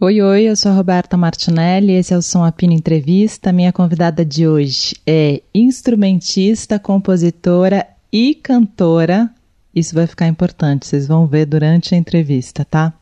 Oi, 0.00 0.22
oi, 0.22 0.44
eu 0.44 0.54
sou 0.54 0.70
a 0.70 0.74
Roberta 0.76 1.16
Martinelli, 1.16 1.90
esse 1.90 2.14
é 2.14 2.16
o 2.16 2.22
Som 2.22 2.44
Apino 2.44 2.72
Entrevista. 2.72 3.52
Minha 3.52 3.72
convidada 3.72 4.24
de 4.24 4.46
hoje 4.46 4.94
é 5.04 5.42
instrumentista, 5.52 6.78
compositora 6.78 7.84
e 8.12 8.32
cantora. 8.32 9.28
Isso 9.74 9.96
vai 9.96 10.06
ficar 10.06 10.28
importante, 10.28 10.86
vocês 10.86 11.08
vão 11.08 11.26
ver 11.26 11.46
durante 11.46 11.96
a 11.96 11.98
entrevista, 11.98 12.64
tá? 12.64 12.92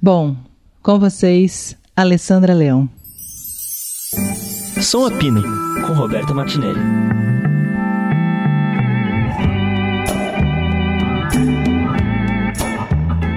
Bom, 0.00 0.36
com 0.80 1.00
vocês, 1.00 1.76
Alessandra 1.96 2.54
Leão. 2.54 2.88
Som 4.80 5.06
Apino, 5.06 5.42
com 5.84 5.94
Roberta 5.94 6.32
Martinelli. 6.32 6.78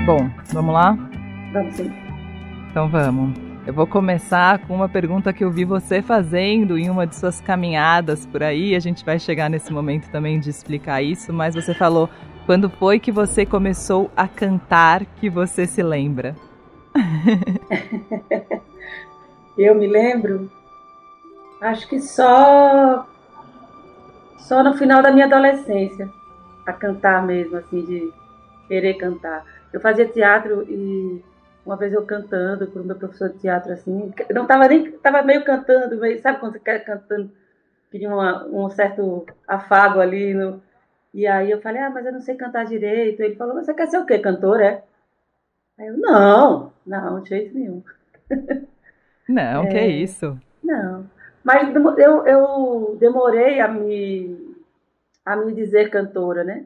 Bom, 0.06 0.30
vamos 0.54 0.74
lá? 0.76 0.96
Vamos 1.52 1.76
sim. 1.76 2.07
Então 2.78 2.88
vamos. 2.88 3.36
Eu 3.66 3.74
vou 3.74 3.88
começar 3.88 4.60
com 4.60 4.76
uma 4.76 4.88
pergunta 4.88 5.34
que 5.34 5.44
eu 5.44 5.50
vi 5.50 5.66
você 5.66 6.00
fazendo 6.00 6.78
em 6.78 6.92
uma 6.92 7.08
de 7.08 7.16
suas 7.16 7.42
caminhadas 7.42 8.24
por 8.28 8.44
aí. 8.44 8.76
A 8.76 8.80
gente 8.80 9.04
vai 9.04 9.18
chegar 9.18 9.50
nesse 9.50 9.74
momento 9.74 10.12
também 10.12 10.40
de 10.40 10.52
explicar 10.52 11.02
isso, 11.02 11.34
mas 11.34 11.56
você 11.56 11.74
falou 11.74 12.08
quando 12.46 12.70
foi 12.70 13.00
que 13.00 13.12
você 13.12 13.48
começou 13.48 14.12
a 14.16 14.28
cantar 14.28 15.04
que 15.20 15.28
você 15.28 15.66
se 15.66 15.82
lembra? 15.82 16.36
eu 19.58 19.74
me 19.74 19.88
lembro, 19.88 20.48
acho 21.60 21.88
que 21.88 22.00
só 22.00 23.08
só 24.38 24.64
no 24.64 24.78
final 24.78 25.02
da 25.02 25.10
minha 25.10 25.26
adolescência, 25.26 26.08
a 26.64 26.74
cantar 26.74 27.26
mesmo, 27.26 27.58
assim, 27.58 27.84
de 27.84 28.14
querer 28.68 28.94
cantar. 29.00 29.44
Eu 29.74 29.82
fazia 29.82 30.06
teatro 30.08 30.62
e 30.70 31.24
uma 31.68 31.76
vez 31.76 31.92
eu 31.92 32.06
cantando 32.06 32.66
para 32.66 32.82
o 32.82 32.86
meu 32.86 32.96
professor 32.96 33.30
de 33.30 33.40
teatro, 33.40 33.74
assim, 33.74 34.14
não 34.34 34.44
estava 34.44 34.70
nem, 34.70 34.88
estava 34.88 35.22
meio 35.22 35.44
cantando, 35.44 35.98
meio, 35.98 36.18
sabe 36.22 36.40
quando 36.40 36.54
você 36.54 36.60
quer 36.60 36.80
cantando, 36.86 37.30
pedir 37.92 38.08
um 38.08 38.70
certo 38.70 39.26
afago 39.46 40.00
ali, 40.00 40.34
no, 40.34 40.62
e 41.14 41.28
aí 41.28 41.52
eu 41.52 41.60
falei, 41.60 41.82
ah, 41.82 41.90
mas 41.90 42.06
eu 42.06 42.14
não 42.14 42.22
sei 42.22 42.36
cantar 42.36 42.66
direito. 42.66 43.22
Ele 43.22 43.36
falou, 43.36 43.56
você 43.56 43.74
quer 43.74 43.88
ser 43.88 43.98
o 43.98 44.06
quê, 44.06 44.18
cantor, 44.20 44.62
é? 44.62 44.82
Aí 45.78 45.88
eu, 45.88 45.98
não, 45.98 46.72
não, 46.86 47.22
de 47.22 47.30
jeito 47.30 47.54
nenhum. 47.54 47.84
Não, 49.30 49.64
é, 49.64 49.68
que 49.68 49.86
isso? 49.88 50.40
Não, 50.64 51.06
mas 51.44 51.76
eu, 51.76 52.26
eu 52.26 52.98
demorei 52.98 53.60
a 53.60 53.68
me, 53.68 54.56
a 55.26 55.36
me 55.36 55.54
dizer 55.54 55.90
cantora, 55.90 56.46
né? 56.46 56.66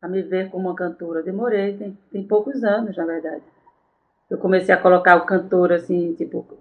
A 0.00 0.08
me 0.08 0.22
ver 0.22 0.48
como 0.48 0.70
uma 0.70 0.74
cantora. 0.74 1.22
Demorei, 1.22 1.76
tem, 1.76 1.98
tem 2.10 2.26
poucos 2.26 2.64
anos, 2.64 2.96
na 2.96 3.04
verdade 3.04 3.42
eu 4.34 4.38
comecei 4.38 4.74
a 4.74 4.78
colocar 4.78 5.16
o 5.16 5.24
cantor 5.24 5.72
assim, 5.72 6.12
tipo, 6.14 6.42
como 6.42 6.58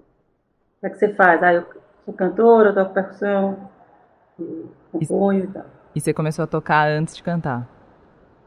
é 0.84 0.90
que 0.90 0.98
você 0.98 1.14
faz? 1.14 1.42
Ah, 1.42 1.54
eu 1.54 1.66
sou 2.06 2.14
cantora, 2.14 2.70
eu 2.70 2.74
toco 2.74 2.94
percussão, 2.94 3.70
componho 4.92 5.40
e, 5.40 5.44
e 5.44 5.48
tal. 5.48 5.66
E 5.96 6.02
você 6.02 6.14
começou 6.14 6.44
a 6.44 6.48
tocar 6.48 6.88
antes 6.88 7.16
de 7.16 7.24
cantar? 7.24 7.68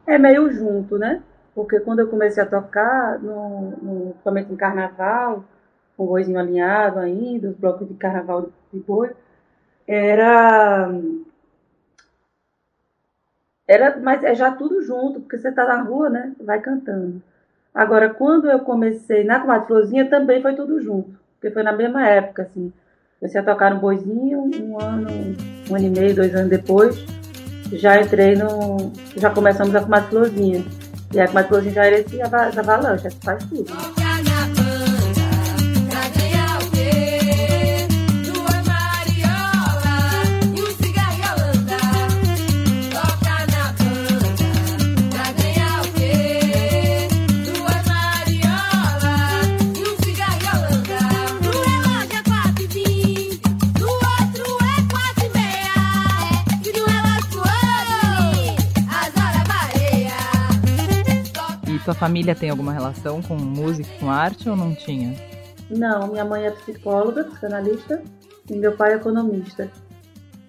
É 0.07 0.17
meio 0.17 0.51
junto, 0.53 0.97
né? 0.97 1.23
Porque 1.55 1.81
quando 1.81 2.01
eu 2.01 2.09
comecei 2.09 2.43
a 2.43 2.47
tocar, 2.47 3.19
no, 3.19 3.71
no, 3.83 4.11
principalmente 4.11 4.53
em 4.53 4.57
carnaval, 4.57 5.45
com 5.97 6.05
o 6.05 6.09
boizinho 6.09 6.39
alinhado 6.39 7.01
ainda, 7.01 7.49
os 7.49 7.57
blocos 7.57 7.89
de 7.89 7.95
carnaval 7.95 8.51
de 8.73 8.81
boi, 8.81 9.11
era. 9.87 10.89
Era, 13.67 13.99
mas 13.99 14.23
é 14.23 14.35
já 14.35 14.53
tudo 14.53 14.81
junto, 14.83 15.21
porque 15.21 15.39
você 15.39 15.51
tá 15.51 15.65
na 15.67 15.83
rua, 15.83 16.09
né? 16.09 16.33
Vai 16.41 16.61
cantando. 16.61 17.21
Agora, 17.77 18.09
quando 18.09 18.51
eu 18.51 18.61
comecei 18.61 19.23
na 19.23 19.39
Comadre 19.39 20.09
também 20.09 20.41
foi 20.41 20.55
tudo 20.55 20.81
junto, 20.81 21.11
porque 21.35 21.53
foi 21.53 21.63
na 21.63 21.73
mesma 21.73 22.09
época, 22.09 22.45
assim. 22.45 22.73
Comecei 23.21 23.39
a 23.39 23.45
tocar 23.45 23.75
no 23.75 23.81
Boizinho, 23.81 24.51
um 24.63 24.81
ano, 24.81 25.09
um 25.71 25.77
ano 25.77 25.85
e 25.85 25.91
meio, 25.91 26.15
dois 26.15 26.35
anos 26.35 26.49
depois, 26.49 26.97
já 27.73 28.01
entrei 28.01 28.35
no. 28.35 28.91
Já 29.15 29.29
começamos 29.29 29.75
a 29.75 29.83
Comadre. 29.83 30.65
E 31.13 31.21
a 31.21 31.29
Comadre 31.29 31.69
já 31.69 31.85
era 31.85 31.99
esse 31.99 32.19
avalanche, 32.23 33.11
faz 33.23 33.45
tudo. 33.45 34.06
Sua 61.87 61.95
família 61.95 62.35
tem 62.35 62.51
alguma 62.51 62.73
relação 62.73 63.23
com 63.23 63.37
música, 63.37 63.89
com 64.01 64.11
arte 64.11 64.51
ou 64.51 64.57
não 64.57 64.75
tinha? 64.75 65.15
Não, 65.71 66.09
minha 66.09 66.25
mãe 66.25 66.45
é 66.45 66.51
psicóloga, 66.51 67.23
psicanalista, 67.23 68.03
e 68.51 68.57
meu 68.57 68.77
pai 68.77 68.95
é 68.95 68.97
economista. 68.97 69.71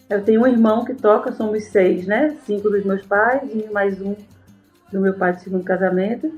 Eu 0.10 0.24
tenho 0.24 0.42
um 0.42 0.48
irmão 0.48 0.84
que 0.84 0.96
toca, 0.96 1.32
somos 1.32 1.64
seis, 1.66 2.08
né? 2.08 2.36
Cinco 2.44 2.72
dos 2.72 2.84
meus 2.84 3.06
pais 3.06 3.44
e 3.54 3.72
mais 3.72 4.02
um 4.02 4.16
do 4.92 5.00
meu 5.00 5.14
pai 5.14 5.34
de 5.34 5.44
segundo 5.44 5.64
casamento. 5.64 6.34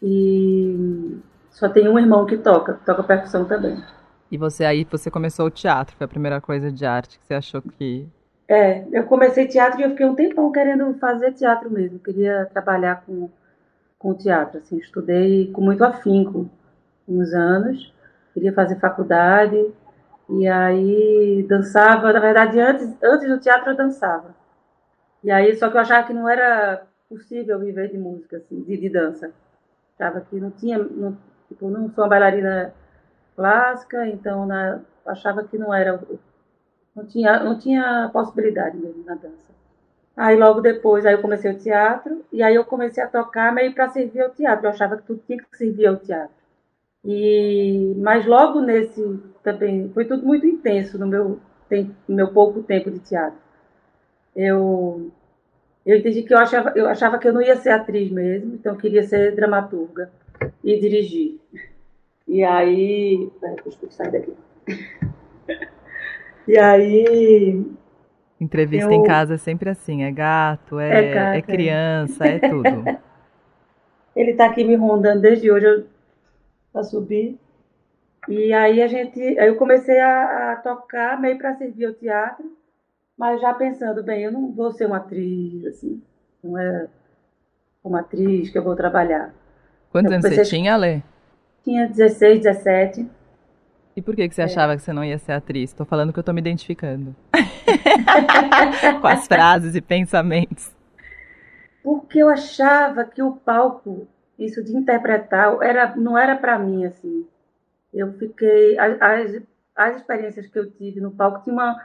E 0.00 1.18
só 1.50 1.68
tem 1.68 1.88
um 1.88 1.98
irmão 1.98 2.24
que 2.24 2.36
toca, 2.36 2.74
toca 2.86 3.02
percussão 3.02 3.44
também. 3.44 3.82
E 4.30 4.38
você 4.38 4.64
aí, 4.64 4.86
você 4.88 5.10
começou 5.10 5.46
o 5.46 5.50
teatro, 5.50 5.96
foi 5.96 6.04
a 6.04 6.08
primeira 6.08 6.40
coisa 6.40 6.70
de 6.70 6.86
arte 6.86 7.18
que 7.18 7.26
você 7.26 7.34
achou 7.34 7.60
que... 7.60 8.06
É, 8.46 8.86
eu 8.92 9.02
comecei 9.02 9.48
teatro 9.48 9.80
e 9.80 9.82
eu 9.82 9.90
fiquei 9.90 10.06
um 10.06 10.14
tempão 10.14 10.52
querendo 10.52 10.94
fazer 11.00 11.32
teatro 11.32 11.68
mesmo. 11.68 11.98
queria 11.98 12.46
trabalhar 12.52 13.02
com 13.04 13.28
com 13.98 14.10
o 14.10 14.14
teatro. 14.14 14.58
Assim, 14.58 14.76
estudei 14.78 15.50
com 15.52 15.60
muito 15.60 15.84
afinco 15.84 16.48
uns 17.06 17.32
anos, 17.32 17.92
queria 18.34 18.52
fazer 18.52 18.78
faculdade 18.78 19.72
e 20.28 20.46
aí 20.46 21.44
dançava. 21.48 22.12
Na 22.12 22.20
verdade, 22.20 22.60
antes, 22.60 22.96
antes 23.02 23.28
do 23.28 23.40
teatro 23.40 23.70
eu 23.70 23.76
dançava. 23.76 24.34
E 25.22 25.30
aí, 25.30 25.56
só 25.56 25.68
que 25.68 25.76
eu 25.76 25.80
achava 25.80 26.06
que 26.06 26.12
não 26.12 26.28
era 26.28 26.86
possível 27.08 27.58
viver 27.58 27.90
de 27.90 27.98
música, 27.98 28.36
assim, 28.36 28.62
de, 28.62 28.76
de 28.76 28.88
dança. 28.88 29.32
Achava 29.98 30.20
que 30.20 30.38
não 30.38 30.50
tinha, 30.50 30.78
não, 30.78 31.16
tipo, 31.48 31.68
não 31.68 31.90
sou 31.90 32.04
uma 32.04 32.10
bailarina 32.10 32.72
clássica, 33.34 34.06
então 34.06 34.46
na, 34.46 34.80
achava 35.06 35.42
que 35.42 35.58
não 35.58 35.74
era, 35.74 36.00
não 36.94 37.04
tinha, 37.04 37.42
não 37.42 37.58
tinha 37.58 38.10
possibilidade 38.12 38.76
mesmo 38.76 39.04
na 39.04 39.14
dança. 39.14 39.57
Aí 40.18 40.36
logo 40.36 40.60
depois 40.60 41.06
aí 41.06 41.14
eu 41.14 41.22
comecei 41.22 41.48
o 41.48 41.58
teatro 41.58 42.24
e 42.32 42.42
aí 42.42 42.56
eu 42.56 42.64
comecei 42.64 43.00
a 43.00 43.06
tocar 43.06 43.54
meio 43.54 43.72
para 43.72 43.88
servir 43.88 44.20
ao 44.20 44.30
teatro. 44.30 44.66
Eu 44.66 44.70
achava 44.70 44.96
que 44.96 45.04
tudo 45.04 45.22
tinha 45.24 45.38
que 45.38 45.56
servir 45.56 45.86
ao 45.86 45.96
teatro. 45.96 46.34
E 47.04 47.94
mas 47.98 48.26
logo 48.26 48.60
nesse 48.60 49.00
também 49.44 49.88
foi 49.94 50.04
tudo 50.06 50.26
muito 50.26 50.44
intenso 50.44 50.98
no 50.98 51.06
meu 51.06 51.38
no 52.08 52.16
meu 52.16 52.32
pouco 52.32 52.64
tempo 52.64 52.90
de 52.90 52.98
teatro. 52.98 53.38
Eu 54.34 55.12
eu 55.86 55.96
entendi 55.98 56.24
que 56.24 56.34
eu 56.34 56.38
achava 56.38 56.72
eu 56.74 56.88
achava 56.88 57.18
que 57.18 57.28
eu 57.28 57.32
não 57.32 57.42
ia 57.42 57.56
ser 57.56 57.70
atriz 57.70 58.10
mesmo, 58.10 58.54
então 58.56 58.74
eu 58.74 58.78
queria 58.80 59.04
ser 59.04 59.36
dramaturga 59.36 60.10
e 60.64 60.80
dirigir. 60.80 61.38
E 62.26 62.42
aí, 62.44 63.30
deixa 63.64 63.78
eu 63.82 63.90
sair 63.90 64.10
daqui. 64.12 64.34
E 66.48 66.56
aí 66.58 67.62
Entrevista 68.40 68.90
eu... 68.90 68.92
em 68.92 69.02
casa 69.02 69.34
é 69.34 69.38
sempre 69.38 69.68
assim, 69.68 70.02
é 70.04 70.12
gato, 70.12 70.78
é, 70.78 71.10
é, 71.10 71.14
gato, 71.14 71.36
é 71.36 71.42
criança, 71.42 72.26
é, 72.26 72.36
é 72.36 72.38
tudo. 72.38 72.68
Ele 74.14 74.32
está 74.32 74.46
aqui 74.46 74.64
me 74.64 74.76
rondando 74.76 75.22
desde 75.22 75.50
hoje 75.50 75.86
para 76.72 76.82
subir. 76.82 77.38
E 78.28 78.52
aí 78.52 78.82
a 78.82 78.86
gente, 78.86 79.20
aí 79.20 79.48
eu 79.48 79.56
comecei 79.56 79.98
a, 79.98 80.52
a 80.52 80.56
tocar 80.56 81.20
meio 81.20 81.38
para 81.38 81.54
servir 81.56 81.86
ao 81.86 81.94
teatro, 81.94 82.44
mas 83.16 83.40
já 83.40 83.54
pensando, 83.54 84.02
bem, 84.02 84.22
eu 84.22 84.32
não 84.32 84.52
vou 84.52 84.70
ser 84.72 84.86
uma 84.86 84.98
atriz, 84.98 85.64
assim, 85.66 86.02
não 86.42 86.58
é 86.58 86.88
uma 87.82 88.00
atriz 88.00 88.50
que 88.50 88.58
eu 88.58 88.62
vou 88.62 88.76
trabalhar. 88.76 89.32
Quantos 89.90 90.12
anos 90.12 90.28
você 90.28 90.44
tinha, 90.44 90.76
Lê? 90.76 91.02
Tinha 91.64 91.88
16, 91.88 92.42
17. 92.42 93.08
E 93.98 94.00
por 94.00 94.14
que, 94.14 94.28
que 94.28 94.34
você 94.36 94.42
é. 94.42 94.44
achava 94.44 94.76
que 94.76 94.82
você 94.82 94.92
não 94.92 95.02
ia 95.02 95.18
ser 95.18 95.32
atriz? 95.32 95.70
Estou 95.70 95.84
falando 95.84 96.12
que 96.12 96.20
eu 96.20 96.22
estou 96.22 96.32
me 96.32 96.40
identificando. 96.40 97.16
Com 99.00 99.06
as 99.08 99.26
frases 99.26 99.74
e 99.74 99.80
pensamentos. 99.80 100.72
Porque 101.82 102.20
eu 102.20 102.28
achava 102.28 103.04
que 103.04 103.20
o 103.20 103.32
palco, 103.32 104.06
isso 104.38 104.62
de 104.62 104.76
interpretar, 104.76 105.52
era, 105.60 105.96
não 105.96 106.16
era 106.16 106.36
para 106.36 106.56
mim, 106.60 106.84
assim. 106.84 107.26
Eu 107.92 108.12
fiquei... 108.12 108.78
As, 108.78 109.42
as 109.74 109.96
experiências 109.96 110.46
que 110.46 110.60
eu 110.60 110.70
tive 110.70 111.00
no 111.00 111.10
palco 111.10 111.42
tinha 111.42 111.52
uma, 111.52 111.84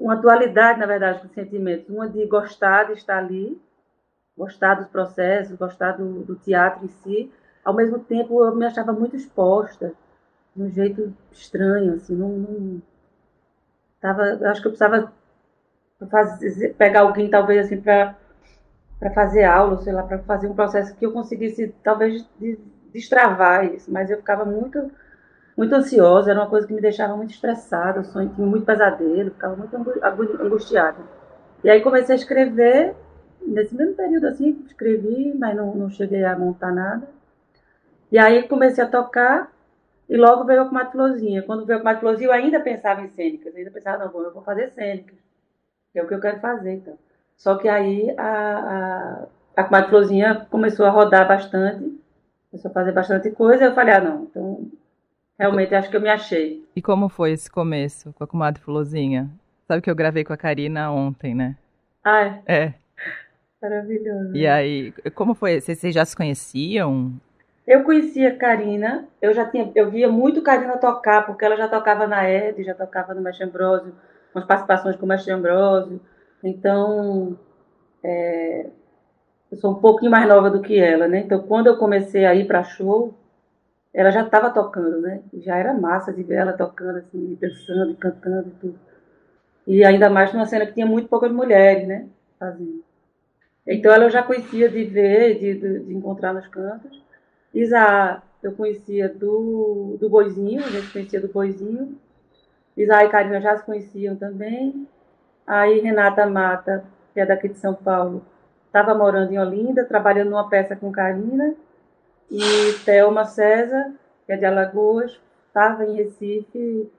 uma 0.00 0.16
dualidade, 0.16 0.80
na 0.80 0.86
verdade, 0.86 1.24
de 1.24 1.32
sentimentos. 1.32 1.88
Uma 1.88 2.08
de 2.08 2.26
gostar 2.26 2.86
de 2.88 2.94
estar 2.94 3.18
ali, 3.18 3.56
gostar 4.36 4.74
dos 4.74 4.88
processos, 4.88 5.56
gostar 5.56 5.92
do, 5.92 6.24
do 6.24 6.34
teatro 6.34 6.84
em 6.84 6.88
si. 6.88 7.32
Ao 7.64 7.72
mesmo 7.72 8.00
tempo, 8.00 8.44
eu 8.44 8.52
me 8.52 8.66
achava 8.66 8.92
muito 8.92 9.14
exposta 9.14 9.94
de 10.54 10.62
um 10.62 10.70
jeito 10.70 11.14
estranho, 11.30 11.94
assim, 11.94 12.14
não, 12.14 12.28
não 12.28 12.82
tava, 14.00 14.22
eu 14.24 14.48
acho 14.48 14.60
que 14.60 14.68
eu 14.68 14.72
precisava 14.72 15.12
fazer, 16.10 16.74
pegar 16.74 17.00
alguém 17.00 17.30
talvez 17.30 17.66
assim 17.66 17.80
para 17.80 18.16
para 18.98 19.10
fazer 19.10 19.42
aula, 19.42 19.78
sei 19.78 19.92
lá, 19.92 20.04
para 20.04 20.20
fazer 20.20 20.46
um 20.46 20.54
processo 20.54 20.94
que 20.94 21.04
eu 21.04 21.10
conseguisse 21.10 21.74
talvez 21.82 22.24
destravar 22.92 23.64
isso, 23.64 23.90
mas 23.90 24.08
eu 24.08 24.18
ficava 24.18 24.44
muito 24.44 24.92
muito 25.56 25.74
ansiosa, 25.74 26.30
era 26.30 26.40
uma 26.40 26.48
coisa 26.48 26.66
que 26.66 26.72
me 26.72 26.80
deixava 26.80 27.16
muito 27.16 27.30
estressada, 27.30 27.98
eu 27.98 28.04
sonho, 28.04 28.30
tinha 28.30 28.46
muito 28.46 28.64
pesadelo, 28.64 29.30
ficava 29.32 29.56
muito 29.56 29.76
angustiada. 30.40 30.98
E 31.62 31.68
aí 31.68 31.82
comecei 31.82 32.14
a 32.14 32.18
escrever, 32.18 32.94
nesse 33.44 33.74
mesmo 33.74 33.94
período 33.94 34.26
assim, 34.26 34.64
escrevi, 34.66 35.34
mas 35.38 35.54
não, 35.56 35.74
não 35.74 35.90
cheguei 35.90 36.24
a 36.24 36.38
montar 36.38 36.72
nada. 36.72 37.06
E 38.10 38.18
aí 38.18 38.48
comecei 38.48 38.82
a 38.82 38.88
tocar 38.88 39.51
e 40.12 40.16
logo 40.18 40.44
veio 40.44 40.60
a 40.60 40.66
Comadre 40.66 40.92
Florzinha. 40.92 41.42
Quando 41.42 41.64
veio 41.64 41.78
a 41.78 41.80
Comadre 41.80 42.00
Florzinha, 42.00 42.28
eu 42.28 42.34
ainda 42.34 42.60
pensava 42.60 43.00
em 43.00 43.08
cênicas. 43.08 43.54
Eu 43.54 43.60
ainda 43.60 43.70
pensava, 43.70 44.04
não, 44.04 44.12
bom, 44.12 44.20
eu 44.20 44.30
vou 44.30 44.42
fazer 44.42 44.68
cênicas. 44.68 45.16
É 45.94 46.02
o 46.02 46.06
que 46.06 46.12
eu 46.12 46.20
quero 46.20 46.38
fazer, 46.38 46.74
então. 46.74 46.98
Só 47.34 47.56
que 47.56 47.66
aí 47.66 48.14
a, 48.18 49.26
a, 49.56 49.62
a 49.62 50.44
começou 50.50 50.84
a 50.84 50.90
rodar 50.90 51.26
bastante. 51.26 51.98
Começou 52.50 52.70
a 52.70 52.74
fazer 52.74 52.92
bastante 52.92 53.30
coisa. 53.30 53.64
Eu 53.64 53.74
falei, 53.74 53.94
ah, 53.94 54.00
não, 54.02 54.24
então 54.24 54.70
realmente 55.38 55.74
acho 55.74 55.88
que 55.88 55.96
eu 55.96 56.00
me 56.02 56.10
achei. 56.10 56.62
E 56.76 56.82
como 56.82 57.08
foi 57.08 57.32
esse 57.32 57.50
começo 57.50 58.12
com 58.12 58.22
a 58.22 58.26
Comadre 58.26 58.60
Florzinha? 58.60 59.30
Sabe 59.66 59.80
que 59.80 59.90
eu 59.90 59.96
gravei 59.96 60.24
com 60.24 60.34
a 60.34 60.36
Karina 60.36 60.92
ontem, 60.92 61.34
né? 61.34 61.56
Ah, 62.04 62.20
é? 62.20 62.42
É. 62.46 62.74
Maravilhoso. 63.62 64.36
E 64.36 64.46
aí, 64.46 64.92
como 65.14 65.32
foi? 65.32 65.58
Vocês 65.58 65.94
já 65.94 66.04
se 66.04 66.14
conheciam? 66.14 67.18
Eu 67.66 67.84
conhecia 67.84 68.36
Karina, 68.36 69.08
eu 69.20 69.32
já 69.32 69.48
tinha, 69.48 69.70
eu 69.74 69.90
via 69.90 70.08
muito 70.08 70.42
Karina 70.42 70.76
tocar, 70.78 71.24
porque 71.24 71.44
ela 71.44 71.56
já 71.56 71.68
tocava 71.68 72.06
na 72.06 72.28
Ed, 72.28 72.62
já 72.64 72.74
tocava 72.74 73.14
no 73.14 73.20
Mestre 73.20 73.44
Ambrosio, 73.44 73.94
umas 74.34 74.44
participações 74.44 74.96
com 74.96 75.06
o 75.06 75.08
Mestre 75.08 75.32
Ambrosio. 75.32 76.00
Então, 76.42 77.38
é, 78.02 78.66
eu 79.50 79.56
sou 79.58 79.72
um 79.72 79.80
pouquinho 79.80 80.10
mais 80.10 80.26
nova 80.26 80.50
do 80.50 80.60
que 80.60 80.78
ela, 80.78 81.06
né? 81.06 81.20
Então, 81.20 81.40
quando 81.46 81.68
eu 81.68 81.76
comecei 81.76 82.24
a 82.24 82.34
ir 82.34 82.46
para 82.48 82.64
show, 82.64 83.14
ela 83.94 84.10
já 84.10 84.22
estava 84.22 84.50
tocando, 84.50 85.00
né? 85.00 85.20
Já 85.34 85.56
era 85.56 85.72
massa 85.72 86.12
de 86.12 86.22
ver 86.24 86.36
ela 86.36 86.52
tocando, 86.54 86.98
assim, 86.98 87.38
dançando, 87.40 87.94
cantando 87.94 88.48
e 88.48 88.60
tudo. 88.60 88.78
E 89.66 89.84
ainda 89.84 90.10
mais 90.10 90.32
numa 90.32 90.46
cena 90.46 90.66
que 90.66 90.72
tinha 90.72 90.86
muito 90.86 91.08
poucas 91.08 91.30
mulheres, 91.30 91.86
né? 91.86 92.06
Fazendo. 92.40 92.82
Então, 93.64 93.92
ela 93.92 94.04
eu 94.04 94.10
já 94.10 94.22
conhecia 94.22 94.68
de 94.68 94.84
ver, 94.84 95.38
de, 95.38 95.54
de, 95.54 95.78
de 95.80 95.94
encontrar 95.94 96.32
nos 96.32 96.48
cantos. 96.48 97.00
Isa, 97.54 98.22
eu 98.42 98.52
conhecia 98.52 99.08
do, 99.08 99.96
do 100.00 100.08
Boizinho, 100.08 100.64
a 100.64 100.68
gente 100.68 100.92
conhecia 100.92 101.20
do 101.20 101.28
Boizinho. 101.28 101.98
Isa 102.76 103.04
e 103.04 103.08
Karina 103.08 103.40
já 103.40 103.56
se 103.56 103.64
conheciam 103.64 104.16
também. 104.16 104.88
Aí 105.46 105.80
Renata 105.80 106.26
Mata, 106.26 106.84
que 107.12 107.20
é 107.20 107.26
daqui 107.26 107.48
de 107.48 107.58
São 107.58 107.74
Paulo, 107.74 108.24
estava 108.66 108.94
morando 108.94 109.32
em 109.32 109.38
Olinda, 109.38 109.84
trabalhando 109.84 110.30
numa 110.30 110.48
peça 110.48 110.74
com 110.74 110.90
Karina. 110.90 111.54
E 112.30 112.40
Thelma 112.84 113.26
César, 113.26 113.92
que 114.24 114.32
é 114.32 114.36
de 114.36 114.46
Alagoas, 114.46 115.20
estava 115.48 115.84
em 115.84 115.96
Recife 115.96 116.90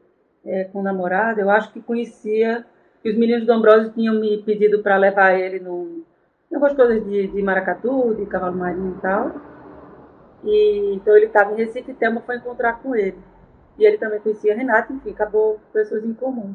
é, 0.45 0.65
com 0.65 0.79
o 0.79 0.83
namorado. 0.83 1.41
Eu 1.41 1.49
acho 1.49 1.73
que 1.73 1.81
conhecia, 1.81 2.63
que 3.01 3.09
os 3.09 3.17
meninos 3.17 3.45
do 3.45 3.53
Ambrosio 3.53 3.91
tinham 3.91 4.19
me 4.19 4.44
pedido 4.44 4.83
para 4.83 4.95
levar 4.97 5.33
ele 5.33 5.59
no, 5.59 6.03
em 6.51 6.56
algumas 6.56 6.75
coisas 6.75 7.03
de, 7.03 7.27
de 7.27 7.41
maracatu, 7.41 8.13
de 8.13 8.27
cavalo 8.27 8.56
marinho 8.56 8.95
e 8.95 9.01
tal. 9.01 9.52
E, 10.44 10.95
então 10.95 11.16
ele 11.16 11.28
estava 11.28 11.54
em 11.54 11.56
Recife 11.56 11.92
e 11.92 11.94
Thelma 11.94 12.22
foi 12.22 12.38
encontrar 12.38 12.81
com 12.81 12.95
ele. 12.95 13.18
E 13.78 13.86
ele 13.86 13.98
também 13.98 14.19
conhecia 14.19 14.54
a 14.54 14.56
Renata, 14.56 14.94
enfim, 14.94 15.12
acabou 15.12 15.60
pessoas 15.72 16.04
em 16.04 16.13
comum. 16.13 16.54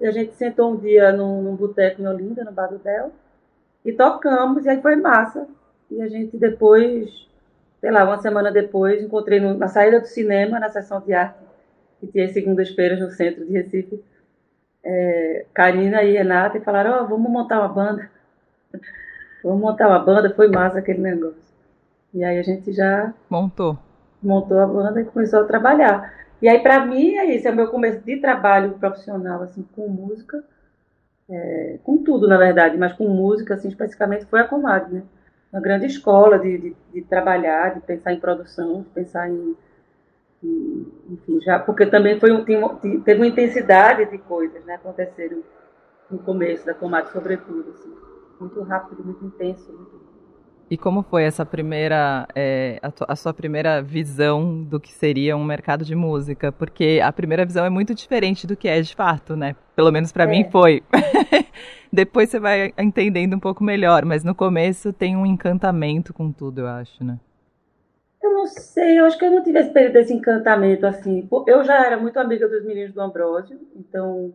E 0.00 0.06
a 0.06 0.10
gente 0.10 0.34
sentou 0.34 0.72
um 0.72 0.76
dia 0.76 1.12
num, 1.12 1.42
num 1.42 1.56
boteco 1.56 2.00
em 2.00 2.06
Olinda, 2.06 2.44
no 2.44 2.52
Bar 2.52 2.68
do 2.68 2.78
Del, 2.78 3.12
e 3.84 3.92
tocamos, 3.92 4.64
e 4.64 4.68
aí 4.68 4.80
foi 4.80 4.96
massa. 4.96 5.46
E 5.90 6.00
a 6.00 6.08
gente 6.08 6.36
depois, 6.36 7.10
sei 7.80 7.90
lá, 7.90 8.04
uma 8.04 8.18
semana 8.18 8.52
depois, 8.52 9.02
encontrei 9.02 9.40
no, 9.40 9.54
na 9.54 9.68
saída 9.68 10.00
do 10.00 10.06
cinema, 10.06 10.60
na 10.60 10.70
sessão 10.70 11.00
de 11.00 11.12
arte, 11.12 11.38
que 12.00 12.06
tinha 12.06 12.28
segundas-feiras 12.28 13.00
no 13.00 13.10
centro 13.10 13.44
de 13.44 13.52
Recife, 13.52 14.02
é, 14.82 15.46
Karina 15.52 16.02
e 16.02 16.12
Renata, 16.12 16.56
e 16.56 16.62
falaram, 16.62 16.92
ó, 16.92 17.02
oh, 17.02 17.08
vamos 17.08 17.30
montar 17.30 17.58
uma 17.58 17.68
banda. 17.68 18.10
vamos 19.42 19.60
montar 19.60 19.88
uma 19.88 19.98
banda, 19.98 20.34
foi 20.34 20.48
massa 20.48 20.78
aquele 20.78 21.00
negócio. 21.00 21.49
E 22.12 22.24
aí 22.24 22.38
a 22.38 22.42
gente 22.42 22.72
já 22.72 23.14
montou. 23.28 23.78
Montou 24.22 24.58
a 24.58 24.66
banda 24.66 25.00
e 25.00 25.04
começou 25.04 25.40
a 25.40 25.44
trabalhar. 25.44 26.12
E 26.42 26.48
aí 26.48 26.60
para 26.60 26.84
mim 26.84 27.16
é 27.16 27.24
isso, 27.34 27.46
é 27.46 27.50
o 27.50 27.56
meu 27.56 27.68
começo 27.68 28.00
de 28.00 28.16
trabalho 28.16 28.72
profissional 28.72 29.42
assim 29.42 29.62
com 29.74 29.88
música, 29.88 30.42
é, 31.28 31.78
com 31.84 31.98
tudo 31.98 32.26
na 32.26 32.36
verdade, 32.36 32.76
mas 32.76 32.92
com 32.94 33.08
música 33.08 33.54
assim 33.54 33.68
especificamente 33.68 34.26
foi 34.26 34.40
a 34.40 34.48
Comad, 34.48 34.90
né? 34.90 35.02
Uma 35.52 35.60
grande 35.60 35.86
escola 35.86 36.38
de, 36.38 36.58
de, 36.58 36.76
de, 36.92 37.02
trabalhar, 37.02 37.74
de 37.74 37.80
pensar 37.80 38.12
em 38.12 38.20
produção, 38.20 38.82
de 38.82 38.88
pensar 38.90 39.28
em, 39.28 39.56
em 40.42 40.86
enfim, 41.10 41.40
já 41.40 41.58
porque 41.58 41.86
também 41.86 42.18
foi 42.18 42.32
um, 42.32 42.44
teve 42.44 43.20
uma 43.20 43.26
intensidade 43.26 44.06
de 44.06 44.18
coisas, 44.18 44.64
né? 44.64 44.74
Aconteceram 44.74 45.42
no 46.10 46.18
começo 46.18 46.66
da 46.66 46.74
Comad, 46.74 47.08
sobretudo, 47.08 47.70
assim, 47.70 47.94
muito 48.40 48.62
rápido, 48.62 49.04
muito 49.04 49.24
intenso. 49.24 49.72
Muito 49.72 50.09
e 50.70 50.78
como 50.78 51.02
foi 51.02 51.24
essa 51.24 51.44
primeira, 51.44 52.28
é, 52.32 52.78
a, 52.80 53.12
a, 53.12 53.16
sua 53.16 53.34
primeira 53.34 53.82
visão 53.82 54.62
do 54.62 54.78
que 54.78 54.92
seria 54.92 55.36
um 55.36 55.42
mercado 55.42 55.84
de 55.84 55.96
música? 55.96 56.52
Porque 56.52 57.00
a 57.02 57.10
primeira 57.12 57.44
visão 57.44 57.64
é 57.64 57.68
muito 57.68 57.92
diferente 57.92 58.46
do 58.46 58.56
que 58.56 58.68
é 58.68 58.80
de 58.80 58.94
fato, 58.94 59.34
né? 59.34 59.56
Pelo 59.74 59.90
menos 59.90 60.12
para 60.12 60.22
é. 60.22 60.26
mim 60.28 60.48
foi. 60.48 60.80
Depois 61.92 62.30
você 62.30 62.38
vai 62.38 62.72
entendendo 62.78 63.34
um 63.34 63.40
pouco 63.40 63.64
melhor, 63.64 64.04
mas 64.04 64.22
no 64.22 64.32
começo 64.32 64.92
tem 64.92 65.16
um 65.16 65.26
encantamento 65.26 66.14
com 66.14 66.30
tudo, 66.30 66.60
eu 66.60 66.68
acho, 66.68 67.02
né? 67.02 67.18
Eu 68.22 68.30
não 68.30 68.46
sei, 68.46 69.00
eu 69.00 69.06
acho 69.06 69.18
que 69.18 69.24
eu 69.24 69.30
não 69.32 69.42
tive 69.42 69.58
esse 69.58 69.72
período 69.72 69.94
desse 69.94 70.14
encantamento 70.14 70.86
assim. 70.86 71.28
Eu 71.48 71.64
já 71.64 71.84
era 71.84 71.96
muito 71.96 72.20
amiga 72.20 72.48
dos 72.48 72.64
meninos 72.64 72.94
do 72.94 73.00
Ambrósio, 73.00 73.58
então 73.74 74.32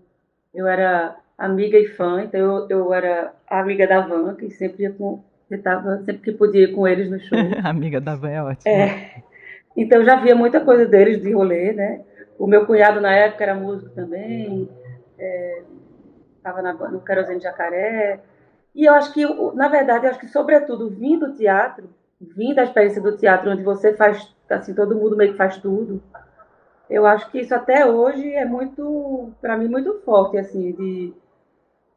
eu 0.54 0.68
era 0.68 1.16
amiga 1.38 1.78
e 1.78 1.88
fã, 1.88 2.24
então 2.24 2.42
eu, 2.42 2.68
eu 2.70 2.94
era 2.94 3.34
amiga 3.48 3.88
da 3.88 4.02
Van, 4.02 4.36
que 4.36 4.50
sempre 4.52 4.84
ia 4.84 4.92
com 4.92 5.24
eu 5.50 5.58
estava 5.58 5.98
sempre 6.00 6.22
que 6.22 6.32
podia 6.32 6.64
ir 6.64 6.74
com 6.74 6.88
eles 6.88 7.10
no 7.10 7.20
show. 7.20 7.38
Amiga 7.64 8.02
da 8.02 8.16
Van 8.16 8.30
é 8.30 8.44
ótima. 8.44 8.74
É. 8.74 9.24
Então 9.76 10.04
já 10.04 10.16
via 10.16 10.36
muita 10.36 10.60
coisa 10.62 10.86
deles 10.86 11.22
de 11.22 11.32
rolê, 11.34 11.74
né? 11.74 12.02
O 12.40 12.48
meu 12.48 12.66
cunhado 12.66 13.00
na 13.00 13.14
época 13.14 13.44
era 13.44 13.56
músico 13.56 13.90
também, 13.92 14.70
estava 16.38 16.60
é, 16.60 16.90
no 16.90 17.02
Querosene 17.02 17.40
Jacaré. 17.40 18.20
E 18.74 18.86
eu 18.86 18.94
acho 18.94 19.14
que, 19.14 19.26
na 19.54 19.70
verdade, 19.70 20.06
eu 20.06 20.12
acho 20.12 20.20
que, 20.20 20.28
sobretudo, 20.28 20.90
vindo 20.90 21.28
do 21.28 21.34
teatro, 21.34 21.90
vindo 22.20 22.56
da 22.56 22.64
experiência 22.64 23.02
do 23.02 23.16
teatro, 23.16 23.52
onde 23.52 23.64
você 23.64 23.94
faz, 23.94 24.34
assim, 24.50 24.74
todo 24.74 24.96
mundo 24.96 25.16
meio 25.16 25.32
que 25.32 25.38
faz 25.38 25.58
tudo, 25.58 26.02
eu 26.90 27.06
acho 27.06 27.32
que 27.32 27.40
isso 27.40 27.56
até 27.56 27.86
hoje 27.86 28.34
é 28.34 28.46
muito, 28.46 29.32
para 29.42 29.58
mim, 29.58 29.70
muito 29.70 30.02
forte, 30.02 30.38
assim, 30.38 30.74
de 30.74 31.14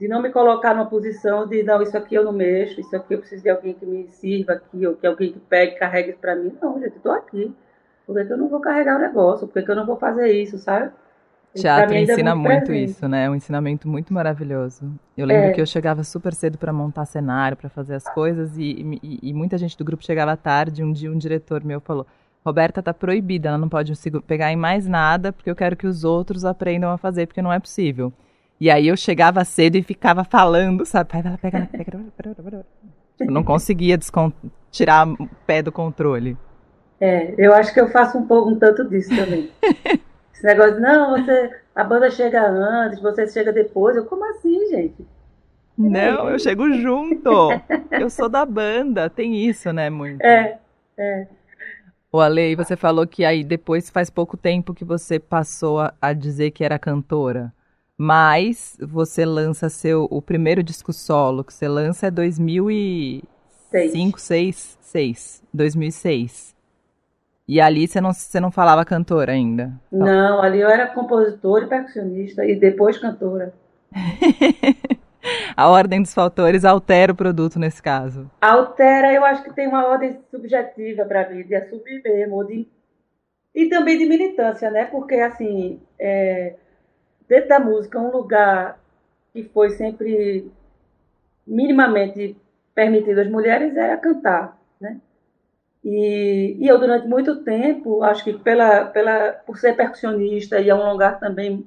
de 0.01 0.07
não 0.07 0.23
me 0.23 0.31
colocar 0.31 0.75
numa 0.75 0.87
posição 0.87 1.47
de 1.47 1.63
não, 1.63 1.83
isso 1.83 1.97
aqui 1.97 2.15
eu 2.15 2.25
não 2.25 2.33
mexo, 2.33 2.81
isso 2.81 2.95
aqui 2.95 3.15
eu 3.15 3.19
preciso 3.19 3.43
de 3.43 3.51
alguém 3.51 3.75
que 3.75 3.85
me 3.85 4.09
sirva 4.09 4.53
aqui, 4.53 4.87
ou 4.87 4.95
que 4.95 5.07
alguém 5.07 5.33
que 5.33 5.41
pegue, 5.41 5.77
carregue 5.77 6.11
isso 6.11 6.19
para 6.19 6.37
mim. 6.37 6.53
Não, 6.63 6.79
gente, 6.81 6.97
eu 6.97 7.03
tô 7.03 7.11
aqui. 7.11 7.53
Por 8.07 8.17
que, 8.17 8.25
que, 8.25 8.33
eu 8.33 8.39
não 8.39 8.49
vou 8.49 8.61
carregar 8.61 8.97
o 8.97 9.01
negócio? 9.01 9.47
Por 9.47 9.55
que, 9.55 9.63
que 9.63 9.71
eu 9.71 9.77
não 9.77 9.85
vou 9.85 9.97
fazer 9.97 10.33
isso, 10.33 10.57
sabe? 10.57 10.93
Teatro 11.55 11.95
é 11.95 12.03
ensina 12.03 12.31
é 12.31 12.35
muito, 12.35 12.49
muito 12.49 12.73
isso, 12.73 13.09
né? 13.09 13.25
É 13.25 13.31
um 13.31 13.35
ensinamento 13.35 13.89
muito 13.89 14.13
maravilhoso. 14.15 14.91
Eu 15.17 15.27
lembro 15.27 15.49
é. 15.49 15.53
que 15.53 15.61
eu 15.61 15.67
chegava 15.67 16.05
super 16.05 16.33
cedo 16.33 16.57
para 16.59 16.73
montar 16.73 17.05
cenário, 17.05 17.57
para 17.57 17.69
fazer 17.69 17.95
as 17.95 18.09
coisas, 18.15 18.57
e, 18.57 18.99
e, 19.03 19.19
e, 19.23 19.35
muita 19.35 19.59
gente 19.59 19.77
do 19.77 19.85
grupo 19.85 20.05
chegava 20.05 20.37
tarde. 20.37 20.85
Um 20.85 20.93
dia 20.93 21.11
um 21.11 21.19
diretor 21.19 21.65
meu 21.65 21.81
falou: 21.81 22.07
Roberta 22.45 22.83
tá 22.83 22.95
proibida, 22.95 23.49
ela 23.49 23.59
não 23.59 23.69
pode 23.69 23.93
pegar 24.27 24.53
em 24.53 24.57
mais 24.57 24.87
nada, 24.87 25.33
porque 25.33 25.51
eu 25.51 25.57
quero 25.57 25.77
que 25.77 25.87
os 25.87 26.05
outros 26.05 26.45
aprendam 26.45 26.91
a 26.91 26.99
fazer, 26.99 27.27
porque 27.27 27.43
não 27.43 27.53
é 27.53 27.59
possível. 27.59 28.13
E 28.61 28.71
aí 28.71 28.89
eu 28.89 28.97
chegava 28.97 29.45
cedo 29.45 29.77
e 29.77 29.83
ficava 29.83 30.25
falando, 30.25 30.85
sabe? 30.85 31.11
Pega, 31.11 31.39
pega, 31.41 31.69
pega, 31.71 31.99
pega. 32.17 32.67
Eu 33.21 33.31
não 33.31 33.45
conseguia 33.45 33.99
tirar 34.71 35.09
o 35.09 35.29
pé 35.47 35.63
do 35.63 35.73
controle. 35.73 36.37
É, 37.01 37.35
eu 37.39 37.53
acho 37.55 37.73
que 37.73 37.81
eu 37.81 37.89
faço 37.91 38.19
um 38.19 38.27
pouco 38.27 38.51
um 38.51 38.59
tanto 38.59 38.89
disso 38.89 39.15
também. 39.15 39.51
Esse 40.35 40.45
negócio, 40.45 40.81
não, 40.81 41.11
você, 41.11 41.51
a 41.75 41.85
banda 41.85 42.11
chega 42.11 42.49
antes, 42.49 43.01
você 43.01 43.27
chega 43.29 43.53
depois. 43.53 43.97
Eu, 43.97 44.05
como 44.05 44.25
assim, 44.25 44.69
gente? 44.69 45.07
Não, 45.77 46.29
eu 46.29 46.39
chego 46.39 46.73
junto. 46.73 47.31
Eu 47.93 48.11
sou 48.11 48.29
da 48.29 48.45
banda, 48.45 49.09
tem 49.09 49.37
isso, 49.37 49.73
né, 49.73 49.89
muito. 49.89 50.21
É, 50.21 50.59
é. 50.99 51.29
O 52.11 52.21
Ale, 52.21 52.57
você 52.57 52.75
falou 52.75 53.07
que 53.07 53.25
aí 53.25 53.45
depois 53.45 53.89
faz 53.89 54.11
pouco 54.11 54.37
tempo 54.37 54.75
que 54.75 54.85
você 54.85 55.21
passou 55.21 55.81
a, 55.81 55.95
a 56.01 56.13
dizer 56.13 56.51
que 56.51 56.65
era 56.65 56.79
cantora. 56.79 57.53
Mas 58.01 58.77
você 58.81 59.27
lança 59.27 59.69
seu 59.69 60.07
o 60.09 60.23
primeiro 60.23 60.63
disco 60.63 60.93
solo 60.93 61.43
que 61.43 61.53
você 61.53 61.67
lança 61.67 62.07
é 62.07 62.13
2005, 62.13 64.21
6, 64.21 64.79
6, 64.81 65.43
2006. 65.53 66.55
E 67.49 67.61
ali 67.61 67.89
você 67.89 68.01
não, 68.01 68.13
você 68.13 68.39
não 68.39 68.53
falava 68.53 68.85
cantora 68.85 69.33
ainda? 69.33 69.73
Não, 69.91 70.41
ali 70.41 70.61
eu 70.61 70.69
era 70.69 70.87
compositora 70.87 71.65
e 71.65 71.69
percussionista 71.69 72.45
e 72.45 72.55
depois 72.55 72.99
cantora. 72.99 73.53
a 75.57 75.69
ordem 75.69 76.01
dos 76.01 76.15
fatores 76.15 76.65
altera 76.65 77.11
o 77.11 77.17
produto 77.17 77.59
nesse 77.59 77.83
caso? 77.83 78.31
Altera, 78.41 79.13
eu 79.13 79.25
acho 79.25 79.43
que 79.43 79.53
tem 79.53 79.67
uma 79.67 79.89
ordem 79.89 80.21
subjetiva 80.31 81.05
para 81.05 81.23
a 81.23 81.25
vida, 81.25 81.57
é 81.57 81.69
subir 81.69 82.01
mesmo, 82.05 82.45
de, 82.45 82.69
e 83.53 83.69
também 83.69 83.99
de 83.99 84.07
militância, 84.07 84.71
né? 84.71 84.85
Porque, 84.85 85.17
assim, 85.17 85.81
é, 85.99 86.55
dentro 87.29 87.49
da 87.49 87.61
música, 87.61 87.99
um 87.99 88.11
lugar 88.11 88.79
que 89.33 89.45
foi 89.45 89.71
sempre 89.71 90.51
minimamente 91.47 92.37
permitido 92.75 93.21
às 93.21 93.31
mulheres 93.31 93.77
era 93.77 93.97
cantar, 93.97 94.59
né? 94.81 95.01
E, 95.85 96.57
e, 96.59 96.67
eu, 96.69 96.79
durante 96.79 97.07
muito 97.07 97.43
tempo, 97.45 98.03
acho 98.03 98.25
que 98.25 98.33
pela, 98.33 98.87
pela, 98.87 99.33
por 99.47 99.59
ser 99.59 99.77
percussionista, 99.77 100.61
e 100.61 100.69
é 100.69 100.75
um 100.75 100.91
lugar 100.91 101.19
também 101.21 101.67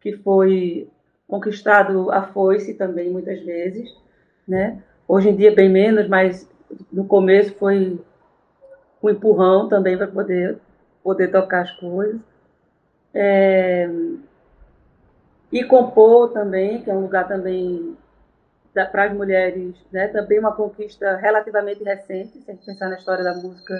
que 0.00 0.16
foi 0.18 0.88
conquistado 1.26 2.10
a 2.10 2.22
foice 2.22 2.74
também, 2.74 3.10
muitas 3.10 3.40
vezes, 3.42 3.94
né? 4.46 4.82
Hoje 5.06 5.30
em 5.30 5.36
dia, 5.36 5.54
bem 5.54 5.68
menos, 5.68 6.08
mas 6.08 6.48
no 6.92 7.04
começo 7.04 7.54
foi 7.54 7.98
um 9.02 9.10
empurrão 9.10 9.68
também 9.68 9.96
para 9.96 10.06
poder, 10.06 10.58
poder 11.02 11.28
tocar 11.28 11.62
as 11.62 11.72
coisas. 11.72 12.20
É, 13.12 13.88
e 15.52 15.64
compor 15.64 16.32
também, 16.32 16.82
que 16.82 16.90
é 16.90 16.94
um 16.94 17.02
lugar 17.02 17.26
também 17.26 17.96
para 18.72 19.04
as 19.04 19.12
mulheres, 19.12 19.74
né, 19.90 20.06
também 20.08 20.38
uma 20.38 20.52
conquista 20.52 21.16
relativamente 21.16 21.82
recente, 21.82 22.38
se 22.38 22.50
a 22.50 22.54
gente 22.54 22.64
pensar 22.64 22.88
na 22.88 22.96
história 22.96 23.24
da 23.24 23.34
música 23.34 23.74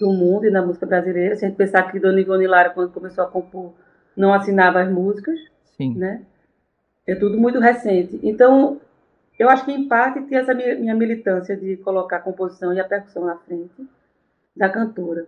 do 0.00 0.12
mundo 0.12 0.46
e 0.46 0.50
na 0.50 0.60
música 0.60 0.86
brasileira, 0.86 1.36
se 1.36 1.44
a 1.44 1.48
gente 1.48 1.56
pensar 1.56 1.90
que 1.90 2.00
Dona 2.00 2.20
Ivone 2.20 2.46
Lara, 2.46 2.70
quando 2.70 2.92
começou 2.92 3.22
a 3.24 3.28
compor, 3.28 3.72
não 4.16 4.32
assinava 4.32 4.80
as 4.80 4.90
músicas, 4.90 5.38
Sim. 5.76 5.96
né? 5.96 6.22
É 7.06 7.14
tudo 7.14 7.38
muito 7.38 7.58
recente. 7.58 8.18
Então, 8.22 8.80
eu 9.38 9.48
acho 9.48 9.64
que, 9.64 9.72
em 9.72 9.88
parte, 9.88 10.22
tem 10.22 10.38
essa 10.38 10.54
minha, 10.54 10.94
militância 10.94 11.56
de 11.56 11.76
colocar 11.78 12.16
a 12.16 12.20
composição 12.20 12.72
e 12.72 12.80
a 12.80 12.84
percussão 12.84 13.24
na 13.24 13.36
frente 13.36 13.86
da 14.56 14.68
cantora. 14.68 15.26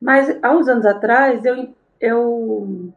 Mas, 0.00 0.38
há 0.42 0.52
uns 0.52 0.68
anos 0.68 0.86
atrás, 0.86 1.44
eu, 1.44 1.68
eu, 2.00 2.92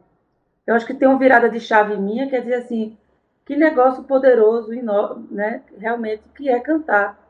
eu 0.66 0.74
acho 0.74 0.86
que 0.86 0.94
tem 0.94 1.06
uma 1.06 1.18
virada 1.18 1.48
de 1.48 1.60
chave 1.60 1.96
minha, 1.96 2.28
quer 2.28 2.40
dizer 2.40 2.54
assim, 2.54 2.96
que 3.44 3.54
negócio 3.56 4.02
poderoso, 4.04 4.72
né? 5.30 5.62
realmente, 5.78 6.22
que 6.34 6.48
é 6.48 6.58
cantar. 6.58 7.24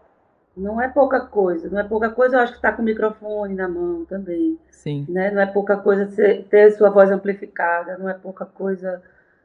Não 0.56 0.80
é 0.80 0.88
pouca 0.88 1.20
coisa, 1.20 1.68
não 1.68 1.78
é 1.78 1.84
pouca 1.84 2.08
coisa, 2.08 2.36
eu 2.36 2.40
acho 2.40 2.52
que 2.52 2.58
estar 2.58 2.70
tá 2.70 2.76
com 2.76 2.82
o 2.82 2.84
microfone 2.84 3.54
na 3.54 3.68
mão 3.68 4.06
também. 4.06 4.58
Sim. 4.70 5.04
Né? 5.06 5.30
Não 5.30 5.42
é 5.42 5.46
pouca 5.46 5.76
coisa 5.76 6.08
ter 6.48 6.70
sua 6.72 6.88
voz 6.88 7.10
amplificada, 7.10 7.98
não 7.98 8.08
é 8.08 8.14
pouca 8.14 8.46
coisa, 8.46 9.02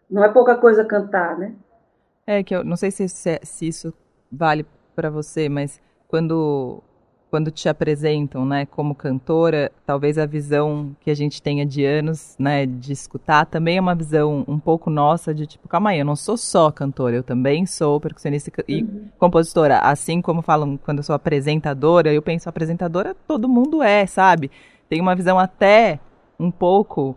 não 0.10 0.24
é 0.24 0.30
pouca 0.30 0.56
coisa 0.56 0.86
cantar, 0.86 1.38
né? 1.38 1.54
É 2.26 2.42
que 2.42 2.56
eu 2.56 2.64
não 2.64 2.78
sei 2.78 2.92
se, 2.92 3.10
se 3.10 3.68
isso 3.68 3.94
vale 4.32 4.66
para 4.96 5.10
você, 5.10 5.50
mas 5.50 5.82
quando 6.08 6.82
quando 7.32 7.50
te 7.50 7.70
apresentam, 7.70 8.46
né, 8.46 8.66
como 8.66 8.94
cantora, 8.94 9.72
talvez 9.86 10.18
a 10.18 10.26
visão 10.26 10.94
que 11.00 11.10
a 11.10 11.16
gente 11.16 11.42
tenha 11.42 11.66
de 11.66 11.86
anos, 11.86 12.36
né, 12.38 12.66
de 12.66 12.92
escutar, 12.92 13.46
também 13.46 13.78
é 13.78 13.82
uma 13.82 13.96
visão 13.96 14.44
um 14.46 14.60
pouco 14.60 14.90
nossa 14.90 15.34
de 15.34 15.48
tipo, 15.48 15.66
calma 15.70 15.92
aí, 15.92 16.00
eu 16.00 16.06
não 16.06 16.16
sou 16.16 16.36
só 16.36 16.70
cantora, 16.70 17.16
eu 17.16 17.24
também 17.24 17.66
sou 17.66 18.02
percussionista 18.02 18.52
e 18.68 18.84
uhum. 18.84 19.06
compositora. 19.18 19.80
Assim 19.80 20.22
como 20.22 20.42
falam 20.42 20.76
quando 20.76 20.98
eu 20.98 21.04
sou 21.04 21.16
apresentadora, 21.16 22.14
eu 22.14 22.22
penso 22.22 22.50
apresentadora, 22.50 23.16
todo 23.26 23.48
mundo 23.48 23.82
é, 23.82 24.06
sabe? 24.06 24.52
Tem 24.90 25.00
uma 25.00 25.16
visão 25.16 25.40
até 25.40 26.02
um 26.38 26.52
pouco 26.52 27.16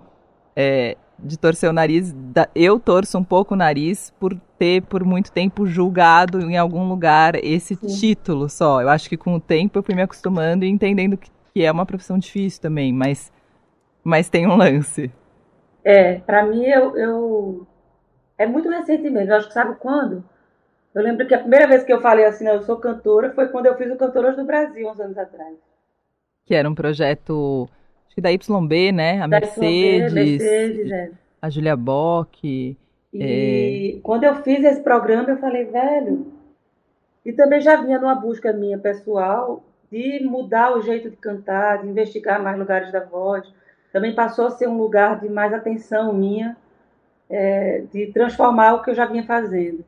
é, 0.54 0.96
de 1.24 1.38
torcer 1.38 1.70
o 1.70 1.72
nariz. 1.72 2.14
Eu 2.54 2.78
torço 2.78 3.18
um 3.18 3.24
pouco 3.24 3.54
o 3.54 3.56
nariz 3.56 4.12
por 4.20 4.34
ter 4.58 4.82
por 4.82 5.04
muito 5.04 5.32
tempo 5.32 5.66
julgado 5.66 6.40
em 6.40 6.56
algum 6.56 6.86
lugar 6.86 7.34
esse 7.36 7.74
Sim. 7.74 7.86
título 7.86 8.48
só. 8.48 8.82
Eu 8.82 8.88
acho 8.90 9.08
que 9.08 9.16
com 9.16 9.34
o 9.34 9.40
tempo 9.40 9.78
eu 9.78 9.82
fui 9.82 9.94
me 9.94 10.02
acostumando 10.02 10.64
e 10.64 10.68
entendendo 10.68 11.16
que, 11.16 11.32
é 11.56 11.70
uma 11.70 11.86
profissão 11.86 12.18
difícil 12.18 12.60
também, 12.60 12.92
mas, 12.92 13.32
mas 14.02 14.28
tem 14.28 14.46
um 14.46 14.56
lance. 14.56 15.10
É, 15.84 16.16
para 16.16 16.44
mim 16.44 16.64
eu, 16.64 16.96
eu, 16.96 17.66
é 18.36 18.46
muito 18.46 18.68
recente 18.68 19.08
mesmo. 19.08 19.30
Eu 19.30 19.36
acho 19.36 19.48
que 19.48 19.54
sabe 19.54 19.76
quando? 19.76 20.24
Eu 20.94 21.02
lembro 21.02 21.26
que 21.26 21.34
a 21.34 21.38
primeira 21.38 21.66
vez 21.66 21.82
que 21.82 21.92
eu 21.92 22.00
falei 22.00 22.24
assim, 22.24 22.46
eu 22.46 22.62
sou 22.62 22.76
cantora, 22.76 23.32
foi 23.34 23.48
quando 23.48 23.66
eu 23.66 23.76
fiz 23.76 23.90
o 23.90 23.96
Cantoras 23.96 24.36
do 24.36 24.44
Brasil, 24.44 24.88
uns 24.88 25.00
anos 25.00 25.18
atrás. 25.18 25.56
Que 26.44 26.54
era 26.54 26.68
um 26.68 26.74
projeto 26.74 27.68
da 28.20 28.30
YB, 28.30 28.92
né? 28.92 29.22
A 29.22 29.26
da 29.26 29.40
Mercedes, 29.40 30.12
YB, 30.12 30.14
Mercedes 30.14 30.92
é. 30.92 31.10
a 31.40 31.50
Julia 31.50 31.76
Bock. 31.76 32.76
E 33.12 33.96
é... 33.96 34.00
quando 34.02 34.24
eu 34.24 34.36
fiz 34.42 34.64
esse 34.64 34.80
programa, 34.80 35.30
eu 35.30 35.38
falei, 35.38 35.64
velho. 35.64 36.26
E 37.24 37.32
também 37.32 37.60
já 37.60 37.80
vinha 37.80 37.98
numa 37.98 38.14
busca 38.14 38.52
minha 38.52 38.78
pessoal 38.78 39.62
de 39.90 40.24
mudar 40.24 40.76
o 40.76 40.82
jeito 40.82 41.08
de 41.08 41.16
cantar, 41.16 41.82
de 41.82 41.88
investigar 41.88 42.42
mais 42.42 42.58
lugares 42.58 42.90
da 42.92 43.00
voz. 43.00 43.46
Também 43.92 44.14
passou 44.14 44.46
a 44.46 44.50
ser 44.50 44.68
um 44.68 44.76
lugar 44.76 45.20
de 45.20 45.28
mais 45.28 45.54
atenção 45.54 46.12
minha, 46.12 46.56
é, 47.30 47.84
de 47.92 48.08
transformar 48.08 48.74
o 48.74 48.82
que 48.82 48.90
eu 48.90 48.94
já 48.94 49.06
vinha 49.06 49.24
fazendo. 49.24 49.84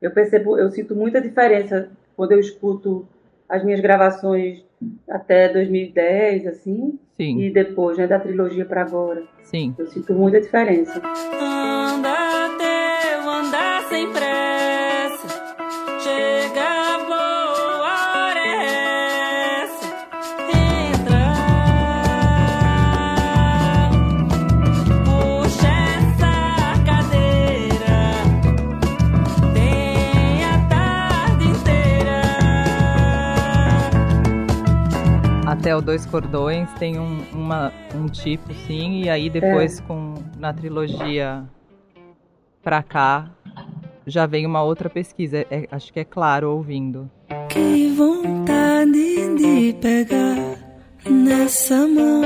Eu 0.00 0.12
percebo, 0.12 0.56
eu 0.56 0.70
sinto 0.70 0.94
muita 0.94 1.20
diferença 1.20 1.90
quando 2.16 2.32
eu 2.32 2.40
escuto 2.40 3.06
as 3.48 3.64
minhas 3.64 3.80
gravações 3.80 4.64
até 5.08 5.48
2010, 5.48 6.46
assim, 6.46 6.98
Sim. 7.16 7.40
e 7.40 7.50
depois, 7.50 7.98
né, 7.98 8.06
da 8.06 8.18
trilogia 8.18 8.64
para 8.64 8.82
agora. 8.82 9.22
Sim. 9.42 9.74
Eu 9.78 9.86
sinto 9.86 10.14
muita 10.14 10.40
diferença. 10.40 10.98
Anda 10.98 12.48
teu, 12.58 13.30
andar 13.30 13.82
sem 13.88 14.10
pressa, 14.12 14.59
até 35.70 35.76
o 35.76 35.80
Dois 35.80 36.04
Cordões 36.04 36.68
tem 36.80 36.98
um, 36.98 37.22
uma, 37.32 37.72
um 37.94 38.06
tipo, 38.06 38.52
sim, 38.66 39.02
e 39.02 39.10
aí 39.10 39.30
depois 39.30 39.78
é. 39.78 39.82
com 39.82 40.14
na 40.36 40.52
trilogia 40.52 41.44
pra 42.60 42.82
cá 42.82 43.30
já 44.04 44.26
vem 44.26 44.44
uma 44.46 44.64
outra 44.64 44.90
pesquisa. 44.90 45.38
É, 45.38 45.46
é, 45.48 45.68
acho 45.70 45.92
que 45.92 46.00
é 46.00 46.04
claro 46.04 46.50
ouvindo. 46.50 47.08
Que 47.48 47.88
vontade 47.92 49.36
de 49.36 49.72
pegar 49.74 50.58
nessa 51.08 51.86
mão, 51.86 52.22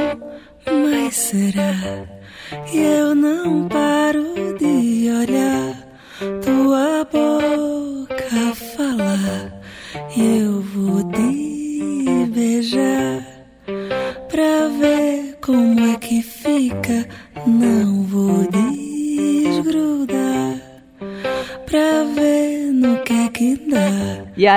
mas 0.67 1.15
será? 1.15 2.09
E 2.73 2.79
eu 2.79 3.15
não 3.15 3.69
paro 3.69 4.57
de 4.59 4.64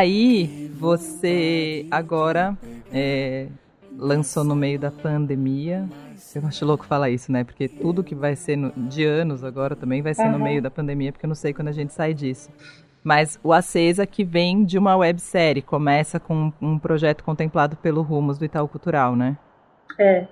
aí, 0.08 0.72
você 0.74 1.86
agora 1.92 2.58
é, 2.94 3.48
lançou 3.98 4.44
no 4.44 4.56
meio 4.56 4.80
da 4.80 4.90
pandemia. 4.90 5.86
Eu 6.34 6.48
acho 6.48 6.66
louco 6.66 6.86
falar 6.86 7.10
isso, 7.10 7.32
né? 7.32 7.44
Porque 7.44 7.68
tudo 7.68 8.04
que 8.04 8.16
vai 8.16 8.36
ser 8.36 8.56
no, 8.56 8.72
de 8.72 9.04
anos 9.04 9.44
agora 9.44 9.76
também 9.76 10.02
vai 10.02 10.14
ser 10.14 10.26
uhum. 10.26 10.34
no 10.34 10.40
meio 10.40 10.62
da 10.62 10.70
pandemia, 10.70 11.12
porque 11.12 11.26
eu 11.26 11.30
não 11.30 11.36
sei 11.36 11.54
quando 11.54 11.70
a 11.70 11.74
gente 11.74 11.94
sai 11.94 12.14
disso. 12.14 12.50
Mas 13.04 13.40
o 13.44 13.52
Acesa 13.54 14.06
que 14.06 14.24
vem 14.24 14.64
de 14.64 14.78
uma 14.78 14.96
websérie, 14.96 15.62
começa 15.62 16.20
com 16.20 16.52
um 16.62 16.78
projeto 16.78 17.24
contemplado 17.24 17.76
pelo 17.78 18.02
Rumos 18.02 18.38
do 18.38 18.46
Itaú 18.46 18.68
Cultural, 18.68 19.16
né? 19.16 19.38
É. 20.00 20.28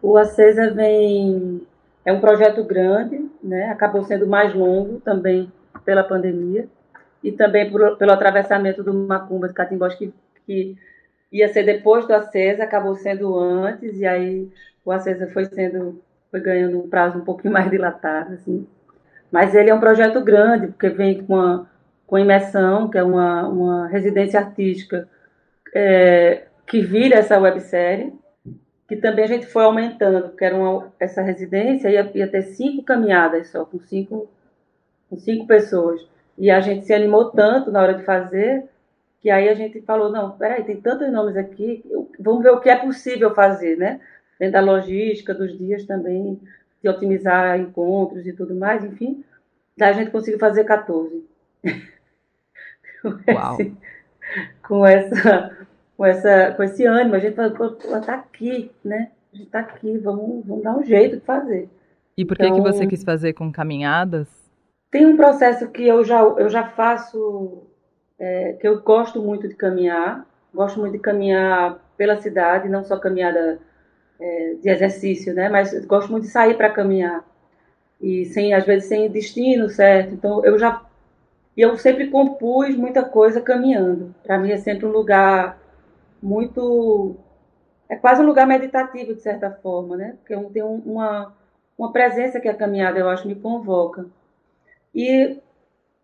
O 0.00 0.16
Acesa 0.16 0.72
vem. 0.72 1.62
É 2.04 2.12
um 2.12 2.20
projeto 2.20 2.64
grande, 2.64 3.30
né? 3.42 3.70
Acabou 3.70 4.02
sendo 4.02 4.26
mais 4.26 4.54
longo 4.54 5.00
também 5.00 5.52
pela 5.84 6.02
pandemia 6.02 6.68
e 7.22 7.32
também 7.32 7.70
por, 7.70 7.96
pelo 7.96 8.12
atravessamento 8.12 8.82
do 8.82 8.92
Macumba 8.92 9.48
de 9.48 9.54
Catimbós, 9.54 9.94
que, 9.94 10.12
que 10.46 10.76
ia 11.30 11.48
ser 11.48 11.64
depois 11.64 12.06
do 12.06 12.14
Acesa, 12.14 12.64
acabou 12.64 12.94
sendo 12.96 13.38
antes, 13.38 13.98
e 13.98 14.06
aí 14.06 14.48
o 14.84 14.92
Acesa 14.92 15.30
foi 15.32 15.44
sendo. 15.46 16.02
foi 16.30 16.40
ganhando 16.40 16.78
um 16.78 16.88
prazo 16.88 17.18
um 17.18 17.24
pouquinho 17.24 17.52
mais 17.54 17.70
dilatado, 17.70 18.34
assim. 18.34 18.66
Mas 19.30 19.54
ele 19.54 19.70
é 19.70 19.74
um 19.74 19.80
projeto 19.80 20.20
grande, 20.20 20.68
porque 20.68 20.88
vem 20.90 21.24
com 21.24 21.36
a 21.36 21.66
com 22.12 22.18
Imersão, 22.18 22.90
que 22.90 22.98
é 22.98 23.02
uma, 23.02 23.48
uma 23.48 23.86
residência 23.86 24.38
artística 24.38 25.08
é, 25.74 26.42
que 26.66 26.82
vira 26.82 27.16
essa 27.16 27.38
websérie, 27.40 28.12
que 28.86 28.96
também 28.96 29.24
a 29.24 29.28
gente 29.28 29.46
foi 29.46 29.64
aumentando, 29.64 30.28
porque 30.28 30.44
era 30.44 30.54
uma, 30.54 30.92
essa 31.00 31.22
residência 31.22 31.88
ia, 31.88 32.10
ia 32.14 32.28
ter 32.28 32.42
cinco 32.42 32.82
caminhadas 32.82 33.48
só, 33.48 33.64
com 33.64 33.80
cinco, 33.80 34.28
com 35.08 35.16
cinco 35.16 35.46
pessoas. 35.46 36.06
E 36.42 36.50
a 36.50 36.60
gente 36.60 36.84
se 36.84 36.92
animou 36.92 37.30
tanto 37.30 37.70
na 37.70 37.80
hora 37.80 37.94
de 37.94 38.02
fazer, 38.02 38.64
que 39.20 39.30
aí 39.30 39.48
a 39.48 39.54
gente 39.54 39.80
falou, 39.82 40.10
não, 40.10 40.32
peraí, 40.32 40.64
tem 40.64 40.80
tantos 40.80 41.08
nomes 41.12 41.36
aqui, 41.36 41.84
vamos 42.18 42.42
ver 42.42 42.50
o 42.50 42.58
que 42.58 42.68
é 42.68 42.74
possível 42.74 43.32
fazer, 43.32 43.78
né? 43.78 44.00
Dentro 44.40 44.54
da 44.54 44.60
logística, 44.60 45.32
dos 45.32 45.56
dias 45.56 45.86
também, 45.86 46.40
de 46.82 46.88
otimizar 46.88 47.60
encontros 47.60 48.26
e 48.26 48.32
tudo 48.32 48.56
mais, 48.56 48.84
enfim. 48.84 49.22
Daí 49.76 49.90
a 49.90 49.92
gente 49.92 50.10
conseguiu 50.10 50.40
fazer 50.40 50.64
14. 50.64 51.24
Uau. 53.32 53.58
com 54.66 54.84
essa 54.84 55.56
com, 55.96 56.06
essa, 56.06 56.50
com 56.56 56.64
esse 56.64 56.84
ânimo. 56.84 57.14
A 57.14 57.20
gente 57.20 57.36
falou, 57.36 57.78
está 57.78 58.14
aqui, 58.14 58.72
né? 58.84 59.12
A 59.32 59.36
gente 59.36 59.46
está 59.46 59.60
aqui, 59.60 59.96
vamos, 59.98 60.44
vamos 60.44 60.64
dar 60.64 60.76
um 60.76 60.82
jeito 60.82 61.20
de 61.20 61.24
fazer. 61.24 61.68
E 62.16 62.24
por 62.24 62.36
que, 62.36 62.42
então, 62.42 62.56
que 62.56 62.60
você 62.60 62.84
quis 62.84 63.04
fazer 63.04 63.32
com 63.34 63.52
caminhadas? 63.52 64.41
Tem 64.92 65.06
um 65.06 65.16
processo 65.16 65.70
que 65.70 65.88
eu 65.88 66.04
já, 66.04 66.20
eu 66.20 66.50
já 66.50 66.68
faço, 66.68 67.62
é, 68.18 68.52
que 68.60 68.68
eu 68.68 68.82
gosto 68.82 69.22
muito 69.22 69.48
de 69.48 69.54
caminhar. 69.54 70.26
Gosto 70.54 70.78
muito 70.78 70.92
de 70.92 70.98
caminhar 70.98 71.80
pela 71.96 72.20
cidade, 72.20 72.68
não 72.68 72.84
só 72.84 72.98
caminhada 72.98 73.58
é, 74.20 74.54
de 74.60 74.68
exercício, 74.68 75.32
né? 75.34 75.48
Mas 75.48 75.72
gosto 75.86 76.10
muito 76.12 76.24
de 76.24 76.30
sair 76.30 76.58
para 76.58 76.68
caminhar. 76.68 77.24
E 78.00 78.26
sem, 78.26 78.52
às 78.52 78.66
vezes 78.66 78.88
sem 78.88 79.10
destino 79.10 79.70
certo. 79.70 80.12
Então 80.12 80.44
eu 80.44 80.58
já 80.58 80.82
eu 81.56 81.76
sempre 81.78 82.08
compus 82.08 82.76
muita 82.76 83.02
coisa 83.02 83.40
caminhando. 83.40 84.14
Para 84.22 84.38
mim 84.38 84.50
é 84.50 84.58
sempre 84.58 84.84
um 84.84 84.90
lugar 84.92 85.58
muito. 86.22 87.16
É 87.88 87.96
quase 87.96 88.22
um 88.22 88.26
lugar 88.26 88.46
meditativo, 88.46 89.14
de 89.14 89.22
certa 89.22 89.50
forma, 89.50 89.96
né? 89.96 90.16
Porque 90.18 90.36
tem 90.52 90.62
uma, 90.62 91.32
uma 91.78 91.92
presença 91.92 92.40
que 92.40 92.48
a 92.48 92.54
caminhada, 92.54 92.98
eu 92.98 93.08
acho, 93.08 93.26
me 93.26 93.34
convoca. 93.34 94.06
E 94.94 95.38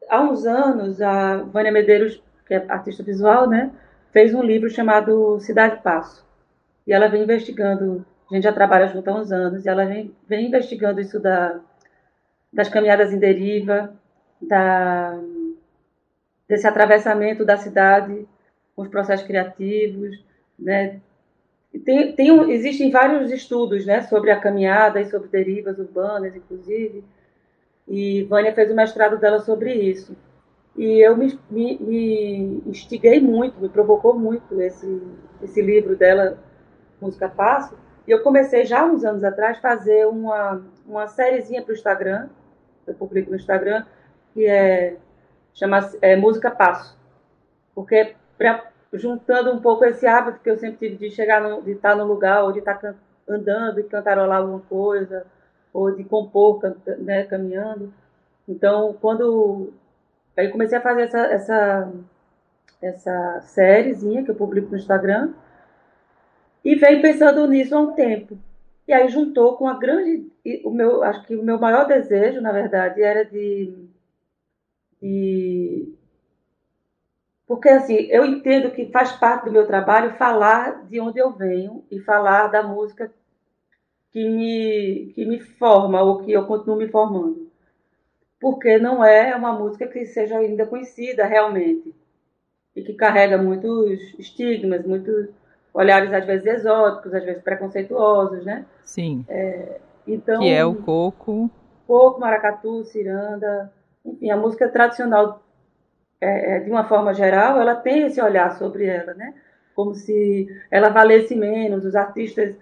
há 0.09 0.23
uns 0.23 0.47
anos, 0.47 1.01
a 1.01 1.39
Vânia 1.39 1.73
Medeiros, 1.73 2.23
que 2.47 2.55
é 2.55 2.65
artista 2.69 3.03
visual, 3.03 3.49
né? 3.49 3.71
Fez 4.13 4.35
um 4.35 4.43
livro 4.43 4.71
chamado 4.71 5.39
Cidade 5.41 5.83
Passo. 5.83 6.27
E 6.87 6.93
ela 6.93 7.09
vem 7.09 7.23
investigando, 7.23 8.05
a 8.31 8.35
gente 8.35 8.45
já 8.45 8.53
trabalha 8.53 8.89
junto 8.89 9.09
há 9.09 9.15
uns 9.15 9.31
anos, 9.31 9.65
e 9.65 9.69
ela 9.69 9.85
vem, 9.85 10.15
vem 10.27 10.47
investigando 10.47 11.01
isso 11.01 11.21
da, 11.21 11.61
das 12.53 12.69
caminhadas 12.69 13.13
em 13.13 13.19
deriva, 13.19 13.95
da, 14.41 15.21
desse 16.49 16.67
atravessamento 16.67 17.45
da 17.45 17.57
cidade 17.57 18.27
com 18.75 18.83
os 18.83 18.89
processos 18.89 19.27
criativos, 19.27 20.25
né? 20.59 21.01
Tem, 21.85 22.13
tem, 22.13 22.51
existem 22.51 22.91
vários 22.91 23.31
estudos 23.31 23.85
né, 23.85 24.01
sobre 24.03 24.31
a 24.31 24.41
caminhada 24.41 25.01
e 25.01 25.11
sobre 25.11 25.29
derivas 25.29 25.79
urbanas, 25.79 26.35
inclusive, 26.35 27.05
e 27.89 28.25
Vânia 28.25 28.55
fez 28.55 28.71
o 28.71 28.75
mestrado 28.75 29.19
dela 29.19 29.41
sobre 29.41 29.73
isso. 29.73 30.15
E 30.77 31.01
eu 31.01 31.17
me, 31.17 31.39
me, 31.51 31.79
me 31.79 32.63
instiguei 32.67 33.21
muito, 33.21 33.61
me 33.61 33.69
provocou 33.69 34.17
muito 34.17 34.61
esse, 34.61 35.03
esse 35.43 35.61
livro 35.61 35.97
dela, 35.97 36.39
Música 37.01 37.29
Passo, 37.29 37.77
e 38.07 38.11
eu 38.11 38.23
comecei 38.23 38.65
já 38.65 38.85
uns 38.85 39.05
anos 39.05 39.25
atrás 39.25 39.59
fazer 39.59 40.07
uma, 40.07 40.63
uma 40.87 41.07
sériezinha 41.09 41.63
para 41.63 41.73
o 41.73 41.75
Instagram, 41.75 42.29
eu 42.87 42.95
publico 42.95 43.31
no 43.31 43.37
Instagram, 43.37 43.85
que 44.33 44.47
é, 44.47 44.97
chama 45.55 45.91
é, 46.01 46.17
Música 46.17 46.51
Passo. 46.51 46.97
Porque 47.75 48.15
pra, 48.37 48.71
juntando 48.93 49.53
um 49.53 49.61
pouco 49.61 49.85
esse 49.85 50.07
hábito 50.07 50.41
que 50.41 50.51
eu 50.51 50.59
sempre 50.59 50.79
tive 50.79 51.09
de 51.09 51.15
chegar, 51.15 51.43
no, 51.43 51.63
de 51.63 51.73
estar 51.73 51.95
no 51.95 52.05
lugar, 52.05 52.45
ou 52.45 52.53
de 52.53 52.61
estar 52.61 52.95
andando 53.29 53.81
e 53.81 53.85
cantarolar 53.85 54.39
alguma 54.39 54.61
coisa, 54.61 55.27
ou 55.73 55.95
de 55.95 56.05
compor, 56.05 56.61
né, 56.99 57.25
caminhando. 57.25 57.93
Então, 58.49 58.97
quando 59.01 59.73
aí 60.37 60.49
comecei 60.49 60.79
a 60.79 60.81
fazer 60.81 61.03
essa, 61.03 61.19
essa, 61.19 61.93
essa 62.81 63.41
sériezinha 63.43 64.25
que 64.25 64.31
eu 64.31 64.35
publico 64.35 64.71
no 64.71 64.77
Instagram, 64.77 65.33
e 66.65 66.75
venho 66.75 67.03
pensando 67.03 67.47
nisso 67.47 67.75
há 67.75 67.81
um 67.81 67.95
tempo. 67.95 68.39
E 68.87 68.93
aí 68.93 69.09
juntou 69.09 69.57
com 69.57 69.69
a 69.69 69.79
grande, 69.79 70.31
o 70.65 70.71
meu, 70.71 71.03
acho 71.03 71.25
que 71.25 71.37
o 71.37 71.43
meu 71.43 71.59
maior 71.59 71.87
desejo, 71.87 72.41
na 72.41 72.53
verdade, 72.53 73.03
era 73.03 73.25
de, 73.25 73.89
de 75.01 75.99
porque, 77.49 77.71
assim, 77.71 77.95
eu 78.11 78.27
entendo 78.27 78.71
que 78.71 78.93
faz 78.93 79.13
parte 79.13 79.47
do 79.47 79.53
meu 79.53 79.67
trabalho 79.67 80.15
falar 80.19 80.85
de 80.87 81.01
onde 81.01 81.19
eu 81.19 81.33
venho 81.33 81.83
e 81.91 81.99
falar 81.99 82.49
da 82.49 82.63
música 82.63 83.11
que 84.13 84.29
me, 84.29 85.13
que 85.15 85.25
me 85.25 85.41
forma 85.41 86.03
ou 86.03 86.19
que 86.19 86.33
eu 86.33 86.47
continuo 86.47 86.77
me 86.77 86.89
formando. 86.89 87.49
Porque 88.41 88.79
não 88.79 89.05
é 89.05 89.35
uma 89.35 89.53
música 89.53 89.87
que 89.87 90.07
seja 90.07 90.39
ainda 90.39 90.67
conhecida 90.67 91.27
realmente 91.27 91.95
e 92.75 92.83
que 92.83 92.95
carrega 92.95 93.37
muitos 93.37 94.15
estigmas, 94.19 94.87
muitos 94.87 95.29
olhares 95.75 96.13
às 96.13 96.25
vezes 96.25 96.47
exóticos, 96.47 97.13
às 97.13 97.25
vezes 97.25 97.43
preconceituosos, 97.43 98.45
né? 98.45 98.65
Sim. 98.85 99.25
É, 99.29 99.81
então, 100.07 100.41
que 100.41 100.49
é 100.49 100.65
o 100.65 100.75
coco. 100.77 101.51
Coco, 101.87 102.21
maracatu, 102.21 102.85
ciranda, 102.85 103.73
enfim, 104.05 104.31
a 104.31 104.37
música 104.37 104.69
tradicional 104.69 105.43
é, 106.21 106.57
é, 106.57 106.61
de 106.61 106.71
uma 106.71 106.85
forma 106.85 107.15
geral, 107.15 107.61
ela 107.61 107.75
tem 107.75 108.07
esse 108.07 108.21
olhar 108.21 108.57
sobre 108.57 108.87
ela, 108.87 109.15
né? 109.15 109.35
Como 109.75 109.95
se 109.95 110.49
ela 110.71 110.89
valesse 110.89 111.35
menos, 111.37 111.85
os 111.85 111.95
artistas 111.95 112.57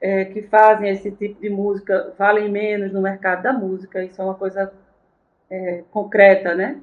é, 0.00 0.24
que 0.26 0.42
fazem 0.42 0.90
esse 0.90 1.10
tipo 1.10 1.40
de 1.40 1.50
música 1.50 2.12
valem 2.18 2.48
menos 2.48 2.92
no 2.92 3.00
mercado 3.00 3.42
da 3.42 3.52
música, 3.52 4.02
isso 4.02 4.20
é 4.20 4.24
uma 4.24 4.34
coisa 4.34 4.72
é, 5.50 5.82
concreta, 5.90 6.54
né? 6.54 6.80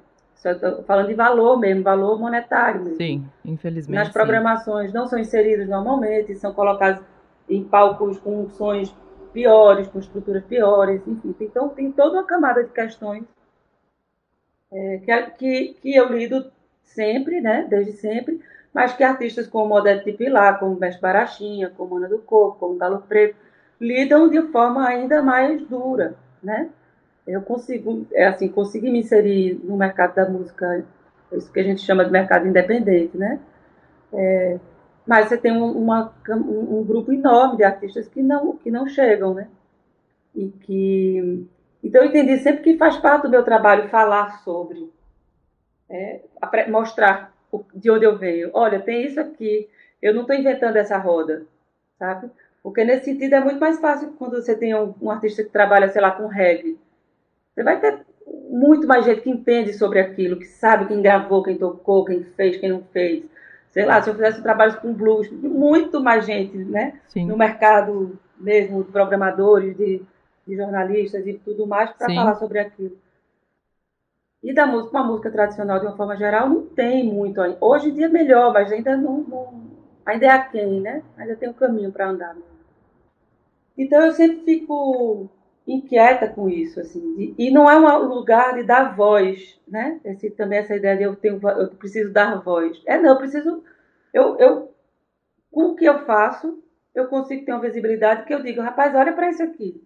Falando 0.85 1.07
de 1.07 1.13
valor 1.13 1.57
mesmo, 1.57 1.81
valor 1.81 2.19
monetário 2.19 2.81
mesmo. 2.81 2.97
Sim, 2.97 3.25
infelizmente. 3.43 3.97
Nas 3.97 4.09
programações 4.09 4.91
sim. 4.91 4.97
não 4.97 5.07
são 5.07 5.17
inseridos 5.17 5.67
normalmente, 5.67 6.35
são 6.35 6.53
colocados 6.53 7.01
em 7.49 7.63
palcos 7.63 8.19
com 8.19 8.47
sons 8.49 8.95
piores, 9.33 9.87
com 9.87 9.99
estruturas 9.99 10.43
piores, 10.43 11.01
enfim. 11.07 11.35
Então 11.39 11.69
tem 11.69 11.91
toda 11.91 12.17
uma 12.17 12.25
camada 12.25 12.63
de 12.63 12.69
questões 12.69 13.23
é, 14.71 14.97
que, 15.37 15.75
que 15.81 15.95
eu 15.95 16.11
lido 16.13 16.51
sempre, 16.83 17.41
né, 17.41 17.65
desde 17.69 17.93
sempre, 17.93 18.39
mas 18.75 18.91
que 18.91 19.05
artistas 19.05 19.47
como 19.47 19.73
Odete 19.73 20.11
Pilar, 20.11 20.59
como 20.59 20.77
Mestre 20.77 21.01
Barachinha, 21.01 21.71
como 21.77 21.95
Ana 21.95 22.09
do 22.09 22.19
Coco, 22.19 22.59
como 22.59 22.77
Galo 22.77 23.05
Preto, 23.07 23.37
lidam 23.79 24.29
de 24.29 24.41
forma 24.51 24.85
ainda 24.85 25.21
mais 25.21 25.65
dura, 25.65 26.15
né? 26.43 26.69
Eu 27.25 27.41
consigo, 27.41 28.05
é 28.11 28.27
assim, 28.27 28.49
consegui 28.49 28.91
me 28.91 28.99
inserir 28.99 29.61
no 29.63 29.77
mercado 29.77 30.15
da 30.15 30.29
música, 30.29 30.83
isso 31.31 31.49
que 31.53 31.59
a 31.61 31.63
gente 31.63 31.79
chama 31.83 32.03
de 32.03 32.11
mercado 32.11 32.49
independente, 32.49 33.17
né? 33.17 33.39
É, 34.11 34.59
mas 35.07 35.29
você 35.29 35.37
tem 35.37 35.53
uma, 35.55 36.13
um, 36.29 36.79
um, 36.79 36.83
grupo 36.83 37.13
enorme 37.13 37.55
de 37.55 37.63
artistas 37.63 38.09
que 38.09 38.21
não, 38.21 38.57
que 38.57 38.69
não 38.69 38.85
chegam, 38.87 39.33
né? 39.33 39.47
E 40.35 40.49
que 40.49 41.47
então, 41.81 42.01
eu 42.01 42.09
entendi 42.09 42.39
sempre 42.39 42.63
que 42.63 42.77
faz 42.77 42.97
parte 42.97 43.23
do 43.23 43.29
meu 43.29 43.43
trabalho 43.43 43.87
falar 43.89 44.39
sobre, 44.39 44.91
é, 45.87 46.21
mostrar 46.67 47.34
de 47.73 47.89
onde 47.91 48.05
eu 48.05 48.17
venho. 48.17 48.49
Olha, 48.53 48.79
tem 48.79 49.05
isso 49.05 49.19
aqui, 49.19 49.69
eu 50.01 50.13
não 50.13 50.21
estou 50.21 50.35
inventando 50.35 50.75
essa 50.75 50.97
roda, 50.97 51.43
sabe? 51.97 52.29
Porque 52.63 52.83
nesse 52.83 53.05
sentido 53.05 53.33
é 53.33 53.39
muito 53.39 53.59
mais 53.59 53.79
fácil 53.79 54.13
quando 54.17 54.41
você 54.41 54.55
tem 54.55 54.75
um, 54.75 54.93
um, 55.01 55.11
artista 55.11 55.43
que 55.43 55.49
trabalha, 55.49 55.89
sei 55.89 56.01
lá, 56.01 56.11
com 56.11 56.27
reggae. 56.27 56.77
Você 57.53 57.63
vai 57.63 57.79
ter 57.79 57.99
muito 58.49 58.87
mais 58.87 59.05
gente 59.05 59.21
que 59.21 59.29
entende 59.29 59.73
sobre 59.73 59.99
aquilo, 59.99 60.37
que 60.37 60.45
sabe 60.45 60.87
quem 60.87 61.01
gravou, 61.01 61.43
quem 61.43 61.57
tocou, 61.57 62.05
quem 62.05 62.23
fez, 62.23 62.57
quem 62.57 62.69
não 62.69 62.83
fez. 62.91 63.23
Sei 63.69 63.85
lá, 63.85 64.01
se 64.01 64.09
eu 64.09 64.15
fizesse 64.15 64.41
trabalhos 64.41 64.75
com 64.77 64.93
blues, 64.93 65.29
muito 65.29 66.01
mais 66.01 66.25
gente, 66.25 66.57
né? 66.57 66.99
Sim. 67.07 67.27
No 67.27 67.37
mercado 67.37 68.17
mesmo, 68.39 68.83
de 68.83 68.91
programadores, 68.91 69.75
de 69.77 70.01
de 70.47 70.55
jornalistas 70.55 71.25
e 71.25 71.33
tudo 71.33 71.65
mais 71.65 71.91
para 71.91 72.13
falar 72.13 72.35
sobre 72.35 72.59
aquilo. 72.59 72.95
E 74.45 74.53
da 74.53 74.67
música, 74.67 74.95
uma 74.95 75.07
música 75.07 75.31
tradicional 75.31 75.79
de 75.79 75.87
uma 75.87 75.97
forma 75.97 76.15
geral 76.15 76.47
não 76.47 76.67
tem 76.67 77.03
muito. 77.03 77.41
Hoje 77.59 77.89
em 77.89 77.93
dia 77.95 78.05
é 78.05 78.09
melhor, 78.09 78.53
mas 78.53 78.71
ainda 78.71 78.95
não, 78.95 79.21
não 79.21 79.61
ainda 80.05 80.27
é 80.27 80.29
aquém, 80.29 80.81
né? 80.81 81.01
Ainda 81.17 81.35
tem 81.35 81.49
um 81.49 81.53
caminho 81.53 81.91
para 81.91 82.09
andar. 82.09 82.37
Então 83.75 84.05
eu 84.05 84.11
sempre 84.11 84.45
fico 84.45 85.27
inquieta 85.65 86.27
com 86.27 86.47
isso, 86.47 86.79
assim. 86.79 87.33
e 87.35 87.49
não 87.49 87.67
é 87.67 87.75
um 87.75 88.05
lugar 88.05 88.53
de 88.53 88.61
dar 88.61 88.95
voz, 88.95 89.59
né? 89.67 89.99
Esse, 90.05 90.29
também 90.29 90.59
essa 90.59 90.75
ideia 90.75 90.95
de 90.95 91.03
eu 91.03 91.15
tenho, 91.15 91.39
eu 91.41 91.69
preciso 91.69 92.13
dar 92.13 92.39
voz. 92.43 92.79
É 92.85 92.99
não, 92.99 93.13
eu 93.13 93.17
preciso, 93.17 93.63
eu, 94.13 94.37
eu 94.37 94.71
com 95.51 95.71
o 95.71 95.75
que 95.75 95.85
eu 95.85 96.05
faço, 96.05 96.63
eu 96.93 97.07
consigo 97.07 97.43
ter 97.43 97.51
uma 97.51 97.61
visibilidade 97.61 98.25
que 98.25 98.33
eu 98.33 98.43
digo, 98.43 98.61
rapaz, 98.61 98.93
olha 98.93 99.11
para 99.11 99.31
isso 99.31 99.41
aqui. 99.41 99.83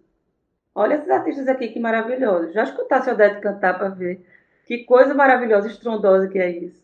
Olha 0.74 0.96
esses 0.96 1.08
artistas 1.08 1.48
aqui, 1.48 1.68
que 1.68 1.80
maravilhosos. 1.80 2.52
Já 2.52 2.64
escutasse 2.64 3.08
a 3.08 3.14
Odete 3.14 3.40
cantar 3.40 3.78
para 3.78 3.88
ver. 3.88 4.22
Que 4.70 4.84
coisa 4.84 5.12
maravilhosa, 5.12 5.66
estrondosa 5.66 6.28
que 6.28 6.38
é 6.38 6.48
isso. 6.48 6.80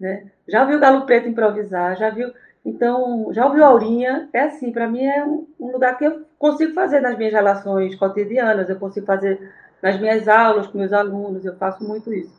Né? 0.00 0.32
Já 0.48 0.64
viu 0.64 0.80
Galo 0.80 1.06
Preto 1.06 1.28
improvisar, 1.28 1.96
já 1.96 2.10
viu. 2.10 2.34
Então, 2.64 3.32
já 3.32 3.46
ouviu 3.46 3.64
Aurinha? 3.64 4.28
É 4.32 4.40
assim, 4.40 4.72
para 4.72 4.88
mim 4.88 5.04
é 5.04 5.24
um, 5.24 5.46
lugar 5.60 5.96
que 5.96 6.04
eu 6.04 6.26
consigo 6.36 6.72
fazer 6.74 6.98
nas 6.98 7.16
minhas 7.16 7.32
relações 7.32 7.94
cotidianas, 7.94 8.68
eu 8.68 8.80
consigo 8.80 9.06
fazer 9.06 9.48
nas 9.80 10.00
minhas 10.00 10.26
aulas 10.26 10.66
com 10.66 10.78
meus 10.78 10.92
alunos, 10.92 11.44
eu 11.44 11.54
faço 11.54 11.84
muito 11.86 12.12
isso. 12.12 12.36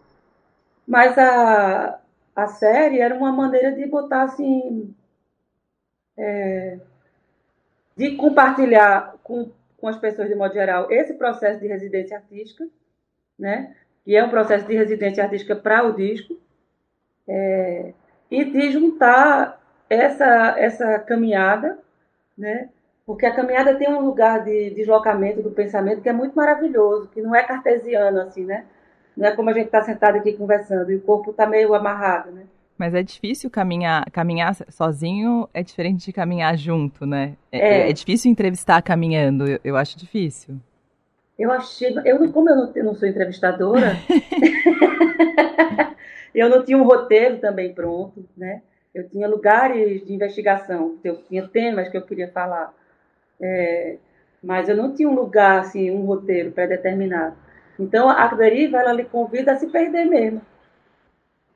Mas 0.86 1.18
a, 1.18 1.98
a 2.36 2.48
série 2.48 3.00
era 3.00 3.16
uma 3.16 3.32
maneira 3.32 3.72
de 3.72 3.86
botar 3.86 4.24
assim. 4.24 4.94
É, 6.18 6.80
de 7.96 8.18
compartilhar 8.18 9.16
com, 9.24 9.50
com 9.78 9.88
as 9.88 9.96
pessoas 9.96 10.28
de 10.28 10.36
modo 10.36 10.54
geral 10.54 10.92
esse 10.92 11.14
processo 11.14 11.62
de 11.62 11.68
residência 11.68 12.18
artística, 12.18 12.68
né? 13.40 13.74
Que 14.04 14.16
é 14.16 14.24
um 14.24 14.30
processo 14.30 14.66
de 14.66 14.76
residência 14.76 15.24
artística 15.24 15.56
para 15.56 15.84
o 15.84 15.94
disco, 15.94 16.38
é, 17.28 17.94
e 18.30 18.46
de 18.46 18.72
juntar 18.72 19.62
essa, 19.90 20.56
essa 20.58 21.00
caminhada, 21.00 21.78
né? 22.38 22.70
porque 23.06 23.26
a 23.26 23.34
caminhada 23.34 23.76
tem 23.76 23.90
um 23.90 24.00
lugar 24.00 24.44
de 24.44 24.70
deslocamento 24.72 25.42
do 25.42 25.52
pensamento 25.52 26.02
que 26.02 26.10
é 26.10 26.14
muito 26.14 26.34
maravilhoso, 26.34 27.10
que 27.10 27.22
não 27.22 27.36
é 27.36 27.44
cartesiano 27.44 28.22
assim, 28.22 28.46
né? 28.46 28.64
Não 29.18 29.28
é 29.28 29.36
como 29.36 29.50
a 29.50 29.54
gente 29.54 29.66
está 29.66 29.82
sentado 29.82 30.18
aqui 30.18 30.32
conversando 30.34 30.92
e 30.92 30.96
o 30.96 31.02
corpo 31.02 31.32
está 31.32 31.46
meio 31.46 31.74
amarrado, 31.74 32.32
né? 32.32 32.44
Mas 32.78 32.94
é 32.96 33.04
difícil 33.04 33.50
caminhar, 33.50 34.10
caminhar 34.12 34.56
sozinho 34.70 35.48
é 35.54 35.62
diferente 35.62 36.06
de 36.06 36.14
caminhar 36.14 36.58
junto, 36.58 37.06
né? 37.06 37.36
É, 37.52 37.60
é. 37.60 37.90
é 37.90 37.94
difícil 37.94 38.32
entrevistar 38.32 38.82
caminhando, 38.82 39.46
eu, 39.46 39.60
eu, 39.64 39.76
acho 39.76 39.98
difícil. 40.00 40.56
Eu 41.42 41.52
achei, 41.52 41.92
eu 42.06 42.32
como 42.32 42.50
eu 42.52 42.56
não, 42.56 42.72
eu 42.76 42.84
não 42.84 42.94
sou 42.94 43.08
entrevistadora, 43.08 43.94
eu 46.36 46.48
não 46.48 46.64
tinha 46.64 46.78
um 46.78 46.84
roteiro 46.84 47.40
também 47.40 47.74
pronto, 47.74 48.24
né? 48.38 48.62
Eu 48.94 49.10
tinha 49.10 49.28
lugares 49.28 50.06
de 50.06 50.14
investigação, 50.14 51.00
eu 51.04 51.18
tinha 51.24 51.48
temas 51.48 51.90
que 51.90 51.98
eu 51.98 52.04
queria 52.04 52.30
falar, 52.30 52.72
é, 53.42 53.98
mas 54.44 54.70
eu 54.70 54.78
não 54.78 54.94
tinha 54.94 55.10
um 55.10 55.16
lugar 55.16 55.62
assim, 55.62 55.90
um 55.90 56.06
roteiro 56.06 56.52
pré-determinado. 56.52 57.36
Então 57.80 58.08
a 58.08 58.28
deriva 58.28 58.78
ela 58.78 58.94
lhe 58.94 59.06
convida 59.06 59.54
a 59.54 59.56
se 59.56 59.66
perder 59.66 60.06
mesmo 60.06 60.44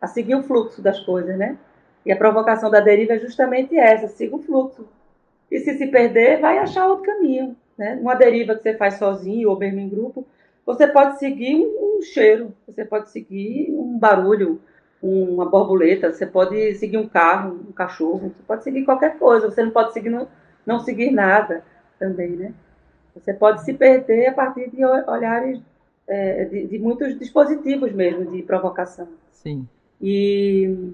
a 0.01 0.07
seguir 0.07 0.33
o 0.33 0.41
fluxo 0.41 0.81
das 0.81 0.99
coisas, 1.01 1.37
né? 1.37 1.59
E 2.03 2.11
a 2.11 2.17
provocação 2.17 2.71
da 2.71 2.79
deriva 2.79 3.13
é 3.13 3.19
justamente 3.19 3.77
essa, 3.77 4.07
siga 4.07 4.35
o 4.35 4.41
fluxo. 4.41 4.87
E 5.51 5.59
se 5.59 5.77
se 5.77 5.87
perder, 5.87 6.39
vai 6.39 6.57
achar 6.57 6.87
outro 6.87 7.05
caminho, 7.05 7.55
né? 7.77 7.97
Uma 8.01 8.15
deriva 8.15 8.55
que 8.55 8.63
você 8.63 8.73
faz 8.75 8.95
sozinho 8.95 9.49
ou 9.49 9.57
mesmo 9.57 9.79
em 9.79 9.89
grupo, 9.89 10.25
você 10.65 10.87
pode 10.87 11.19
seguir 11.19 11.55
um, 11.55 11.97
um 11.97 12.01
cheiro, 12.01 12.53
você 12.67 12.83
pode 12.83 13.11
seguir 13.11 13.71
um 13.71 13.97
barulho, 13.97 14.59
uma 15.01 15.45
borboleta, 15.45 16.11
você 16.11 16.25
pode 16.25 16.73
seguir 16.75 16.97
um 16.97 17.07
carro, 17.07 17.59
um 17.69 17.71
cachorro, 17.71 18.33
você 18.35 18.43
pode 18.47 18.63
seguir 18.63 18.83
qualquer 18.83 19.19
coisa, 19.19 19.49
você 19.49 19.63
não 19.63 19.71
pode 19.71 19.93
seguir 19.93 20.09
não, 20.09 20.27
não 20.65 20.79
seguir 20.79 21.11
nada 21.11 21.63
também, 21.99 22.31
né? 22.31 22.53
Você 23.13 23.33
pode 23.33 23.63
se 23.63 23.73
perder 23.73 24.27
a 24.27 24.33
partir 24.33 24.69
de 24.69 24.83
olhares 24.83 25.61
é, 26.07 26.45
de, 26.45 26.67
de, 26.67 26.79
muitos 26.79 27.17
dispositivos 27.17 27.91
mesmo 27.93 28.31
de 28.31 28.41
provocação. 28.43 29.07
Sim. 29.31 29.67
E, 30.01 30.93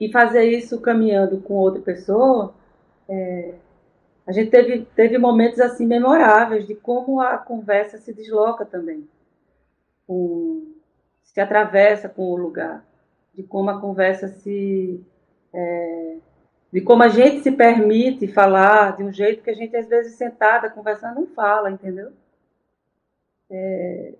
e 0.00 0.10
fazer 0.10 0.44
isso 0.44 0.80
caminhando 0.80 1.38
com 1.38 1.54
outra 1.54 1.80
pessoa, 1.80 2.52
é, 3.08 3.54
a 4.28 4.32
gente 4.32 4.50
teve, 4.50 4.84
teve 4.94 5.16
momentos 5.16 5.58
assim 5.58 5.86
memoráveis 5.86 6.66
de 6.66 6.74
como 6.74 7.18
a 7.18 7.38
conversa 7.38 7.96
se 7.96 8.12
desloca 8.12 8.62
também, 8.66 9.08
com, 10.06 10.74
se 11.22 11.40
atravessa 11.40 12.10
com 12.10 12.30
o 12.30 12.36
lugar, 12.36 12.84
de 13.32 13.42
como 13.42 13.70
a 13.70 13.80
conversa 13.80 14.28
se. 14.28 15.02
É, 15.54 16.16
de 16.70 16.82
como 16.82 17.02
a 17.02 17.08
gente 17.08 17.40
se 17.40 17.50
permite 17.50 18.28
falar 18.28 18.98
de 18.98 19.02
um 19.02 19.10
jeito 19.10 19.42
que 19.42 19.48
a 19.48 19.54
gente, 19.54 19.74
às 19.74 19.88
vezes, 19.88 20.16
sentada, 20.16 20.68
conversando, 20.68 21.20
não 21.20 21.26
fala, 21.28 21.70
entendeu? 21.70 22.12
É, 23.48 24.12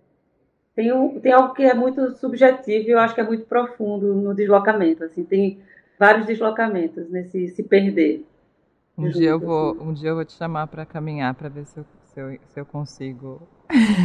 tem, 0.74 0.90
um, 0.90 1.20
tem 1.20 1.32
algo 1.32 1.52
que 1.52 1.64
é 1.64 1.74
muito 1.74 2.12
subjetivo 2.12 2.88
e 2.88 2.92
eu 2.92 2.98
acho 2.98 3.14
que 3.14 3.20
é 3.20 3.24
muito 3.24 3.44
profundo 3.44 4.14
no 4.14 4.34
deslocamento. 4.34 5.04
Assim, 5.04 5.22
tem 5.22 5.60
vários 5.98 6.24
deslocamentos 6.24 7.10
nesse 7.10 7.48
se 7.48 7.62
perder. 7.62 8.24
Um 8.98 9.06
junto, 9.06 9.18
dia 9.18 9.30
eu 9.30 9.38
vou, 9.38 9.76
um 9.80 9.92
dia 9.92 10.10
eu 10.10 10.16
vou 10.16 10.24
te 10.24 10.32
chamar 10.32 10.66
para 10.66 10.84
caminhar 10.84 11.32
para 11.34 11.48
ver 11.48 11.64
se 11.66 11.78
eu, 11.78 11.86
se 12.06 12.20
eu, 12.20 12.38
se 12.48 12.60
eu 12.60 12.66
consigo. 12.66 13.40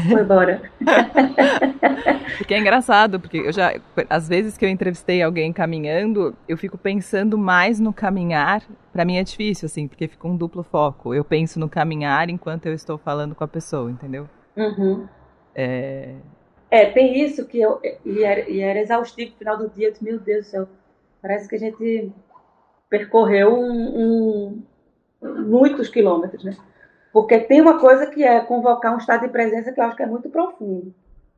Foi 0.09 0.21
embora. 0.21 0.61
porque 2.37 2.53
é 2.53 2.59
engraçado, 2.59 3.19
porque 3.19 3.37
eu 3.39 3.51
já, 3.51 3.73
às 4.09 4.27
vezes 4.29 4.57
que 4.57 4.63
eu 4.63 4.69
entrevistei 4.69 5.23
alguém 5.23 5.51
caminhando, 5.51 6.35
eu 6.47 6.57
fico 6.57 6.77
pensando 6.77 7.37
mais 7.37 7.79
no 7.79 7.91
caminhar. 7.91 8.61
Para 8.91 9.03
mim 9.03 9.17
é 9.17 9.23
difícil, 9.23 9.65
assim, 9.65 9.87
porque 9.87 10.07
fica 10.07 10.27
um 10.27 10.37
duplo 10.37 10.61
foco. 10.61 11.13
Eu 11.13 11.23
penso 11.23 11.59
no 11.59 11.67
caminhar 11.67 12.29
enquanto 12.29 12.67
eu 12.67 12.73
estou 12.73 12.97
falando 12.97 13.33
com 13.33 13.43
a 13.43 13.47
pessoa, 13.47 13.89
entendeu? 13.89 14.29
Uhum. 14.55 15.07
É, 15.55 16.15
é, 16.73 16.87
tem 16.87 17.23
isso 17.23 17.47
que 17.47 17.59
eu. 17.59 17.79
E 18.03 18.23
era, 18.23 18.49
e 18.49 18.59
era 18.59 18.79
exaustivo 18.79 19.29
no 19.29 19.37
final 19.37 19.57
do 19.57 19.69
dia. 19.69 19.89
Eu 19.89 19.93
meu 20.01 20.19
Deus 20.19 20.45
do 20.45 20.49
céu, 20.49 20.67
parece 21.21 21.47
que 21.47 21.55
a 21.55 21.59
gente 21.59 22.11
percorreu 22.89 23.53
um, 23.53 23.99
um, 23.99 24.63
muitos 25.23 25.89
quilômetros, 25.89 26.43
né? 26.43 26.55
Porque 27.11 27.39
tem 27.39 27.61
uma 27.61 27.79
coisa 27.79 28.07
que 28.07 28.23
é 28.23 28.39
convocar 28.41 28.93
um 28.93 28.97
estado 28.97 29.21
de 29.21 29.29
presença 29.29 29.71
que 29.71 29.79
eu 29.79 29.83
acho 29.83 29.95
que 29.95 30.03
é 30.03 30.07
muito 30.07 30.29
profundo, 30.29 30.93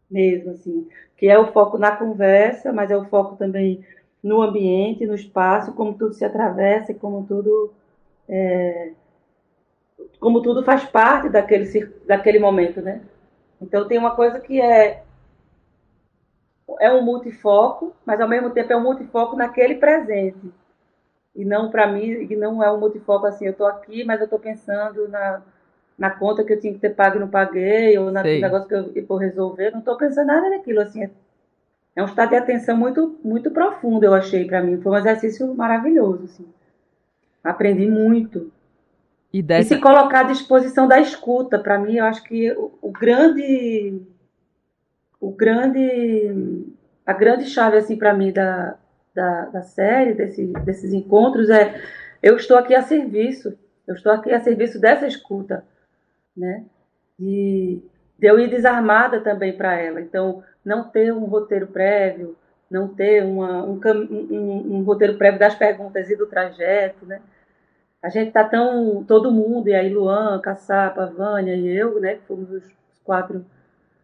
mesmo, 0.09 0.51
assim. 0.51 0.87
Que 1.17 1.27
é 1.27 1.37
o 1.37 1.51
foco 1.51 1.77
na 1.77 1.95
conversa, 1.95 2.71
mas 2.71 2.91
é 2.91 2.97
o 2.97 3.05
foco 3.05 3.35
também 3.35 3.85
no 4.23 4.41
ambiente, 4.41 5.05
no 5.05 5.15
espaço, 5.15 5.73
como 5.73 5.93
tudo 5.93 6.13
se 6.13 6.25
atravessa 6.25 6.91
e 6.91 6.95
como 6.95 7.25
tudo. 7.25 7.73
É, 8.27 8.91
como 10.19 10.41
tudo 10.41 10.63
faz 10.63 10.85
parte 10.85 11.29
daquele, 11.29 11.65
daquele 12.07 12.39
momento, 12.39 12.81
né? 12.81 13.01
Então 13.61 13.87
tem 13.87 13.97
uma 13.97 14.15
coisa 14.15 14.39
que 14.39 14.59
é 14.61 15.03
é 16.79 16.91
um 16.91 17.03
multifoco, 17.03 17.93
mas 18.05 18.19
ao 18.19 18.27
mesmo 18.27 18.49
tempo 18.49 18.73
é 18.73 18.75
um 18.75 18.83
multifoco 18.83 19.35
naquele 19.35 19.75
presente. 19.75 20.51
E 21.35 21.43
não 21.43 21.69
para 21.69 21.87
mim, 21.87 22.27
e 22.29 22.35
não 22.35 22.63
é 22.63 22.71
um 22.71 22.79
multifoco 22.79 23.25
assim, 23.25 23.45
eu 23.45 23.51
estou 23.51 23.67
aqui, 23.67 24.03
mas 24.03 24.19
eu 24.19 24.23
estou 24.23 24.39
pensando 24.39 25.07
na, 25.09 25.41
na 25.97 26.09
conta 26.09 26.43
que 26.43 26.53
eu 26.53 26.59
tinha 26.59 26.73
que 26.73 26.79
ter 26.79 26.95
pago 26.95 27.17
e 27.17 27.19
não 27.19 27.27
paguei, 27.27 27.97
ou 27.97 28.05
no 28.05 28.21
negócio 28.21 28.67
que 28.67 28.73
eu, 28.73 28.91
eu 28.95 29.05
vou 29.05 29.17
resolver, 29.17 29.71
não 29.71 29.79
estou 29.79 29.97
pensando 29.97 30.27
nada 30.27 30.49
naquilo, 30.49 30.79
assim, 30.79 31.03
é, 31.03 31.09
é 31.95 32.01
um 32.01 32.05
estado 32.05 32.29
de 32.29 32.35
atenção 32.37 32.77
muito, 32.77 33.19
muito 33.23 33.51
profundo, 33.51 34.05
eu 34.05 34.13
achei 34.13 34.45
para 34.45 34.61
mim, 34.61 34.79
foi 34.81 34.93
um 34.93 34.97
exercício 34.97 35.53
maravilhoso, 35.53 36.25
assim. 36.25 36.45
Aprendi 37.43 37.85
muito. 37.87 38.51
E, 39.31 39.41
dessa... 39.41 39.73
e 39.73 39.75
se 39.75 39.81
colocar 39.81 40.21
à 40.21 40.23
disposição 40.23 40.87
da 40.87 40.99
escuta, 40.99 41.59
para 41.59 41.77
mim, 41.77 41.97
eu 41.97 42.05
acho 42.05 42.23
que 42.23 42.51
o, 42.53 42.71
o 42.81 42.91
grande 42.91 44.01
o 45.19 45.31
grande 45.31 46.65
a 47.05 47.13
grande 47.13 47.45
chave 47.45 47.77
assim 47.77 47.97
para 47.97 48.13
mim 48.13 48.31
da, 48.31 48.77
da, 49.15 49.45
da 49.45 49.61
série 49.63 50.13
desse, 50.13 50.45
desses 50.65 50.93
encontros 50.93 51.49
é 51.49 51.81
eu 52.21 52.35
estou 52.35 52.57
aqui 52.57 52.75
a 52.75 52.81
serviço 52.81 53.57
eu 53.87 53.95
estou 53.95 54.11
aqui 54.11 54.31
a 54.31 54.39
serviço 54.39 54.79
dessa 54.79 55.07
escuta 55.07 55.63
né? 56.35 56.65
De, 57.17 57.81
de 58.19 58.27
eu 58.27 58.37
ir 58.37 58.49
desarmada 58.49 59.21
também 59.21 59.55
para 59.55 59.79
ela. 59.79 60.01
Então 60.01 60.43
não 60.63 60.89
ter 60.89 61.13
um 61.13 61.25
roteiro 61.25 61.67
prévio 61.67 62.35
não 62.69 62.87
ter 62.87 63.23
uma, 63.23 63.63
um, 63.63 63.79
um, 63.79 64.77
um, 64.77 64.83
roteiro 64.83 65.17
prévio 65.17 65.39
das 65.39 65.55
perguntas 65.55 66.09
e 66.09 66.15
do 66.15 66.25
trajeto, 66.25 67.05
né? 67.05 67.21
A 68.01 68.09
gente 68.09 68.31
tá 68.31 68.43
tão, 68.43 69.03
todo 69.03 69.31
mundo, 69.31 69.67
e 69.67 69.73
aí 69.73 69.91
Luan, 69.91 70.39
Caçapa, 70.39 71.05
Vânia 71.07 71.55
e 71.55 71.67
eu, 71.67 71.99
né, 71.99 72.15
que 72.15 72.27
fomos 72.27 72.51
os 72.51 72.63
quatro 73.03 73.45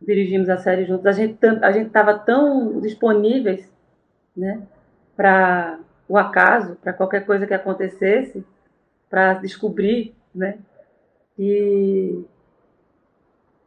dirigimos 0.02 0.50
a 0.50 0.58
série 0.58 0.86
juntos, 0.86 1.06
a 1.06 1.12
gente 1.12 1.38
a 1.62 1.72
gente 1.72 1.88
estava 1.88 2.18
tão 2.18 2.80
disponíveis, 2.82 3.72
né, 4.36 4.62
para 5.16 5.80
o 6.08 6.18
acaso, 6.18 6.76
para 6.76 6.94
qualquer 6.94 7.26
coisa 7.26 7.48
que 7.48 7.54
acontecesse, 7.54 8.44
para 9.10 9.36
descobrir, 9.36 10.16
né, 10.34 10.58
que, 11.36 12.26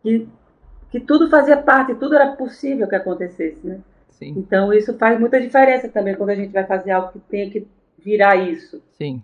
que 0.03 0.29
que 0.95 1.01
tudo 1.01 1.29
fazia 1.29 1.57
parte, 1.57 1.93
tudo 1.97 2.15
era 2.15 2.37
possível 2.37 2.87
que 2.87 2.95
acontecesse, 2.95 3.67
né? 3.67 3.81
Sim. 4.11 4.33
Então 4.37 4.73
isso 4.73 4.97
faz 4.97 5.19
muita 5.19 5.41
diferença 5.41 5.89
também 5.89 6.15
quando 6.15 6.31
a 6.31 6.37
gente 6.37 6.53
vai 6.53 6.65
fazer 6.65 6.93
algo 6.93 7.11
que 7.11 7.19
tem 7.19 7.51
que 7.51 7.67
virar 7.99 8.37
isso. 8.37 8.81
Sim. 8.93 9.21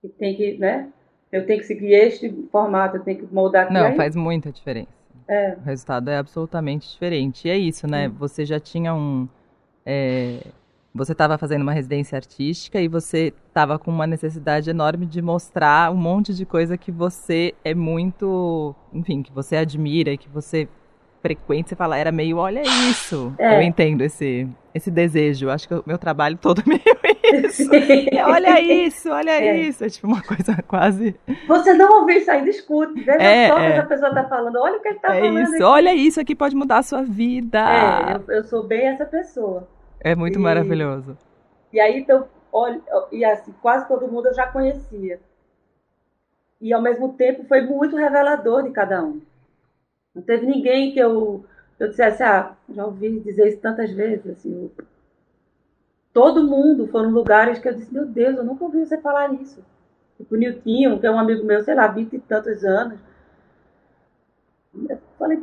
Que 0.00 0.08
tem 0.08 0.34
que, 0.34 0.56
né? 0.56 0.88
Eu 1.30 1.44
tenho 1.44 1.60
que 1.60 1.66
seguir 1.66 1.92
este 1.92 2.32
formato, 2.50 2.96
eu 2.96 3.02
tenho 3.02 3.18
que 3.18 3.34
moldar. 3.34 3.70
Não, 3.70 3.88
aí, 3.88 3.96
faz 3.96 4.16
muita 4.16 4.50
diferença. 4.50 4.88
É. 5.28 5.54
O 5.60 5.60
resultado 5.60 6.08
é 6.08 6.16
absolutamente 6.16 6.90
diferente. 6.90 7.48
E 7.48 7.50
é 7.50 7.58
isso, 7.58 7.86
né? 7.86 8.08
Você 8.08 8.46
já 8.46 8.58
tinha 8.58 8.94
um. 8.94 9.28
É, 9.84 10.38
você 10.94 11.10
estava 11.10 11.36
fazendo 11.36 11.62
uma 11.62 11.72
residência 11.72 12.14
artística 12.14 12.80
e 12.80 12.86
você 12.86 13.32
estava 13.48 13.78
com 13.78 13.90
uma 13.90 14.06
necessidade 14.06 14.70
enorme 14.70 15.06
de 15.06 15.20
mostrar 15.20 15.90
um 15.90 15.96
monte 15.96 16.32
de 16.32 16.46
coisa 16.46 16.78
que 16.78 16.92
você 16.92 17.52
é 17.64 17.74
muito. 17.74 18.74
Enfim, 18.92 19.20
que 19.22 19.32
você 19.32 19.56
admira 19.56 20.12
e 20.12 20.18
que 20.18 20.28
você 20.28 20.68
frequente, 21.20 21.70
você 21.70 21.74
fala, 21.74 21.96
era 21.96 22.12
meio, 22.12 22.36
olha 22.36 22.62
isso. 22.62 23.34
É. 23.38 23.56
Eu 23.56 23.62
entendo 23.62 24.02
esse, 24.02 24.46
esse 24.74 24.90
desejo. 24.90 25.48
Acho 25.48 25.66
que 25.66 25.74
o 25.74 25.82
meu 25.86 25.96
trabalho 25.96 26.36
todo 26.36 26.60
é 26.60 26.68
meio 26.68 26.82
isso, 27.46 27.70
olha 28.26 28.60
isso, 28.60 29.10
olha 29.10 29.30
é. 29.30 29.56
isso. 29.56 29.84
É 29.84 29.88
tipo 29.88 30.06
uma 30.06 30.22
coisa 30.22 30.62
quase. 30.68 31.16
Você 31.48 31.72
não 31.72 32.02
ouviu 32.02 32.18
isso 32.18 32.30
aí, 32.30 32.44
discute. 32.44 33.02
Veja 33.02 33.22
é, 33.22 33.48
só 33.48 33.54
o 33.54 33.58
é. 33.58 33.66
que 33.66 33.78
essa 33.78 33.88
pessoa 33.88 34.08
está 34.10 34.28
falando. 34.28 34.56
Olha 34.56 34.76
o 34.76 34.80
que 34.80 34.88
ele 34.88 34.96
está 34.96 35.16
é 35.16 35.20
falando. 35.20 35.42
Isso, 35.42 35.64
olha 35.64 35.94
isso 35.94 36.20
aqui 36.20 36.36
pode 36.36 36.54
mudar 36.54 36.78
a 36.78 36.82
sua 36.82 37.02
vida. 37.02 37.58
É, 37.58 38.14
eu, 38.14 38.36
eu 38.36 38.44
sou 38.44 38.62
bem 38.62 38.86
essa 38.88 39.06
pessoa. 39.06 39.66
É 40.04 40.14
muito 40.14 40.38
e, 40.38 40.42
maravilhoso. 40.42 41.16
E 41.72 41.80
aí, 41.80 42.00
então, 42.00 42.28
olha, 42.52 42.80
e 43.10 43.24
assim, 43.24 43.54
quase 43.62 43.88
todo 43.88 44.06
mundo 44.06 44.28
eu 44.28 44.34
já 44.34 44.46
conhecia. 44.46 45.18
E 46.60 46.72
ao 46.74 46.82
mesmo 46.82 47.14
tempo 47.14 47.44
foi 47.44 47.62
muito 47.62 47.96
revelador 47.96 48.62
de 48.62 48.70
cada 48.70 49.02
um. 49.02 49.22
Não 50.14 50.22
teve 50.22 50.46
ninguém 50.46 50.92
que 50.92 50.98
eu, 50.98 51.44
eu 51.78 51.88
dissesse, 51.88 52.22
ah, 52.22 52.54
já 52.68 52.84
ouvi 52.84 53.18
dizer 53.18 53.48
isso 53.48 53.60
tantas 53.60 53.90
vezes, 53.90 54.26
assim, 54.26 54.70
eu, 54.76 54.84
todo 56.12 56.46
mundo 56.46 56.86
foram 56.86 57.08
lugares 57.10 57.58
que 57.58 57.68
eu 57.68 57.74
disse, 57.74 57.92
meu 57.92 58.06
Deus, 58.06 58.36
eu 58.36 58.44
nunca 58.44 58.62
ouvi 58.62 58.80
você 58.80 58.98
falar 58.98 59.32
isso. 59.32 59.64
Tipo, 60.18 60.34
o 60.34 60.38
Niltinho, 60.38 61.00
que 61.00 61.06
é 61.06 61.10
um 61.10 61.18
amigo 61.18 61.44
meu, 61.44 61.64
sei 61.64 61.74
lá, 61.74 61.88
vinte 61.88 62.14
e 62.14 62.20
tantos 62.20 62.62
anos. 62.62 63.00
Eu 64.88 64.98
falei, 65.18 65.42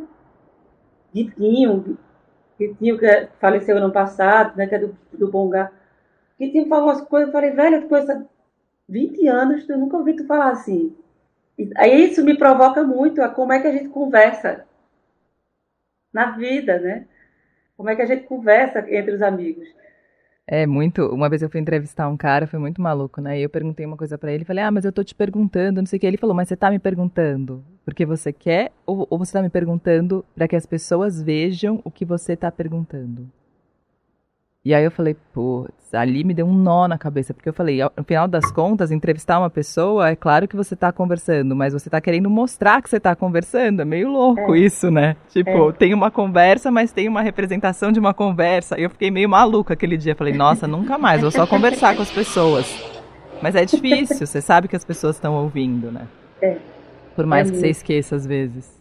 Guitinho, 2.67 2.97
Guitinho 2.97 2.97
que 2.97 3.27
faleceu 3.39 3.77
ano 3.77 3.91
passado, 3.91 4.55
né, 4.55 4.67
que 4.67 4.75
é 4.75 4.79
do, 4.79 4.95
do 5.13 5.27
Bongá. 5.29 5.71
Guitinho 6.39 6.67
falou 6.67 6.89
umas 6.89 7.01
coisas, 7.01 7.29
eu 7.29 7.33
falei, 7.33 7.51
velho, 7.51 7.81
tu 7.81 7.87
conheço 7.87 8.29
20 8.87 9.27
anos, 9.27 9.65
tu 9.65 9.77
nunca 9.77 9.97
ouvi 9.97 10.15
tu 10.15 10.25
falar 10.25 10.51
assim. 10.51 10.95
E, 11.57 11.69
aí 11.75 12.09
isso 12.09 12.23
me 12.23 12.37
provoca 12.37 12.83
muito 12.83 13.21
a 13.21 13.29
como 13.29 13.53
é 13.53 13.59
que 13.59 13.67
a 13.67 13.71
gente 13.71 13.89
conversa 13.89 14.65
na 16.13 16.31
vida, 16.31 16.79
né? 16.79 17.07
Como 17.77 17.89
é 17.89 17.95
que 17.95 18.01
a 18.01 18.05
gente 18.05 18.23
conversa 18.23 18.79
entre 18.89 19.13
os 19.13 19.21
amigos. 19.21 19.67
É 20.53 20.67
muito. 20.67 21.05
Uma 21.05 21.29
vez 21.29 21.41
eu 21.41 21.49
fui 21.49 21.61
entrevistar 21.61 22.09
um 22.09 22.17
cara, 22.17 22.45
foi 22.45 22.59
muito 22.59 22.81
maluco, 22.81 23.21
né? 23.21 23.39
E 23.39 23.41
eu 23.41 23.49
perguntei 23.49 23.85
uma 23.85 23.95
coisa 23.95 24.17
para 24.17 24.33
ele, 24.33 24.43
falei: 24.43 24.61
"Ah, 24.61 24.69
mas 24.69 24.83
eu 24.83 24.91
tô 24.91 25.01
te 25.01 25.15
perguntando, 25.15 25.79
não 25.81 25.85
sei 25.85 25.95
o 25.95 25.99
que". 26.01 26.05
Ele 26.05 26.17
falou: 26.17 26.35
"Mas 26.35 26.49
você 26.49 26.57
tá 26.57 26.69
me 26.69 26.77
perguntando 26.77 27.63
porque 27.85 28.05
você 28.05 28.33
quer 28.33 28.73
ou, 28.85 29.07
ou 29.09 29.17
você 29.17 29.31
tá 29.31 29.41
me 29.41 29.49
perguntando 29.49 30.25
para 30.35 30.49
que 30.49 30.55
as 30.57 30.65
pessoas 30.65 31.21
vejam 31.23 31.79
o 31.85 31.89
que 31.89 32.03
você 32.03 32.35
tá 32.35 32.51
perguntando?" 32.51 33.29
E 34.63 34.75
aí 34.75 34.83
eu 34.83 34.91
falei, 34.91 35.15
putz, 35.33 35.91
ali 35.91 36.23
me 36.23 36.35
deu 36.35 36.45
um 36.45 36.53
nó 36.53 36.87
na 36.87 36.95
cabeça, 36.95 37.33
porque 37.33 37.49
eu 37.49 37.53
falei, 37.53 37.79
no 37.97 38.03
final 38.03 38.27
das 38.27 38.51
contas, 38.51 38.91
entrevistar 38.91 39.39
uma 39.39 39.49
pessoa, 39.49 40.09
é 40.09 40.15
claro 40.15 40.47
que 40.47 40.55
você 40.55 40.75
está 40.75 40.91
conversando, 40.91 41.55
mas 41.55 41.73
você 41.73 41.87
está 41.87 41.99
querendo 41.99 42.29
mostrar 42.29 42.79
que 42.79 42.87
você 42.87 42.97
está 42.97 43.15
conversando, 43.15 43.81
é 43.81 43.85
meio 43.85 44.07
louco 44.07 44.53
é. 44.53 44.59
isso, 44.59 44.91
né? 44.91 45.15
Tipo, 45.29 45.71
é. 45.71 45.73
tem 45.73 45.95
uma 45.95 46.11
conversa, 46.11 46.69
mas 46.69 46.91
tem 46.91 47.07
uma 47.07 47.23
representação 47.23 47.91
de 47.91 47.99
uma 47.99 48.13
conversa, 48.13 48.79
e 48.79 48.83
eu 48.83 48.91
fiquei 48.91 49.09
meio 49.09 49.27
maluca 49.27 49.73
aquele 49.73 49.97
dia, 49.97 50.13
falei, 50.13 50.33
nossa, 50.33 50.67
nunca 50.67 50.95
mais, 50.95 51.21
vou 51.21 51.31
só 51.31 51.47
conversar 51.47 51.95
com 51.95 52.03
as 52.03 52.11
pessoas. 52.11 52.67
Mas 53.41 53.55
é 53.55 53.65
difícil, 53.65 54.27
você 54.27 54.41
sabe 54.41 54.67
que 54.67 54.75
as 54.75 54.85
pessoas 54.85 55.15
estão 55.15 55.33
ouvindo, 55.33 55.91
né? 55.91 56.07
É. 56.39 56.57
Por 57.15 57.25
mais 57.25 57.49
é 57.49 57.51
que 57.51 57.57
você 57.57 57.69
esqueça 57.69 58.15
às 58.15 58.27
vezes. 58.27 58.79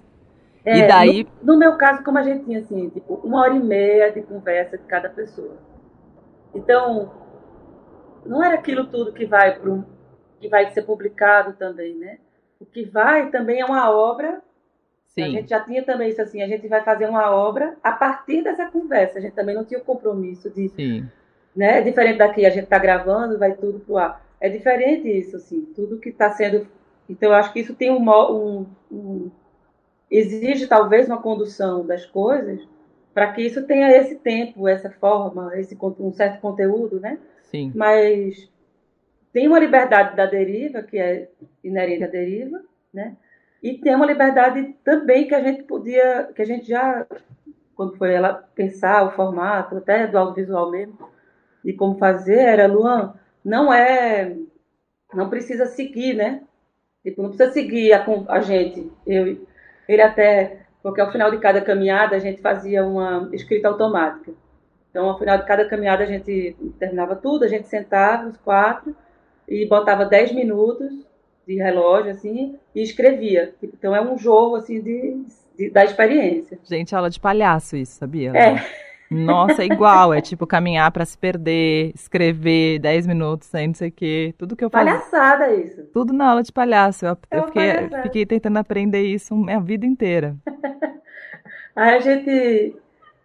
É, 0.62 0.76
e 0.76 0.86
daí... 0.86 1.26
No, 1.42 1.54
no 1.54 1.58
meu 1.58 1.78
caso, 1.78 2.04
como 2.04 2.18
a 2.18 2.22
gente 2.22 2.44
tinha, 2.44 2.58
assim, 2.58 2.90
tipo, 2.90 3.14
uma 3.24 3.40
hora 3.40 3.54
e 3.54 3.60
meia 3.60 4.12
de 4.12 4.20
conversa 4.20 4.76
de 4.76 4.84
cada 4.84 5.08
pessoa. 5.08 5.69
Então, 6.54 7.12
não 8.24 8.42
era 8.42 8.54
aquilo 8.54 8.86
tudo 8.86 9.12
que 9.12 9.24
vai 9.24 9.58
pro, 9.58 9.84
que 10.40 10.48
vai 10.48 10.70
ser 10.70 10.82
publicado 10.82 11.52
também, 11.54 11.94
né? 11.94 12.18
O 12.58 12.66
que 12.66 12.84
vai 12.84 13.30
também 13.30 13.60
é 13.60 13.64
uma 13.64 13.90
obra. 13.90 14.42
Sim. 15.08 15.22
A 15.22 15.28
gente 15.28 15.50
já 15.50 15.60
tinha 15.60 15.84
também 15.84 16.08
isso 16.08 16.22
assim, 16.22 16.42
a 16.42 16.46
gente 16.46 16.68
vai 16.68 16.82
fazer 16.82 17.08
uma 17.08 17.30
obra 17.30 17.76
a 17.82 17.92
partir 17.92 18.42
dessa 18.42 18.70
conversa. 18.70 19.18
A 19.18 19.22
gente 19.22 19.34
também 19.34 19.54
não 19.54 19.64
tinha 19.64 19.80
o 19.80 19.84
compromisso 19.84 20.50
de, 20.50 20.68
Sim. 20.68 21.08
né? 21.54 21.78
É 21.78 21.82
diferente 21.82 22.18
daqui, 22.18 22.46
a 22.46 22.50
gente 22.50 22.64
está 22.64 22.78
gravando, 22.78 23.38
vai 23.38 23.54
tudo 23.54 23.80
pro 23.80 23.98
ar. 23.98 24.24
É 24.40 24.48
diferente 24.48 25.08
isso, 25.08 25.36
assim, 25.36 25.66
tudo 25.74 25.98
que 25.98 26.10
está 26.10 26.30
sendo. 26.30 26.66
Então, 27.08 27.30
eu 27.30 27.34
acho 27.34 27.52
que 27.52 27.60
isso 27.60 27.74
tem 27.74 27.90
um, 27.90 28.08
um, 28.08 28.66
um 28.90 29.30
exige 30.10 30.66
talvez 30.66 31.06
uma 31.06 31.20
condução 31.20 31.86
das 31.86 32.06
coisas 32.06 32.66
para 33.20 33.32
que 33.32 33.42
isso 33.42 33.66
tenha 33.66 33.94
esse 33.98 34.14
tempo, 34.14 34.66
essa 34.66 34.88
forma, 34.88 35.54
esse 35.58 35.76
um 35.82 36.10
certo 36.10 36.40
conteúdo, 36.40 36.98
né? 36.98 37.18
Sim. 37.42 37.70
Mas 37.74 38.50
tem 39.30 39.46
uma 39.46 39.58
liberdade 39.58 40.16
da 40.16 40.24
deriva 40.24 40.82
que 40.82 40.98
é 40.98 41.28
inerente 41.62 42.02
à 42.02 42.06
deriva, 42.06 42.62
né? 42.90 43.14
E 43.62 43.74
tem 43.76 43.94
uma 43.94 44.06
liberdade 44.06 44.74
também 44.82 45.28
que 45.28 45.34
a 45.34 45.42
gente 45.42 45.64
podia, 45.64 46.30
que 46.34 46.40
a 46.40 46.46
gente 46.46 46.66
já 46.66 47.06
quando 47.74 47.94
foi 47.98 48.14
ela 48.14 48.48
pensar 48.54 49.06
o 49.06 49.10
formato, 49.10 49.76
até 49.76 50.06
do 50.06 50.16
audiovisual 50.16 50.70
mesmo, 50.70 50.98
e 51.62 51.74
como 51.74 51.98
fazer, 51.98 52.38
era 52.38 52.66
Luan, 52.66 53.12
não 53.44 53.70
é, 53.70 54.34
não 55.12 55.28
precisa 55.28 55.66
seguir, 55.66 56.14
né? 56.14 56.42
Tipo, 57.02 57.20
não 57.20 57.28
precisa 57.28 57.52
seguir 57.52 57.92
a, 57.92 58.02
a 58.28 58.40
gente. 58.40 58.90
Eu, 59.06 59.46
ele 59.86 60.00
até 60.00 60.59
porque 60.82 61.00
ao 61.00 61.12
final 61.12 61.30
de 61.30 61.38
cada 61.38 61.60
caminhada 61.60 62.16
a 62.16 62.18
gente 62.18 62.40
fazia 62.40 62.84
uma 62.84 63.28
escrita 63.32 63.68
automática. 63.68 64.32
Então, 64.90 65.08
ao 65.08 65.18
final 65.18 65.38
de 65.38 65.46
cada 65.46 65.64
caminhada 65.68 66.02
a 66.02 66.06
gente 66.06 66.56
terminava 66.78 67.14
tudo, 67.14 67.44
a 67.44 67.48
gente 67.48 67.68
sentava 67.68 68.28
os 68.28 68.36
quatro 68.38 68.94
e 69.48 69.66
botava 69.66 70.04
10 70.04 70.32
minutos 70.32 70.92
de 71.46 71.56
relógio 71.56 72.12
assim 72.12 72.56
e 72.74 72.82
escrevia. 72.82 73.54
Então 73.62 73.94
é 73.94 74.00
um 74.00 74.18
jogo 74.18 74.56
assim 74.56 74.80
de, 74.80 75.22
de 75.56 75.70
da 75.70 75.84
experiência. 75.84 76.58
Gente, 76.64 76.94
aula 76.94 77.10
de 77.10 77.20
palhaço 77.20 77.76
isso, 77.76 77.98
sabia? 77.98 78.32
É. 78.36 78.89
Nossa, 79.10 79.62
é 79.62 79.66
igual. 79.66 80.14
É 80.14 80.20
tipo 80.20 80.46
caminhar 80.46 80.90
para 80.92 81.04
se 81.04 81.18
perder, 81.18 81.92
escrever 81.94 82.78
10 82.78 83.06
minutos 83.08 83.48
sem 83.48 83.68
não 83.68 83.74
sei 83.74 83.88
o 83.88 83.92
quê. 83.92 84.34
Tudo 84.38 84.54
que 84.54 84.64
eu 84.64 84.70
faço. 84.70 84.84
Palhaçada 84.84 85.52
isso. 85.52 85.84
Tudo 85.92 86.12
na 86.12 86.28
aula 86.28 86.42
de 86.42 86.52
palhaço. 86.52 87.04
Eu, 87.04 87.18
é 87.30 87.38
eu 87.38 87.42
fiquei, 87.44 88.02
fiquei, 88.02 88.26
tentando 88.26 88.58
aprender 88.58 89.02
isso 89.02 89.34
a 89.48 89.58
vida 89.58 89.84
inteira. 89.84 90.36
Aí 91.74 91.94
a 91.94 92.00
gente, 92.00 92.76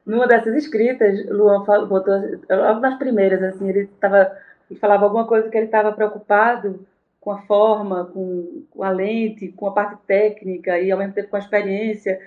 numa 0.05 0.27
dessas 0.27 0.55
escritas, 0.55 1.27
Luan 1.29 1.63
falou, 1.65 1.87
botou, 1.87 2.13
logo 2.49 2.79
nas 2.79 2.97
primeiras, 2.97 3.41
assim, 3.43 3.69
ele 3.69 3.87
tava, 3.99 4.31
ele 4.69 4.79
falava 4.79 5.03
alguma 5.03 5.27
coisa 5.27 5.49
que 5.49 5.57
ele 5.57 5.65
estava 5.65 5.91
preocupado 5.91 6.85
com 7.19 7.31
a 7.31 7.41
forma, 7.41 8.05
com, 8.05 8.63
com 8.69 8.83
a 8.83 8.89
lente, 8.91 9.49
com 9.49 9.67
a 9.67 9.71
parte 9.71 9.97
técnica 10.05 10.79
e 10.79 10.91
ao 10.91 10.97
mesmo 10.97 11.13
tempo 11.13 11.29
com 11.29 11.35
a 11.35 11.39
experiência. 11.39 12.19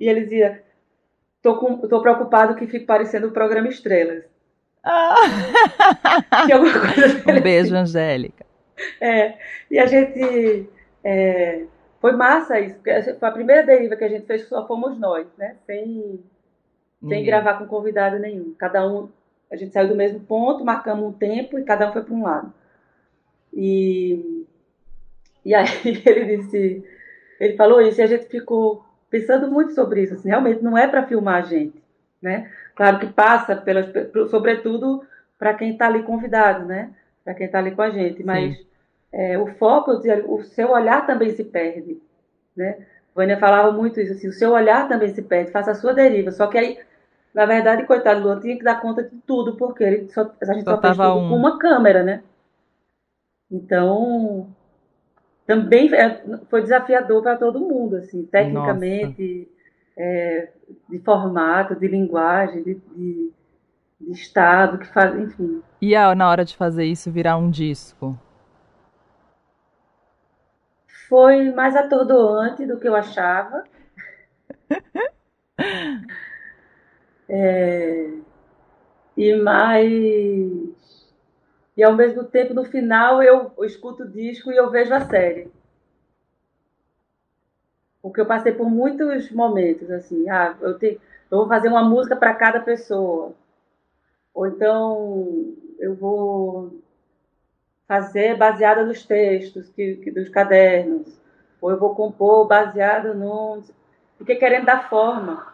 E 0.00 0.08
ele 0.08 0.22
dizia 0.22 0.62
Tô, 1.42 1.56
com, 1.56 1.76
tô 1.76 2.00
preocupado 2.00 2.54
que 2.54 2.66
fique 2.68 2.86
parecendo 2.86 3.26
o 3.28 3.32
programa 3.32 3.68
Estrelas. 3.68 4.24
Ah. 4.84 5.14
um 7.28 7.40
beijo, 7.40 7.74
Angélica. 7.74 8.46
É, 9.00 9.34
e 9.70 9.78
a 9.78 9.86
gente. 9.86 10.68
É, 11.04 11.64
foi 12.00 12.12
massa 12.12 12.58
isso, 12.60 12.74
porque 12.76 13.14
foi 13.14 13.28
a 13.28 13.32
primeira 13.32 13.64
deriva 13.64 13.96
que 13.96 14.04
a 14.04 14.08
gente 14.08 14.26
fez, 14.26 14.48
só 14.48 14.66
fomos 14.66 14.98
nós, 14.98 15.26
né? 15.36 15.56
Sem, 15.66 16.20
sem 17.08 17.24
gravar 17.24 17.54
com 17.54 17.66
convidado 17.66 18.18
nenhum. 18.18 18.54
Cada 18.58 18.86
um. 18.88 19.08
A 19.50 19.56
gente 19.56 19.72
saiu 19.72 19.88
do 19.88 19.96
mesmo 19.96 20.20
ponto, 20.20 20.64
marcamos 20.64 21.04
um 21.04 21.12
tempo 21.12 21.58
e 21.58 21.64
cada 21.64 21.88
um 21.88 21.92
foi 21.92 22.02
para 22.02 22.14
um 22.14 22.22
lado. 22.22 22.52
E, 23.52 24.46
e 25.44 25.54
aí 25.54 25.66
ele 26.06 26.36
disse. 26.36 26.84
Ele 27.38 27.56
falou 27.56 27.80
isso 27.80 28.00
e 28.00 28.04
a 28.04 28.06
gente 28.06 28.26
ficou 28.26 28.84
pensando 29.12 29.50
muito 29.50 29.74
sobre 29.74 30.02
isso. 30.02 30.14
Assim, 30.14 30.30
realmente 30.30 30.64
não 30.64 30.76
é 30.76 30.88
para 30.88 31.06
filmar 31.06 31.36
a 31.36 31.46
gente, 31.46 31.80
né? 32.20 32.50
Claro 32.74 32.98
que 32.98 33.06
passa, 33.06 33.54
pelas, 33.54 33.86
sobretudo, 34.30 35.04
para 35.38 35.52
quem 35.52 35.72
está 35.72 35.86
ali 35.86 36.02
convidado, 36.02 36.64
né? 36.64 36.90
Para 37.22 37.34
quem 37.34 37.46
está 37.46 37.58
ali 37.58 37.72
com 37.72 37.82
a 37.82 37.90
gente. 37.90 38.24
Mas 38.24 38.56
é, 39.12 39.38
o 39.38 39.46
foco, 39.54 39.92
o 39.92 40.42
seu 40.42 40.70
olhar 40.70 41.06
também 41.06 41.30
se 41.30 41.44
perde, 41.44 42.00
né? 42.56 42.86
Vânia 43.14 43.38
falava 43.38 43.70
muito 43.70 44.00
isso, 44.00 44.14
assim, 44.14 44.26
o 44.26 44.32
seu 44.32 44.52
olhar 44.52 44.88
também 44.88 45.10
se 45.10 45.20
perde, 45.20 45.50
faça 45.50 45.72
a 45.72 45.74
sua 45.74 45.92
deriva. 45.92 46.32
Só 46.32 46.46
que 46.46 46.56
aí, 46.56 46.78
na 47.34 47.44
verdade, 47.44 47.84
coitado 47.84 48.22
do 48.22 48.26
Luan, 48.26 48.40
tinha 48.40 48.56
que 48.56 48.64
dar 48.64 48.80
conta 48.80 49.02
de 49.02 49.14
tudo, 49.26 49.54
porque 49.56 49.84
ele 49.84 50.08
só, 50.08 50.32
a 50.40 50.44
gente 50.46 50.64
só, 50.64 50.76
só 50.76 50.80
fez 50.80 50.96
tudo 50.96 51.18
um... 51.18 51.28
com 51.28 51.36
uma 51.36 51.58
câmera, 51.58 52.02
né? 52.02 52.22
Então, 53.50 54.48
também 55.46 55.92
é, 55.94 56.22
foi 56.48 56.62
desafiador 56.62 57.22
para 57.22 57.36
todo 57.36 57.60
mundo, 57.60 57.96
assim, 57.96 58.24
tecnicamente, 58.24 59.48
é, 59.96 60.48
de 60.88 60.98
formato, 61.00 61.74
de 61.74 61.88
linguagem, 61.88 62.62
de, 62.62 62.74
de, 62.74 63.32
de, 64.00 64.12
estado, 64.12 64.78
que 64.78 64.86
faz, 64.86 65.14
enfim. 65.18 65.62
E 65.80 65.94
a, 65.94 66.14
na 66.14 66.30
hora 66.30 66.44
de 66.44 66.56
fazer 66.56 66.84
isso 66.84 67.10
virar 67.10 67.36
um 67.36 67.50
disco? 67.50 68.18
Foi 71.08 71.50
mais 71.52 71.76
atordoante 71.76 72.64
do 72.64 72.78
que 72.78 72.88
eu 72.88 72.94
achava. 72.94 73.64
é, 77.28 78.10
e 79.16 79.34
mais 79.36 80.72
e 81.76 81.82
ao 81.82 81.94
mesmo 81.94 82.24
tempo, 82.24 82.52
no 82.52 82.64
final, 82.64 83.22
eu, 83.22 83.52
escuto 83.64 84.02
o 84.02 84.08
disco 84.08 84.52
e 84.52 84.56
eu 84.56 84.70
vejo 84.70 84.92
a 84.92 85.00
série. 85.00 85.50
Porque 88.02 88.20
eu 88.20 88.26
passei 88.26 88.52
por 88.52 88.68
muitos 88.68 89.30
momentos, 89.30 89.90
assim, 89.90 90.28
ah, 90.28 90.56
eu, 90.60 90.76
eu 90.80 90.98
vou 91.30 91.48
fazer 91.48 91.68
uma 91.68 91.82
música 91.82 92.16
para 92.16 92.34
cada 92.34 92.60
pessoa. 92.60 93.32
Ou 94.34 94.46
então, 94.46 95.54
eu 95.78 95.94
vou 95.94 96.82
fazer 97.86 98.36
baseada 98.36 98.84
nos 98.84 99.04
textos 99.04 99.68
que, 99.70 99.96
que, 99.96 100.10
dos 100.10 100.28
cadernos, 100.28 101.20
ou 101.60 101.70
eu 101.70 101.78
vou 101.78 101.94
compor 101.94 102.46
baseado 102.46 103.14
no. 103.14 103.62
Fiquei 104.18 104.36
querendo 104.36 104.66
dar 104.66 104.88
forma 104.88 105.46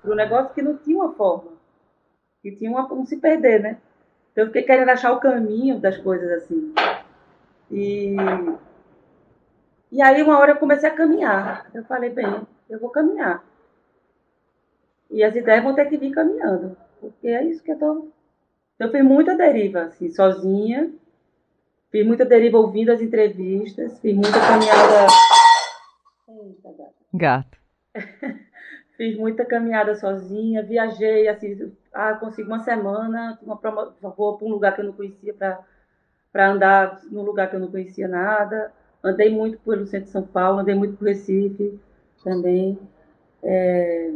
para 0.00 0.10
um 0.10 0.14
negócio 0.14 0.54
que 0.54 0.62
não 0.62 0.76
tinha 0.76 0.96
uma 0.96 1.12
forma, 1.12 1.52
que 2.42 2.52
tinha 2.52 2.70
uma, 2.70 2.90
um 2.92 3.04
se 3.04 3.18
perder, 3.18 3.60
né? 3.60 3.78
Então 4.32 4.44
eu 4.44 4.46
fiquei 4.46 4.62
querendo 4.62 4.88
achar 4.88 5.12
o 5.12 5.20
caminho 5.20 5.78
das 5.80 5.98
coisas 5.98 6.30
assim. 6.42 6.72
E, 7.70 8.16
e 9.92 10.02
aí 10.02 10.22
uma 10.22 10.38
hora 10.38 10.52
eu 10.52 10.56
comecei 10.56 10.88
a 10.88 10.94
caminhar. 10.94 11.70
Eu 11.74 11.84
falei, 11.84 12.10
bem, 12.10 12.46
eu 12.68 12.78
vou 12.78 12.90
caminhar. 12.90 13.44
E 15.10 15.24
as 15.24 15.34
ideias 15.34 15.64
vão 15.64 15.74
ter 15.74 15.86
que 15.86 15.96
vir 15.96 16.12
caminhando. 16.12 16.76
Porque 17.00 17.28
é 17.28 17.44
isso 17.44 17.62
que 17.62 17.72
eu 17.72 17.78
tô. 17.78 18.10
Então, 18.74 18.86
eu 18.86 18.90
fiz 18.90 19.04
muita 19.04 19.36
deriva, 19.36 19.82
assim, 19.82 20.08
sozinha. 20.10 20.90
Fiz 21.90 22.06
muita 22.06 22.24
deriva 22.24 22.58
ouvindo 22.58 22.92
as 22.92 23.02
entrevistas. 23.02 23.98
Fiz 23.98 24.14
muita 24.14 24.38
caminhada. 24.38 25.06
Gato. 27.12 27.58
fiz 28.96 29.18
muita 29.18 29.44
caminhada 29.44 29.96
sozinha. 29.96 30.62
Viajei, 30.62 31.26
assim, 31.26 31.72
ah, 31.92 32.14
consigo 32.14 32.48
uma 32.48 32.60
semana. 32.60 33.38
Uma 33.42 33.56
promo... 33.56 33.92
Vou 34.00 34.36
para 34.36 34.46
um 34.46 34.50
lugar 34.50 34.74
que 34.74 34.80
eu 34.80 34.86
não 34.86 34.92
conhecia 34.92 35.34
para 35.34 36.50
andar 36.50 37.00
num 37.10 37.22
lugar 37.22 37.48
que 37.50 37.56
eu 37.56 37.60
não 37.60 37.70
conhecia 37.70 38.08
nada. 38.08 38.72
Andei 39.02 39.30
muito 39.30 39.58
pelo 39.60 39.86
centro 39.86 40.06
de 40.06 40.12
São 40.12 40.22
Paulo, 40.22 40.60
andei 40.60 40.74
muito 40.74 40.96
por 40.96 41.06
Recife 41.06 41.80
também. 42.22 42.78
É... 43.42 44.10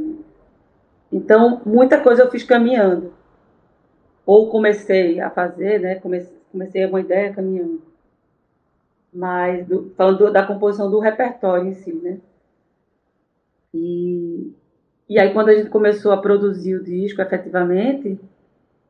Então, 1.10 1.62
muita 1.64 2.00
coisa 2.00 2.22
eu 2.22 2.30
fiz 2.30 2.44
caminhando. 2.44 3.12
Ou 4.26 4.50
comecei 4.50 5.20
a 5.20 5.30
fazer, 5.30 5.80
né? 5.80 5.96
Comecei, 5.96 6.36
comecei 6.50 6.86
uma 6.86 7.00
ideia 7.00 7.32
caminhando. 7.32 7.82
Mas, 9.12 9.66
do, 9.66 9.90
falando 9.96 10.32
da 10.32 10.46
composição 10.46 10.90
do 10.90 10.98
repertório 10.98 11.68
em 11.68 11.74
si, 11.74 11.92
né? 11.92 12.18
E, 13.72 14.52
e 15.08 15.18
aí, 15.18 15.32
quando 15.32 15.50
a 15.50 15.54
gente 15.54 15.68
começou 15.68 16.12
a 16.12 16.16
produzir 16.16 16.76
o 16.76 16.82
disco, 16.82 17.20
efetivamente, 17.20 18.18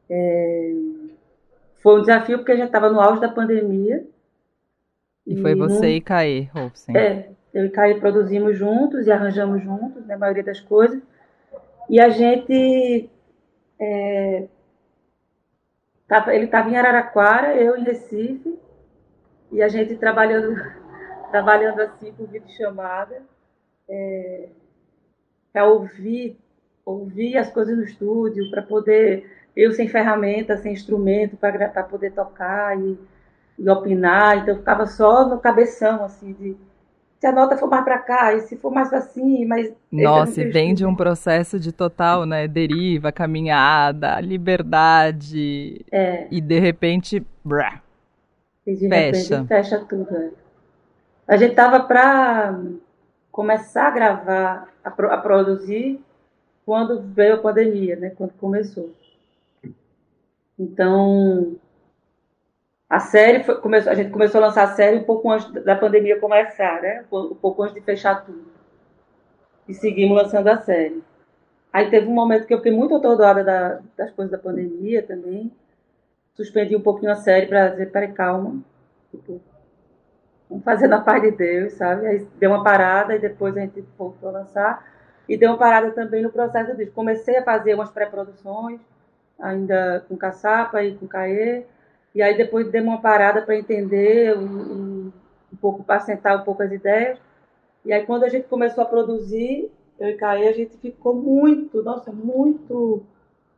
é, 0.08 0.72
foi 1.82 1.98
um 1.98 2.00
desafio 2.00 2.38
porque 2.38 2.52
a 2.52 2.56
gente 2.56 2.66
estava 2.66 2.88
no 2.88 3.00
auge 3.00 3.20
da 3.20 3.28
pandemia. 3.28 4.06
E, 5.26 5.34
e 5.34 5.42
foi 5.42 5.54
você 5.54 5.96
e 5.96 6.00
Caê, 6.00 6.48
Robson. 6.52 6.96
É, 6.96 7.30
eu 7.52 7.66
e 7.66 7.70
Caê 7.70 7.96
produzimos 7.96 8.56
juntos 8.56 9.06
e 9.06 9.12
arranjamos 9.12 9.62
juntos, 9.62 10.06
né, 10.06 10.14
a 10.14 10.18
maioria 10.18 10.44
das 10.44 10.60
coisas. 10.60 11.02
E 11.90 12.00
a 12.00 12.08
gente. 12.08 13.10
É, 13.80 14.46
tava, 16.06 16.34
ele 16.34 16.44
estava 16.44 16.70
em 16.70 16.76
Araraquara, 16.76 17.56
eu 17.56 17.76
em 17.76 17.82
Recife, 17.82 18.56
e 19.50 19.60
a 19.60 19.68
gente 19.68 19.96
trabalhando, 19.96 20.54
trabalhando 21.32 21.80
assim 21.80 22.12
por 22.12 22.28
videochamada, 22.28 23.20
é, 23.88 24.48
para 25.54 25.68
ouvir, 25.68 26.36
ouvir 26.84 27.38
as 27.38 27.48
coisas 27.48 27.76
no 27.76 27.84
estúdio, 27.84 28.50
para 28.50 28.60
poder. 28.60 29.30
Eu 29.56 29.70
sem 29.70 29.86
ferramenta, 29.86 30.56
sem 30.56 30.72
instrumento, 30.72 31.36
para 31.36 31.84
poder 31.84 32.10
tocar 32.10 32.76
e, 32.76 32.98
e 33.56 33.70
opinar. 33.70 34.38
Então 34.38 34.54
eu 34.54 34.58
ficava 34.58 34.84
só 34.84 35.28
no 35.28 35.38
cabeção, 35.38 36.04
assim, 36.04 36.32
de 36.32 36.56
se 37.20 37.28
a 37.28 37.32
nota 37.32 37.56
for 37.56 37.70
mais 37.70 37.84
para 37.84 37.98
cá, 38.00 38.34
e 38.34 38.40
se 38.40 38.56
for 38.56 38.70
mais 38.70 38.92
assim, 38.92 39.46
mas... 39.46 39.72
Nossa, 39.90 40.42
e 40.42 40.50
vem 40.50 40.74
de 40.74 40.84
um 40.84 40.94
processo 40.94 41.58
de 41.58 41.72
total, 41.72 42.26
né, 42.26 42.46
deriva, 42.46 43.10
caminhada, 43.10 44.20
liberdade, 44.20 45.86
é. 45.90 46.26
e 46.30 46.38
de 46.38 46.58
repente, 46.58 47.24
brá, 47.42 47.80
e 48.66 48.74
de 48.74 48.88
fecha. 48.90 49.36
repente 49.36 49.48
fecha 49.48 49.78
tudo. 49.88 50.14
É. 50.14 50.30
A 51.26 51.38
gente 51.38 51.54
tava 51.54 51.80
para 51.80 52.60
começar 53.34 53.88
a 53.88 53.90
gravar, 53.90 54.68
a, 54.84 54.90
pro, 54.92 55.10
a 55.10 55.18
produzir, 55.18 56.00
quando 56.64 57.02
veio 57.02 57.34
a 57.34 57.38
pandemia, 57.38 57.96
né, 57.96 58.10
quando 58.10 58.32
começou. 58.34 58.94
Então, 60.56 61.56
a 62.88 63.00
série 63.00 63.42
foi, 63.42 63.60
começou, 63.60 63.90
a 63.90 63.94
gente 63.96 64.12
começou 64.12 64.40
a 64.40 64.46
lançar 64.46 64.62
a 64.62 64.74
série 64.76 64.98
um 64.98 65.02
pouco 65.02 65.28
antes 65.32 65.50
da 65.64 65.74
pandemia 65.74 66.20
começar, 66.20 66.80
né? 66.80 67.04
Um 67.12 67.34
pouco 67.34 67.64
antes 67.64 67.74
de 67.74 67.80
fechar 67.80 68.24
tudo. 68.24 68.44
E 69.66 69.74
seguimos 69.74 70.16
lançando 70.16 70.46
a 70.46 70.58
série. 70.58 71.02
Aí 71.72 71.90
teve 71.90 72.06
um 72.06 72.14
momento 72.14 72.46
que 72.46 72.54
eu 72.54 72.58
fiquei 72.58 72.70
muito 72.70 72.94
atordoada 72.94 73.42
da, 73.42 73.80
das 73.96 74.12
coisas 74.12 74.30
da 74.30 74.38
pandemia 74.38 75.02
também. 75.02 75.50
Suspendi 76.34 76.76
um 76.76 76.80
pouquinho 76.80 77.10
a 77.10 77.16
série 77.16 77.46
para 77.46 77.70
dizer, 77.70 77.90
peraí, 77.90 78.12
calma. 78.12 78.62
Tipo, 79.10 79.40
fazer 80.64 80.88
na 80.88 81.00
paz 81.00 81.22
de 81.22 81.30
Deus, 81.30 81.74
sabe? 81.74 82.06
Aí 82.06 82.26
deu 82.38 82.50
uma 82.50 82.62
parada 82.62 83.14
e 83.14 83.18
depois 83.18 83.56
a 83.56 83.60
gente 83.60 83.84
voltou 83.98 84.28
a 84.28 84.32
lançar. 84.32 84.84
E 85.28 85.36
deu 85.36 85.50
uma 85.50 85.58
parada 85.58 85.90
também 85.90 86.22
no 86.22 86.30
processo 86.30 86.76
disso. 86.76 86.92
Comecei 86.92 87.38
a 87.38 87.42
fazer 87.42 87.74
umas 87.74 87.90
pré-produções, 87.90 88.80
ainda 89.38 90.04
com 90.08 90.16
Caçapa 90.16 90.82
e 90.82 90.94
com 90.96 91.06
Caê 91.06 91.64
e 92.14 92.22
aí 92.22 92.36
depois 92.36 92.70
dei 92.70 92.80
uma 92.80 93.00
parada 93.00 93.42
para 93.42 93.56
entender 93.56 94.38
um, 94.38 95.10
um 95.52 95.56
pouco, 95.60 95.82
para 95.82 95.98
sentar 96.00 96.40
um 96.40 96.44
pouco 96.44 96.62
as 96.62 96.70
ideias. 96.70 97.18
E 97.84 97.92
aí 97.92 98.06
quando 98.06 98.24
a 98.24 98.28
gente 98.28 98.46
começou 98.46 98.84
a 98.84 98.86
produzir, 98.86 99.70
eu 99.98 100.08
e 100.08 100.14
Caê, 100.14 100.48
a 100.48 100.52
gente 100.52 100.76
ficou 100.78 101.14
muito, 101.14 101.82
nossa, 101.82 102.12
muito 102.12 103.02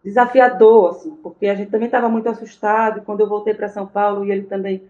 desafiador, 0.03 0.91
assim, 0.91 1.15
porque 1.17 1.47
a 1.47 1.55
gente 1.55 1.71
também 1.71 1.87
estava 1.87 2.09
muito 2.09 2.29
assustado. 2.29 2.99
E 2.99 3.03
quando 3.03 3.21
eu 3.21 3.29
voltei 3.29 3.53
para 3.53 3.69
São 3.69 3.87
Paulo 3.87 4.25
e 4.25 4.31
ele 4.31 4.45
também, 4.45 4.83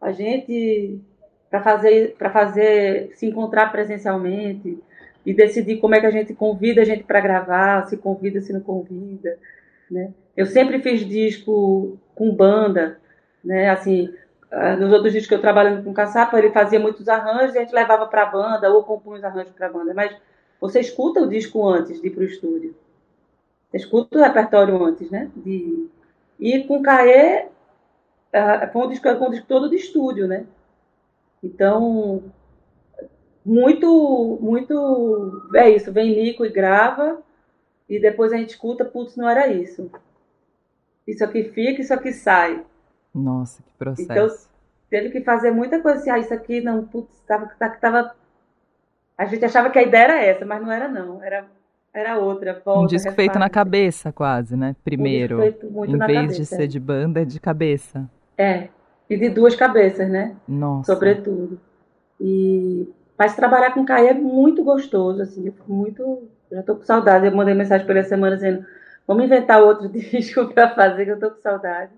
a 0.00 0.12
gente 0.12 1.00
para 1.50 1.62
fazer 1.62 2.14
para 2.18 2.30
fazer 2.30 3.12
se 3.14 3.26
encontrar 3.26 3.70
presencialmente 3.72 4.78
e 5.24 5.34
decidir 5.34 5.78
como 5.78 5.94
é 5.94 6.00
que 6.00 6.06
a 6.06 6.10
gente 6.10 6.34
convida 6.34 6.82
a 6.82 6.84
gente 6.84 7.04
para 7.04 7.20
gravar, 7.20 7.86
se 7.86 7.96
convida, 7.96 8.40
se 8.40 8.52
não 8.52 8.60
convida, 8.60 9.36
né? 9.90 10.12
Eu 10.36 10.46
sempre 10.46 10.80
fiz 10.80 11.06
disco 11.06 11.98
com 12.14 12.34
banda, 12.34 12.98
né? 13.44 13.70
Assim, 13.70 14.12
ah, 14.50 14.76
nos 14.76 14.92
outros 14.92 15.12
discos 15.12 15.28
que 15.28 15.34
eu 15.34 15.40
trabalhando 15.40 15.84
com 15.84 15.92
Caçapa, 15.92 16.38
ele 16.38 16.50
fazia 16.50 16.80
muitos 16.80 17.08
arranjos 17.08 17.54
e 17.54 17.58
a 17.58 17.62
gente 17.62 17.74
levava 17.74 18.06
para 18.06 18.22
a 18.22 18.26
banda 18.26 18.72
ou 18.72 18.84
compunha 18.84 19.18
os 19.18 19.24
arranjos 19.24 19.52
para 19.52 19.66
a 19.66 19.72
banda. 19.72 19.92
Mas 19.92 20.16
você 20.60 20.80
escuta 20.80 21.20
o 21.20 21.28
disco 21.28 21.66
antes 21.66 22.00
de 22.00 22.06
ir 22.06 22.10
para 22.10 22.22
o 22.22 22.26
estúdio. 22.26 22.74
Você 23.70 23.76
escuta 23.76 24.18
o 24.18 24.22
repertório 24.22 24.82
antes, 24.82 25.10
né? 25.10 25.30
De... 25.36 25.88
E 26.40 26.64
com 26.64 26.80
Caê, 26.82 27.46
uh, 27.46 28.72
foi 28.72 28.86
um 28.86 28.88
disco, 28.88 29.08
um 29.08 29.30
disco 29.30 29.46
todo 29.46 29.68
de 29.68 29.76
estúdio, 29.76 30.26
né? 30.26 30.46
Então, 31.42 32.22
muito, 33.44 34.38
muito. 34.40 35.50
É 35.54 35.70
isso, 35.70 35.92
vem 35.92 36.14
Nico 36.14 36.44
e 36.44 36.50
grava, 36.50 37.22
e 37.88 38.00
depois 38.00 38.32
a 38.32 38.36
gente 38.36 38.50
escuta, 38.50 38.84
putz, 38.84 39.16
não 39.16 39.28
era 39.28 39.48
isso 39.48 39.90
isso 41.08 41.24
aqui 41.24 41.44
fica, 41.44 41.80
isso 41.80 41.94
aqui 41.94 42.12
sai. 42.12 42.62
Nossa, 43.14 43.62
que 43.62 43.72
processo. 43.78 44.12
Então, 44.12 44.28
teve 44.90 45.10
que 45.10 45.22
fazer 45.22 45.50
muita 45.50 45.80
coisa 45.80 45.98
assim, 45.98 46.10
ah, 46.10 46.18
isso 46.18 46.34
aqui 46.34 46.60
não, 46.60 46.84
putz, 46.84 47.18
tava, 47.26 47.46
tava... 47.80 48.14
A 49.16 49.24
gente 49.24 49.44
achava 49.44 49.70
que 49.70 49.78
a 49.78 49.82
ideia 49.82 50.04
era 50.04 50.22
essa, 50.22 50.44
mas 50.44 50.62
não 50.62 50.70
era 50.70 50.86
não, 50.86 51.22
era, 51.24 51.46
era 51.92 52.18
outra. 52.18 52.60
Volta, 52.64 52.80
um 52.80 52.86
disco 52.86 53.10
feito 53.12 53.38
na 53.38 53.48
cabeça 53.48 54.12
quase, 54.12 54.54
né? 54.54 54.76
Primeiro, 54.84 55.38
um 55.38 55.84
em 55.84 55.96
vez 55.96 55.98
cabeça, 55.98 56.34
de 56.34 56.46
ser 56.46 56.64
é. 56.64 56.66
de 56.66 56.78
banda, 56.78 57.22
é 57.22 57.24
de 57.24 57.40
cabeça. 57.40 58.08
É, 58.36 58.68
e 59.08 59.16
de 59.16 59.28
duas 59.30 59.54
cabeças, 59.54 60.08
né? 60.08 60.36
Nossa. 60.46 60.92
Sobretudo. 60.92 61.60
E... 62.20 62.88
Mas 63.18 63.34
trabalhar 63.34 63.72
com 63.72 63.84
Caio 63.84 64.08
é 64.08 64.14
muito 64.14 64.62
gostoso, 64.62 65.22
assim, 65.22 65.46
eu 65.46 65.52
fico 65.52 65.72
muito... 65.72 66.28
Já 66.50 66.62
tô 66.62 66.76
com 66.76 66.82
saudade, 66.82 67.26
eu 67.26 67.34
mandei 67.34 67.54
mensagem 67.54 67.86
pela 67.86 68.02
semana 68.02 68.36
dizendo 68.36 68.64
Vamos 69.08 69.24
inventar 69.24 69.62
outro 69.62 69.88
disco 69.88 70.52
para 70.52 70.74
fazer, 70.74 71.06
que 71.06 71.12
eu 71.12 71.18
tô 71.18 71.30
com 71.30 71.40
saudade. 71.40 71.92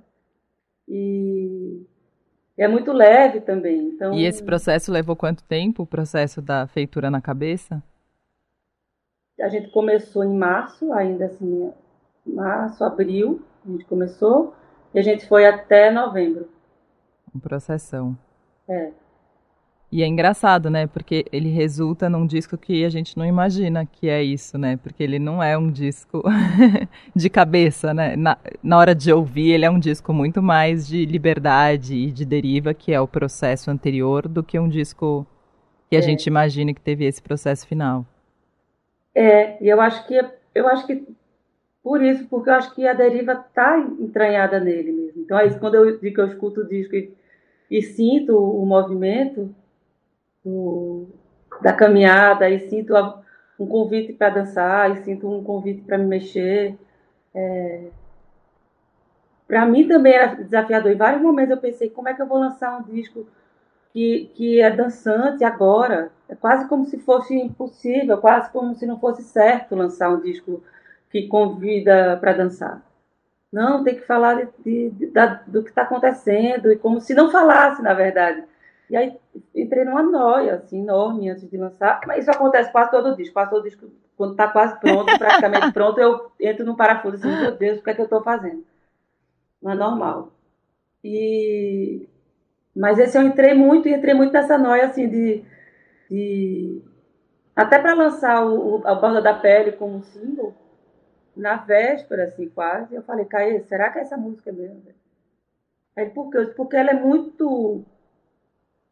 E 0.86 1.84
é 2.56 2.68
muito 2.68 2.92
leve 2.92 3.40
também. 3.40 3.88
Então... 3.88 4.14
E 4.14 4.24
esse 4.24 4.40
processo 4.44 4.92
levou 4.92 5.16
quanto 5.16 5.42
tempo, 5.42 5.82
o 5.82 5.86
processo 5.86 6.40
da 6.40 6.68
feitura 6.68 7.10
na 7.10 7.20
cabeça? 7.20 7.82
A 9.40 9.48
gente 9.48 9.70
começou 9.70 10.22
em 10.22 10.36
março, 10.36 10.92
ainda 10.92 11.24
assim, 11.24 11.72
março, 12.24 12.84
abril, 12.84 13.42
a 13.66 13.70
gente 13.72 13.84
começou, 13.86 14.54
e 14.94 14.98
a 14.98 15.02
gente 15.02 15.26
foi 15.26 15.46
até 15.46 15.90
novembro. 15.90 16.48
Um 17.34 17.38
processão. 17.38 18.16
É. 18.68 18.90
E 19.92 20.04
é 20.04 20.06
engraçado, 20.06 20.70
né? 20.70 20.86
Porque 20.86 21.26
ele 21.32 21.48
resulta 21.48 22.08
num 22.08 22.24
disco 22.24 22.56
que 22.56 22.84
a 22.84 22.88
gente 22.88 23.18
não 23.18 23.26
imagina 23.26 23.84
que 23.84 24.08
é 24.08 24.22
isso, 24.22 24.56
né? 24.56 24.76
Porque 24.76 25.02
ele 25.02 25.18
não 25.18 25.42
é 25.42 25.58
um 25.58 25.68
disco 25.68 26.22
de 27.14 27.28
cabeça, 27.28 27.92
né? 27.92 28.14
Na, 28.14 28.38
na 28.62 28.78
hora 28.78 28.94
de 28.94 29.12
ouvir, 29.12 29.50
ele 29.50 29.64
é 29.64 29.70
um 29.70 29.80
disco 29.80 30.12
muito 30.12 30.40
mais 30.40 30.86
de 30.86 31.04
liberdade 31.04 31.96
e 31.96 32.12
de 32.12 32.24
deriva, 32.24 32.72
que 32.72 32.92
é 32.92 33.00
o 33.00 33.08
processo 33.08 33.68
anterior, 33.68 34.28
do 34.28 34.44
que 34.44 34.60
um 34.60 34.68
disco 34.68 35.26
que 35.88 35.96
a 35.96 35.98
é. 35.98 36.02
gente 36.02 36.26
imagina 36.26 36.72
que 36.72 36.80
teve 36.80 37.04
esse 37.04 37.20
processo 37.20 37.66
final. 37.66 38.06
É, 39.12 39.60
e 39.62 39.68
eu 39.68 39.80
acho 39.80 40.06
que 40.06 40.14
eu 40.54 40.68
acho 40.68 40.86
que 40.86 41.04
por 41.82 42.02
isso, 42.02 42.26
porque 42.28 42.50
eu 42.50 42.54
acho 42.54 42.74
que 42.74 42.86
a 42.86 42.92
deriva 42.92 43.32
está 43.32 43.78
entranhada 43.78 44.60
nele 44.60 44.92
mesmo. 44.92 45.22
Então, 45.22 45.38
é 45.38 45.46
isso, 45.46 45.58
quando 45.58 45.76
eu 45.76 45.98
digo 45.98 46.14
que 46.14 46.20
eu 46.20 46.26
escuto 46.26 46.60
o 46.60 46.68
disco 46.68 46.94
e, 46.94 47.14
e 47.70 47.82
sinto 47.82 48.36
o 48.36 48.64
movimento 48.66 49.54
do, 50.44 51.06
da 51.62 51.72
caminhada, 51.72 52.48
e 52.50 52.68
sinto 52.68 52.94
a, 52.96 53.22
um 53.58 53.66
convite 53.66 54.12
para 54.12 54.30
dançar, 54.30 54.90
e 54.90 55.04
sinto 55.04 55.30
um 55.30 55.42
convite 55.42 55.82
para 55.82 55.98
me 55.98 56.06
mexer. 56.06 56.76
É, 57.34 57.88
para 59.46 59.66
mim 59.66 59.88
também 59.88 60.12
era 60.12 60.34
desafiador. 60.34 60.92
Em 60.92 60.96
vários 60.96 61.22
momentos 61.22 61.50
eu 61.50 61.60
pensei, 61.60 61.90
como 61.90 62.08
é 62.08 62.14
que 62.14 62.22
eu 62.22 62.26
vou 62.26 62.38
lançar 62.38 62.78
um 62.78 62.82
disco 62.82 63.26
que, 63.92 64.30
que 64.34 64.60
é 64.60 64.70
dançante 64.70 65.44
agora? 65.44 66.12
É 66.28 66.34
quase 66.34 66.68
como 66.68 66.84
se 66.86 66.98
fosse 66.98 67.34
impossível, 67.34 68.18
quase 68.18 68.50
como 68.50 68.74
se 68.74 68.86
não 68.86 68.98
fosse 69.00 69.22
certo 69.22 69.74
lançar 69.74 70.10
um 70.10 70.20
disco 70.20 70.62
que 71.10 71.26
convida 71.26 72.16
para 72.20 72.32
dançar. 72.32 72.82
Não, 73.52 73.82
tem 73.82 73.96
que 73.96 74.06
falar 74.06 74.34
de, 74.34 74.48
de, 74.64 74.90
de, 74.90 75.12
do 75.48 75.62
que 75.62 75.70
está 75.70 75.82
acontecendo, 75.82 76.72
e 76.72 76.76
como 76.76 77.00
se 77.00 77.14
não 77.14 77.30
falasse, 77.30 77.82
na 77.82 77.92
verdade. 77.92 78.44
E 78.88 78.96
aí 78.96 79.16
entrei 79.54 79.84
numa 79.84 80.02
noia, 80.02 80.54
assim, 80.56 80.80
enorme 80.80 81.30
antes 81.30 81.48
de 81.48 81.56
lançar. 81.56 82.00
Mas 82.06 82.22
isso 82.22 82.30
acontece 82.30 82.72
quase 82.72 82.90
todo 82.90 83.16
disco. 83.16 83.34
Quase 83.34 83.50
todo 83.50 83.62
disco, 83.62 83.86
quando 84.16 84.32
está 84.32 84.48
quase 84.48 84.78
pronto, 84.80 85.16
praticamente 85.16 85.70
pronto, 85.72 86.00
eu 86.00 86.30
entro 86.40 86.64
num 86.64 86.74
parafuso 86.74 87.16
assim, 87.16 87.40
meu 87.40 87.52
Deus, 87.56 87.78
o 87.78 87.82
que 87.82 87.90
é 87.90 87.94
que 87.94 88.00
eu 88.00 88.04
estou 88.04 88.22
fazendo? 88.22 88.64
Não 89.62 89.72
é 89.72 89.74
normal. 89.74 90.32
E... 91.04 92.08
Mas 92.74 92.98
esse 92.98 93.16
eu 93.16 93.22
entrei 93.22 93.54
muito, 93.54 93.88
e 93.88 93.94
entrei 93.94 94.14
muito 94.14 94.32
nessa 94.32 94.58
noia, 94.58 94.86
assim, 94.86 95.08
de... 95.08 95.44
de... 96.10 96.82
Até 97.54 97.78
para 97.78 97.94
lançar 97.94 98.44
o, 98.44 98.80
o, 98.80 98.86
a 98.86 98.94
Borda 98.94 99.20
da 99.20 99.34
Pele 99.34 99.72
como 99.72 100.02
single, 100.02 100.54
na 101.36 101.56
véspera, 101.56 102.24
assim, 102.24 102.48
quase, 102.48 102.94
eu 102.94 103.02
falei, 103.02 103.24
Caê, 103.24 103.60
será 103.60 103.90
que 103.90 103.98
é 103.98 104.02
essa 104.02 104.16
música 104.16 104.52
mesmo? 104.52 104.82
Aí, 105.96 106.08
por 106.10 106.30
quê? 106.30 106.46
Porque 106.56 106.76
ela 106.76 106.90
é 106.90 106.94
muito 106.94 107.84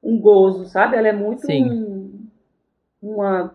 um 0.02 0.20
gozo, 0.20 0.66
sabe? 0.66 0.96
Ela 0.96 1.08
é 1.08 1.12
muito 1.12 1.50
um, 1.50 2.26
uma, 3.02 3.54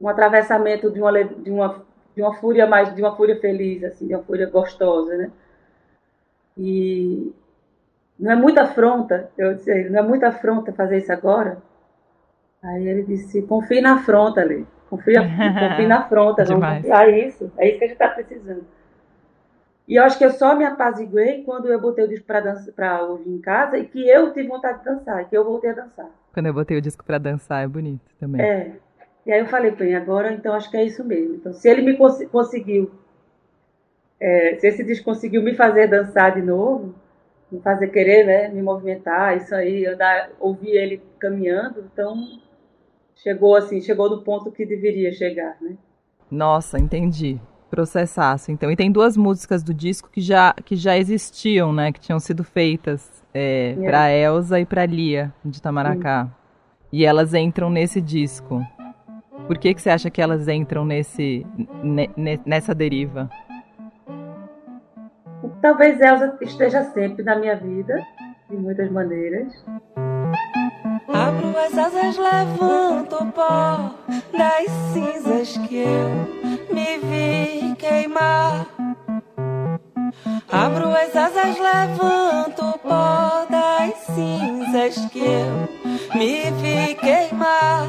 um 0.00 0.08
atravessamento 0.08 0.90
de 0.90 1.00
uma, 1.00 1.12
de, 1.24 1.50
uma, 1.50 1.84
de 2.14 2.22
uma 2.22 2.34
fúria 2.34 2.66
mais, 2.66 2.94
de 2.94 3.02
uma 3.02 3.16
fúria 3.16 3.38
feliz, 3.40 3.84
assim, 3.84 4.06
de 4.06 4.14
uma 4.14 4.22
fúria 4.22 4.48
gostosa, 4.48 5.16
né? 5.16 5.30
E 6.56 7.32
não 8.18 8.32
é 8.32 8.36
muita 8.36 8.62
afronta, 8.62 9.30
eu 9.36 9.54
disse, 9.54 9.88
não 9.90 9.98
é 9.98 10.02
muita 10.02 10.28
afronta 10.28 10.72
fazer 10.72 10.98
isso 10.98 11.12
agora? 11.12 11.62
Aí 12.62 12.88
ele 12.88 13.02
disse, 13.02 13.42
confie 13.42 13.80
na 13.80 13.94
afronta, 13.94 14.42
Lê. 14.42 14.64
Confia, 14.88 15.20
confia 15.20 15.88
na 15.88 15.98
afronta, 15.98 16.44
não 16.44 16.60
confiar 16.60 17.08
isso. 17.10 17.50
É 17.58 17.68
isso 17.68 17.78
que 17.78 17.84
a 17.84 17.88
gente 17.88 18.02
está 18.02 18.08
precisando. 18.08 18.64
E 19.88 19.96
eu 19.96 20.02
acho 20.02 20.18
que 20.18 20.24
eu 20.24 20.30
só 20.30 20.56
me 20.56 20.64
apaziguei 20.64 21.42
quando 21.44 21.66
eu 21.66 21.80
botei 21.80 22.04
o 22.04 22.08
disco 22.08 22.26
para 22.26 23.02
ouvir 23.04 23.30
em 23.30 23.40
casa 23.40 23.78
e 23.78 23.84
que 23.84 24.08
eu 24.08 24.32
tive 24.32 24.48
vontade 24.48 24.80
de 24.80 24.84
dançar, 24.84 25.28
que 25.28 25.36
eu 25.36 25.44
voltei 25.44 25.70
a 25.70 25.74
dançar. 25.74 26.10
Quando 26.32 26.46
eu 26.46 26.54
botei 26.54 26.76
o 26.76 26.82
disco 26.82 27.04
para 27.04 27.18
dançar, 27.18 27.64
é 27.64 27.68
bonito 27.68 28.10
também. 28.18 28.42
É. 28.42 28.72
E 29.24 29.32
aí 29.32 29.40
eu 29.40 29.46
falei, 29.46 29.70
bem, 29.70 29.94
agora 29.94 30.32
então 30.32 30.54
acho 30.54 30.70
que 30.70 30.76
é 30.76 30.84
isso 30.84 31.04
mesmo. 31.04 31.36
Então, 31.36 31.52
se 31.52 31.68
ele 31.68 31.82
me 31.82 31.96
cons 31.96 32.24
conseguiu, 32.30 32.90
é, 34.20 34.56
se 34.56 34.66
esse 34.66 34.84
disco 34.84 35.04
conseguiu 35.04 35.42
me 35.42 35.54
fazer 35.54 35.86
dançar 35.86 36.34
de 36.34 36.42
novo, 36.42 36.94
me 37.50 37.60
fazer 37.60 37.88
querer, 37.88 38.24
né, 38.24 38.48
me 38.48 38.62
movimentar, 38.62 39.36
isso 39.36 39.54
aí, 39.54 39.86
andar, 39.86 40.30
ouvir 40.40 40.70
ele 40.70 41.02
caminhando, 41.18 41.88
então 41.92 42.40
chegou 43.16 43.56
assim, 43.56 43.80
chegou 43.80 44.08
no 44.08 44.22
ponto 44.22 44.50
que 44.50 44.64
deveria 44.64 45.12
chegar, 45.12 45.56
né? 45.60 45.76
Nossa, 46.30 46.78
entendi. 46.78 47.40
Processaço, 47.70 48.52
então. 48.52 48.70
E 48.70 48.76
tem 48.76 48.90
duas 48.90 49.16
músicas 49.16 49.62
do 49.62 49.74
disco 49.74 50.08
que 50.10 50.20
já, 50.20 50.54
que 50.64 50.76
já 50.76 50.96
existiam, 50.96 51.72
né? 51.72 51.92
Que 51.92 52.00
tinham 52.00 52.20
sido 52.20 52.44
feitas 52.44 53.24
é, 53.34 53.74
é. 53.78 53.84
para 53.84 54.12
Elsa 54.12 54.60
e 54.60 54.64
para 54.64 54.86
Lia, 54.86 55.32
de 55.44 55.60
Tamaracá. 55.60 56.24
Sim. 56.24 56.30
E 56.92 57.04
elas 57.04 57.34
entram 57.34 57.68
nesse 57.68 58.00
disco. 58.00 58.64
Por 59.46 59.58
que, 59.58 59.74
que 59.74 59.82
você 59.82 59.90
acha 59.90 60.10
que 60.10 60.22
elas 60.22 60.48
entram 60.48 60.84
nesse, 60.84 61.46
ne, 61.82 62.08
nessa 62.44 62.74
deriva? 62.74 63.28
Talvez 65.60 66.00
Elsa 66.00 66.38
esteja 66.40 66.84
sempre 66.84 67.22
na 67.22 67.36
minha 67.36 67.56
vida, 67.56 68.00
de 68.48 68.56
muitas 68.56 68.90
maneiras. 68.90 69.52
Abro 71.08 71.54
as 71.56 71.78
asas, 71.78 72.16
levanto 72.16 73.16
o 73.22 73.32
pó 73.32 73.90
das 74.36 74.70
cinzas 74.92 75.56
que 75.68 75.76
eu 75.76 76.74
me 76.74 76.98
vi 76.98 77.74
queimar. 77.76 78.66
Abro 80.50 80.88
as 80.88 81.14
asas, 81.14 81.56
levanto 81.58 82.62
o 82.62 82.78
pó 82.78 83.46
das 83.48 83.94
cinzas 84.14 84.96
que 85.12 85.20
eu 85.20 86.18
me 86.18 86.50
vi 86.60 86.94
queimar. 86.96 87.86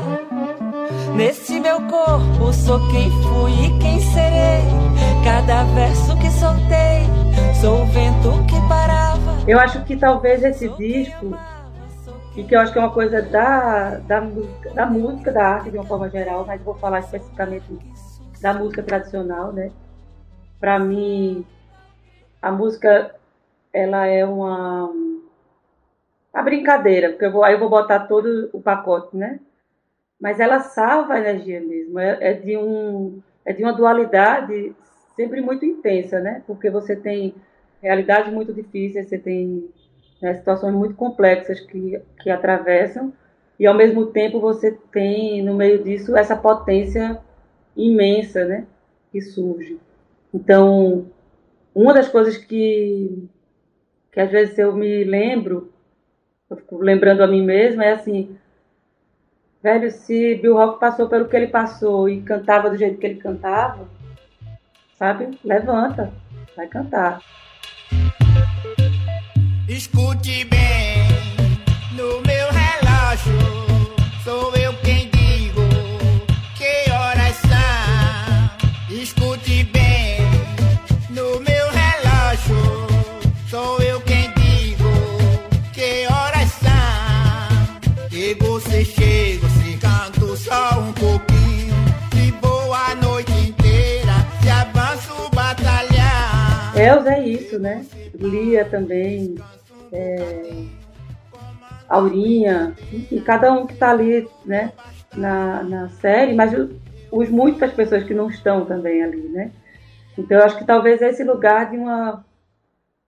Nesse 1.16 1.60
meu 1.60 1.82
corpo 1.82 2.54
sou 2.54 2.80
quem 2.90 3.10
fui 3.10 3.52
e 3.66 3.80
quem 3.80 4.00
serei. 4.00 4.64
Cada 5.24 5.64
verso 5.64 6.16
que 6.18 6.30
soltei, 6.30 7.04
sou 7.60 7.82
o 7.82 7.86
vento 7.88 8.46
que 8.48 8.68
parava. 8.70 9.38
Eu 9.48 9.60
acho 9.60 9.84
que 9.86 9.96
talvez 9.96 10.44
esse 10.44 10.70
disco 10.70 11.36
e 12.38 12.44
que 12.44 12.56
eu 12.56 12.60
acho 12.60 12.72
que 12.72 12.78
é 12.78 12.82
uma 12.82 12.94
coisa 12.94 13.20
da, 13.20 13.96
da, 13.98 14.20
da 14.20 14.86
música, 14.86 15.32
da 15.32 15.44
arte 15.44 15.72
de 15.72 15.78
uma 15.78 15.88
forma 15.88 16.08
geral, 16.08 16.46
mas 16.46 16.62
vou 16.62 16.76
falar 16.76 17.00
especificamente 17.00 17.66
da 18.40 18.54
música 18.54 18.84
tradicional, 18.84 19.52
né? 19.52 19.72
Para 20.60 20.78
mim, 20.78 21.44
a 22.40 22.52
música 22.52 23.16
ela 23.74 24.06
é 24.06 24.24
uma 24.24 24.94
a 26.32 26.44
brincadeira, 26.44 27.10
porque 27.10 27.26
eu 27.26 27.32
vou, 27.32 27.44
aí 27.44 27.54
eu 27.56 27.60
vou 27.60 27.72
botar 27.72 28.02
todo 28.02 28.52
o 28.54 28.62
pacote, 28.62 29.18
né? 29.18 29.40
Mas 30.22 30.40
ela 30.40 30.60
salva 30.60 31.16
a 31.16 31.20
energia 31.20 31.60
mesmo, 31.60 31.98
é, 31.98 32.18
é 32.22 32.34
de 32.34 32.56
um 32.56 33.20
é 33.44 33.52
de 33.52 33.64
uma 33.64 33.74
dualidade 33.74 34.76
sempre 35.16 35.42
muito 35.42 35.66
intensa, 35.66 36.20
né? 36.20 36.44
Porque 36.46 36.70
você 36.70 36.96
tem 36.96 37.34
realidades 37.82 38.32
muito 38.32 38.54
difíceis, 38.54 39.10
você 39.10 39.18
tem 39.18 39.68
né, 40.22 40.34
situações 40.36 40.74
muito 40.74 40.96
complexas 40.96 41.60
que, 41.60 42.02
que 42.22 42.30
atravessam, 42.30 43.14
e 43.60 43.66
ao 43.66 43.74
mesmo 43.74 44.08
tempo 44.08 44.40
você 44.40 44.72
tem 44.92 45.44
no 45.44 45.54
meio 45.54 45.84
disso 45.84 46.16
essa 46.16 46.36
potência 46.36 47.20
imensa 47.76 48.46
né, 48.46 48.66
que 49.12 49.22
surge. 49.22 49.80
Então, 50.34 51.08
uma 51.74 51.94
das 51.94 52.08
coisas 52.08 52.38
que, 52.38 53.28
que 54.12 54.20
às 54.20 54.32
vezes 54.32 54.58
eu 54.58 54.76
me 54.76 55.04
lembro, 55.04 55.72
eu 56.50 56.58
fico 56.58 56.78
lembrando 56.78 57.22
a 57.22 57.28
mim 57.28 57.44
mesma, 57.44 57.86
é 57.86 57.94
assim, 57.94 58.36
velho, 59.62 59.92
se 59.92 60.36
Bill 60.36 60.56
Rock 60.56 60.80
passou 60.80 61.08
pelo 61.08 61.28
que 61.28 61.36
ele 61.36 61.48
passou 61.48 62.08
e 62.10 62.22
cantava 62.22 62.70
do 62.70 62.78
jeito 62.78 62.98
que 62.98 63.06
ele 63.06 63.20
cantava, 63.20 63.88
sabe? 64.98 65.38
Levanta, 65.44 66.12
vai 66.56 66.68
cantar. 66.68 67.22
Escute 69.70 70.46
bem, 70.46 71.06
no 71.92 72.22
meu 72.22 72.48
relógio, 72.54 73.38
sou 74.24 74.56
eu 74.56 74.74
quem 74.82 75.10
digo 75.10 75.62
que 76.56 76.90
horas 76.90 77.36
são. 77.36 78.98
Escute 78.98 79.66
bem, 79.66 80.20
no 81.10 81.42
meu 81.42 81.68
relógio, 81.70 82.88
sou 83.50 83.78
eu 83.82 84.00
quem 84.02 84.32
digo 84.38 84.90
que 85.74 86.08
horas 86.14 86.50
são. 86.50 88.08
E 88.10 88.36
você 88.36 88.86
chega, 88.86 89.50
se 89.50 89.78
canto 89.80 90.38
só 90.38 90.80
um 90.80 90.94
pouquinho, 90.94 91.76
se 92.14 92.32
boa 92.42 92.96
noite 92.96 93.34
inteira, 93.34 94.14
se 94.42 94.50
avança 94.50 95.14
o 95.14 95.30
batalhão. 95.30 96.74
Elza 96.74 97.12
é 97.16 97.28
isso, 97.28 97.60
né? 97.60 97.86
Lia 98.20 98.66
também 98.66 98.97
Aurinha, 101.88 102.76
enfim, 102.92 103.22
cada 103.22 103.52
um 103.52 103.66
que 103.66 103.74
está 103.74 103.92
ali 103.92 104.28
né, 104.46 104.74
na, 105.16 105.64
na 105.64 105.90
série, 105.90 106.34
mas 106.34 106.52
os, 107.12 107.30
muitas 107.30 107.72
pessoas 107.74 108.04
que 108.04 108.14
não 108.14 108.28
estão 108.30 108.66
também 108.66 109.04
ali, 109.04 109.30
né? 109.30 109.52
Então 110.18 110.38
eu 110.38 110.44
acho 110.44 110.58
que 110.58 110.66
talvez 110.66 111.02
é 111.02 111.10
esse 111.10 111.24
lugar 111.24 111.70
de 111.70 111.78
uma 111.78 112.26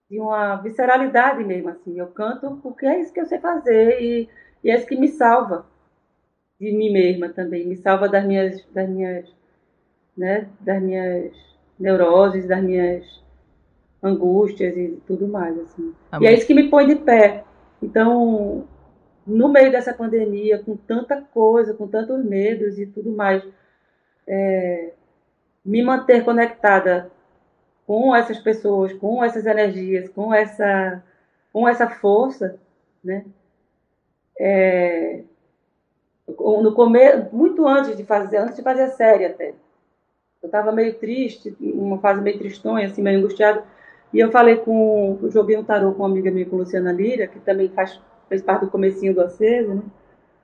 de 0.10 0.20
uma 0.20 0.56
visceralidade 0.56 1.44
mesmo 1.44 1.70
assim. 1.70 2.00
Eu 2.00 2.08
canto 2.08 2.60
porque 2.64 2.86
é 2.86 3.02
isso 3.02 3.14
que 3.14 3.20
eu 3.20 3.26
sei 3.26 3.40
fazer 3.40 4.02
e, 4.02 4.30
e 4.64 4.72
é 4.72 4.76
isso 4.76 4.88
que 4.88 4.96
me 4.96 5.08
salva 5.08 5.66
de 6.60 6.72
mim 6.72 6.92
mesma 6.92 7.30
também, 7.30 7.68
me 7.68 7.76
salva 7.78 8.08
das 8.08 8.26
minhas 8.26 8.64
das 8.72 8.90
minhas 8.90 9.26
né, 10.18 10.48
das 10.60 10.82
minhas 10.82 11.32
neuroses, 11.80 12.48
das 12.48 12.62
minhas 12.62 13.06
angústias 14.02 14.76
e 14.76 15.00
tudo 15.08 15.28
mais, 15.28 15.58
assim. 15.60 15.94
Amém. 16.12 16.30
E 16.30 16.32
é 16.32 16.36
isso 16.36 16.48
que 16.48 16.54
me 16.54 16.70
põe 16.70 16.88
de 16.88 16.96
pé. 16.96 17.44
Então, 17.82 18.68
no 19.26 19.48
meio 19.48 19.72
dessa 19.72 19.94
pandemia, 19.94 20.62
com 20.64 20.76
tanta 20.76 21.22
coisa, 21.22 21.74
com 21.74 21.88
tantos 21.88 22.24
medos 22.24 22.78
e 22.78 22.86
tudo 22.86 23.12
mais, 23.12 23.44
é, 24.28 24.92
me 25.64 25.82
manter 25.82 26.24
conectada 26.24 27.12
com 27.86 28.16
essas 28.16 28.40
pessoas, 28.40 28.94
com 28.94 29.24
essas 29.24 29.46
energias, 29.46 30.10
com 30.10 30.34
essa, 30.34 31.04
com 31.52 31.68
essa 31.68 31.88
força, 31.88 32.60
né? 33.04 33.26
É, 34.40 35.24
no 36.28 36.74
começo, 36.74 37.36
muito 37.36 37.68
antes 37.68 37.98
de 37.98 38.06
fazer, 38.06 38.38
antes 38.38 38.56
de 38.56 38.62
fazer 38.62 38.84
a 38.84 38.90
série 38.90 39.26
até. 39.26 39.54
Eu 40.42 40.48
estava 40.48 40.72
meio 40.72 40.94
triste, 41.00 41.56
uma 41.60 42.00
fase 42.00 42.22
meio 42.22 42.38
tristonha, 42.38 42.88
assim, 42.88 43.02
meio 43.02 43.20
angustiada. 43.20 43.64
E 44.14 44.20
eu 44.20 44.32
falei 44.32 44.58
com, 44.58 45.20
joguei 45.30 45.58
um 45.58 45.64
tarô 45.64 45.92
com 45.94 46.00
uma 46.00 46.10
amiga 46.10 46.32
minha, 46.32 46.46
com 46.46 46.58
Luciana 46.58 46.92
Lira, 46.92 47.28
que 47.28 47.40
também 47.40 47.70
faz, 47.70 48.02
fez 48.28 48.42
parte 48.42 48.66
do 48.66 48.72
comecinho 48.72 49.14
do 49.14 49.22
Acesa, 49.22 49.76
né? 49.76 49.84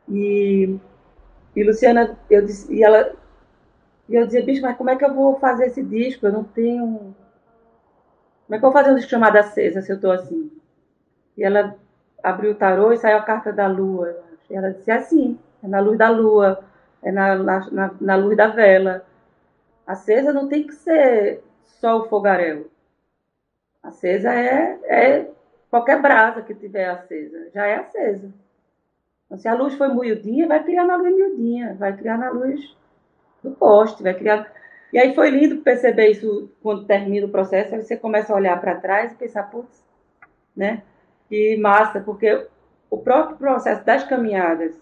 E, 0.07 0.78
e 1.55 1.63
Luciana, 1.63 2.18
eu 2.30 2.45
disse, 2.45 2.72
e 2.72 2.84
ela, 2.84 3.13
e 4.07 4.16
eu 4.16 4.26
dizia, 4.26 4.45
bicho, 4.45 4.61
mas 4.61 4.78
como 4.78 4.91
é 4.91 4.95
que 4.95 5.03
eu 5.03 5.13
vou 5.13 5.39
fazer 5.39 5.66
esse 5.66 5.84
disco? 5.84 6.28
Eu 6.28 6.34
não 6.34 6.43
tenho. 6.43 7.16
Como 8.45 8.55
é 8.55 8.59
que 8.59 8.66
eu 8.66 8.72
vou 8.72 8.72
fazer 8.72 8.91
um 8.91 8.95
disco 8.95 9.09
chamado 9.09 9.38
Acesa 9.38 9.82
se 9.82 9.91
eu 9.91 9.95
estou 9.95 10.11
assim? 10.11 10.51
E 11.36 11.43
ela 11.43 11.76
abriu 12.24 12.51
o 12.51 12.55
tarô 12.55 12.91
e 12.91 12.97
saiu 12.97 13.18
a 13.18 13.24
carta 13.24 13.51
da 13.51 13.68
lua. 13.68 14.16
E 14.49 14.55
ela 14.55 14.72
disse, 14.72 14.91
é 14.91 14.95
assim, 14.95 15.39
é 15.63 15.68
na 15.68 15.80
luz 15.80 15.97
da 15.97 16.09
lua, 16.09 16.59
é 17.01 17.11
na, 17.11 17.36
na, 17.36 17.91
na 17.99 18.16
luz 18.16 18.38
da 18.38 18.47
vela. 18.47 19.03
Acesa 19.88 20.32
não 20.32 20.47
tem 20.47 20.68
que 20.68 20.74
ser 20.74 21.43
só 21.66 21.99
o 21.99 22.05
fogaréu. 22.05 22.70
Acesa 23.86 24.34
é, 24.34 24.80
é 24.84 25.32
qualquer 25.70 26.02
brasa 26.02 26.42
que 26.42 26.56
tiver 26.56 26.90
acesa, 26.90 27.50
já 27.54 27.68
é 27.68 27.76
acesa. 27.76 28.34
Então, 29.26 29.38
se 29.38 29.48
a 29.48 29.54
luz 29.54 29.76
foi 29.76 29.88
miudinha, 29.94 30.48
vai 30.48 30.64
criar 30.64 30.86
na 30.86 30.96
luz 30.96 31.16
miudinha, 31.16 31.76
vai 31.76 31.96
criar 31.96 32.18
na 32.18 32.32
luz 32.32 32.76
do 33.44 33.52
poste, 33.52 34.02
vai 34.02 34.16
criar. 34.16 34.52
E 34.92 34.98
aí 34.98 35.14
foi 35.14 35.30
lindo 35.30 35.58
perceber 35.58 36.10
isso 36.10 36.50
quando 36.64 36.86
termina 36.86 37.28
o 37.28 37.30
processo, 37.30 37.76
aí 37.76 37.82
você 37.84 37.96
começa 37.96 38.34
a 38.34 38.36
olhar 38.36 38.60
para 38.60 38.76
trás 38.76 39.12
e 39.12 39.16
pensar, 39.16 39.44
putz, 39.44 39.84
né? 40.56 40.82
Que 41.30 41.56
massa, 41.58 42.00
porque 42.00 42.48
o 42.90 42.98
próprio 42.98 43.38
processo 43.38 43.86
das 43.86 44.04
caminhadas 44.04 44.80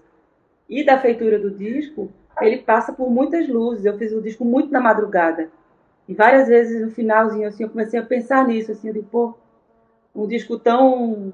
e 0.70 0.86
da 0.86 0.98
feitura 0.98 1.38
do 1.38 1.52
disco, 1.52 2.10
ele 2.40 2.58
passa 2.58 2.94
por 2.94 3.10
muitas 3.10 3.50
luzes. 3.50 3.86
Eu 3.86 3.98
fiz 3.98 4.14
o 4.14 4.22
disco 4.22 4.46
muito 4.46 4.72
na 4.72 4.80
madrugada. 4.80 5.50
E 6.08 6.14
várias 6.14 6.48
vezes 6.48 6.82
no 6.82 6.92
finalzinho, 6.92 7.48
assim, 7.48 7.64
eu 7.64 7.70
comecei 7.70 8.00
a 8.00 8.04
pensar 8.04 8.48
nisso, 8.48 8.72
assim, 8.72 8.92
de, 8.92 9.02
pô, 9.02 9.36
um 10.14 10.28
disco 10.28 10.60
tão... 10.60 11.34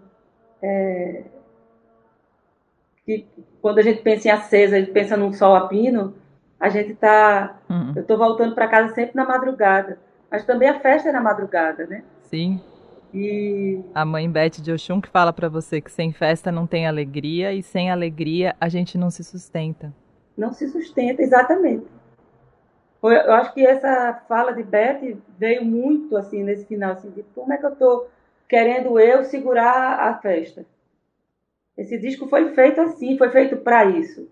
É, 0.61 1.23
que 3.05 3.25
quando 3.61 3.79
a 3.79 3.81
gente 3.81 4.01
pensa 4.01 4.27
em 4.27 4.31
acesa, 4.31 4.75
a 4.75 4.79
gente 4.79 4.91
pensa 4.91 5.17
num 5.17 5.33
sol 5.33 5.55
a 5.55 5.67
pino, 5.67 6.13
a 6.59 6.69
gente 6.69 6.93
tá... 6.93 7.59
Uhum. 7.69 7.93
Eu 7.95 8.05
tô 8.05 8.17
voltando 8.17 8.53
para 8.53 8.67
casa 8.67 8.93
sempre 8.93 9.15
na 9.15 9.25
madrugada. 9.25 9.97
Mas 10.29 10.45
também 10.45 10.69
a 10.69 10.79
festa 10.79 11.09
é 11.09 11.11
na 11.11 11.21
madrugada, 11.21 11.87
né? 11.87 12.03
Sim. 12.21 12.61
E... 13.11 13.81
A 13.95 14.05
mãe 14.05 14.29
Beth 14.29 14.61
de 14.61 14.71
Oxum 14.71 15.01
que 15.01 15.09
fala 15.09 15.33
para 15.33 15.49
você 15.49 15.81
que 15.81 15.91
sem 15.91 16.13
festa 16.13 16.51
não 16.51 16.67
tem 16.67 16.85
alegria 16.85 17.51
e 17.53 17.63
sem 17.63 17.89
alegria 17.89 18.55
a 18.61 18.69
gente 18.69 18.97
não 18.97 19.09
se 19.09 19.23
sustenta. 19.23 19.91
Não 20.37 20.53
se 20.53 20.69
sustenta, 20.69 21.21
exatamente. 21.23 21.87
Eu 23.01 23.33
acho 23.33 23.53
que 23.53 23.65
essa 23.65 24.13
fala 24.27 24.51
de 24.51 24.63
Beth 24.63 25.17
veio 25.37 25.63
muito 25.63 26.17
assim 26.17 26.43
nesse 26.43 26.65
final, 26.65 26.91
assim, 26.91 27.09
de 27.11 27.23
como 27.35 27.53
é 27.53 27.57
que 27.57 27.65
eu 27.65 27.73
estou 27.73 28.09
querendo 28.47 28.99
eu 28.99 29.23
segurar 29.23 29.99
a 29.99 30.17
festa. 30.19 30.65
Esse 31.77 31.97
disco 31.97 32.27
foi 32.27 32.53
feito 32.53 32.81
assim, 32.81 33.17
foi 33.17 33.29
feito 33.29 33.57
para 33.57 33.85
isso. 33.85 34.27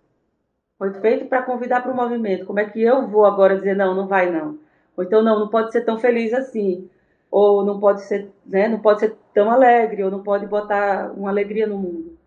Foi 0.78 0.94
feito 0.96 1.26
para 1.28 1.44
convidar 1.44 1.82
para 1.82 1.92
o 1.92 1.96
movimento. 1.96 2.46
Como 2.46 2.60
é 2.60 2.66
que 2.66 2.82
eu 2.82 3.08
vou 3.08 3.26
agora 3.26 3.56
dizer 3.56 3.76
não, 3.76 3.96
não 3.96 4.08
vai 4.08 4.30
não? 4.30 4.60
Ou 4.98 5.04
então 5.04 5.24
não, 5.24 5.40
não 5.40 5.48
pode 5.48 5.72
ser 5.72 5.86
tão 5.86 5.98
feliz 5.98 6.34
assim 6.34 6.90
ou 7.32 7.66
não 7.66 7.80
pode 7.80 8.02
ser, 8.04 8.32
né, 8.46 8.68
não 8.68 8.80
pode 8.80 9.02
ser 9.02 9.16
tão 9.34 9.52
alegre, 9.52 10.04
ou 10.04 10.12
não 10.12 10.24
pode 10.24 10.48
botar 10.48 11.12
uma 11.12 11.30
alegria 11.30 11.68
no 11.68 11.78
mundo, 11.78 12.18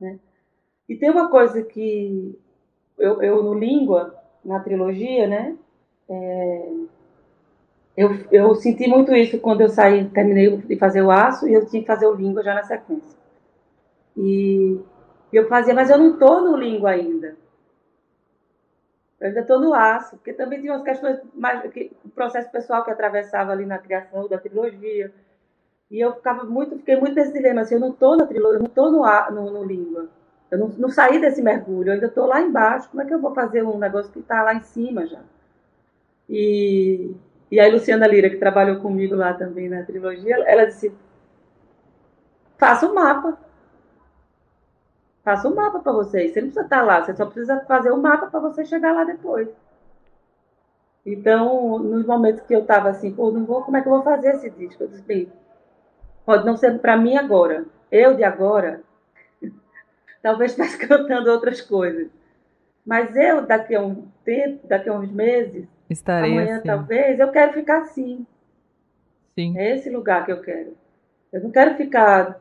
né? 0.00 0.18
E 0.88 0.96
tem 0.96 1.10
uma 1.10 1.30
coisa 1.30 1.62
que 1.62 2.38
eu, 2.98 3.22
eu 3.22 3.42
no 3.42 3.54
língua, 3.54 4.14
na 4.44 4.60
trilogia, 4.60 5.26
né, 5.26 5.56
é, 6.08 6.72
eu, 7.96 8.10
eu 8.30 8.54
senti 8.54 8.88
muito 8.88 9.14
isso 9.14 9.38
quando 9.38 9.60
eu 9.60 9.68
saí, 9.68 10.08
terminei 10.08 10.56
de 10.56 10.76
fazer 10.76 11.02
o 11.02 11.10
aço 11.10 11.46
e 11.46 11.52
eu 11.52 11.66
tinha 11.66 11.82
que 11.82 11.86
fazer 11.86 12.06
o 12.06 12.14
língua 12.14 12.42
já 12.42 12.54
na 12.54 12.62
sequência. 12.62 13.18
E 14.16 14.80
eu 15.32 15.48
fazia, 15.48 15.74
mas 15.74 15.90
eu 15.90 15.98
não 15.98 16.12
estou 16.12 16.40
no 16.40 16.56
língua 16.56 16.90
ainda. 16.90 17.36
Eu 19.20 19.28
ainda 19.28 19.40
estou 19.40 19.60
no 19.60 19.74
aço, 19.74 20.16
porque 20.16 20.32
também 20.32 20.60
tinha 20.60 20.72
umas 20.72 20.82
questões 20.82 21.20
mais. 21.34 21.70
Que, 21.70 21.92
o 22.04 22.08
processo 22.08 22.50
pessoal 22.50 22.84
que 22.84 22.90
atravessava 22.90 23.52
ali 23.52 23.64
na 23.64 23.78
criação 23.78 24.26
da 24.26 24.38
trilogia. 24.38 25.12
E 25.90 26.00
eu 26.00 26.14
ficava 26.14 26.44
muito, 26.44 26.76
fiquei 26.78 26.96
muito 26.96 27.14
nesse 27.14 27.32
dilema, 27.32 27.60
assim, 27.60 27.74
eu 27.74 27.80
não 27.80 27.90
estou 27.90 28.16
na 28.16 28.26
trilogia, 28.26 28.56
eu 28.56 28.62
não 28.62 28.66
estou 28.66 28.90
no, 28.90 29.04
no, 29.30 29.50
no, 29.50 29.64
língua. 29.64 30.08
Eu 30.50 30.58
não, 30.58 30.68
não 30.68 30.88
saí 30.88 31.20
desse 31.20 31.42
mergulho, 31.42 31.90
eu 31.90 31.92
ainda 31.94 32.06
estou 32.06 32.26
lá 32.26 32.40
embaixo. 32.40 32.88
Como 32.90 33.02
é 33.02 33.06
que 33.06 33.14
eu 33.14 33.20
vou 33.20 33.34
fazer 33.34 33.62
um 33.62 33.78
negócio 33.78 34.10
que 34.10 34.18
está 34.18 34.42
lá 34.42 34.54
em 34.54 34.62
cima 34.62 35.06
já? 35.06 35.20
E, 36.28 37.14
e 37.50 37.60
aí 37.60 37.70
Luciana 37.70 38.06
Lira, 38.06 38.30
que 38.30 38.36
trabalhou 38.36 38.80
comigo 38.80 39.14
lá 39.14 39.34
também 39.34 39.68
na 39.68 39.82
trilogia, 39.82 40.36
ela 40.46 40.66
disse, 40.66 40.92
faça 42.58 42.86
o 42.86 42.90
um 42.90 42.94
mapa 42.94 43.38
Faça 45.24 45.48
um 45.48 45.54
mapa 45.54 45.78
para 45.78 45.92
vocês. 45.92 46.32
Você 46.32 46.40
não 46.40 46.48
precisa 46.48 46.64
estar 46.64 46.82
lá, 46.82 47.02
você 47.02 47.14
só 47.14 47.26
precisa 47.26 47.60
fazer 47.66 47.90
o 47.90 47.94
um 47.94 48.00
mapa 48.00 48.26
para 48.26 48.40
você 48.40 48.64
chegar 48.64 48.92
lá 48.92 49.04
depois. 49.04 49.48
Então, 51.06 51.78
nos 51.78 52.04
momentos 52.06 52.42
que 52.42 52.54
eu 52.54 52.60
estava 52.60 52.88
assim, 52.88 53.12
pô, 53.12 53.30
não 53.30 53.44
vou, 53.44 53.62
como 53.62 53.76
é 53.76 53.82
que 53.82 53.88
eu 53.88 53.92
vou 53.92 54.02
fazer 54.02 54.34
esse 54.34 54.50
disco? 54.50 54.82
Eu 54.82 54.88
disse, 54.88 55.02
bem, 55.02 55.32
pode 56.24 56.44
não 56.44 56.56
ser 56.56 56.78
para 56.78 56.96
mim 56.96 57.16
agora. 57.16 57.64
Eu 57.90 58.14
de 58.14 58.24
agora, 58.24 58.82
talvez 60.22 60.52
estivesse 60.52 60.78
cantando 60.78 61.30
outras 61.30 61.60
coisas. 61.60 62.08
Mas 62.84 63.14
eu, 63.16 63.46
daqui 63.46 63.74
a 63.76 63.80
um 63.80 64.08
tempo, 64.24 64.66
daqui 64.66 64.88
a 64.88 64.92
uns 64.92 65.10
meses, 65.10 65.66
Estarei 65.92 66.32
amanhã 66.32 66.56
assim. 66.56 66.66
talvez, 66.66 67.20
eu 67.20 67.30
quero 67.30 67.52
ficar 67.52 67.78
assim. 67.82 68.26
Sim. 69.34 69.56
É 69.56 69.76
esse 69.76 69.90
lugar 69.90 70.24
que 70.24 70.32
eu 70.32 70.40
quero. 70.40 70.76
Eu 71.32 71.42
não 71.42 71.50
quero 71.50 71.74
ficar 71.76 72.40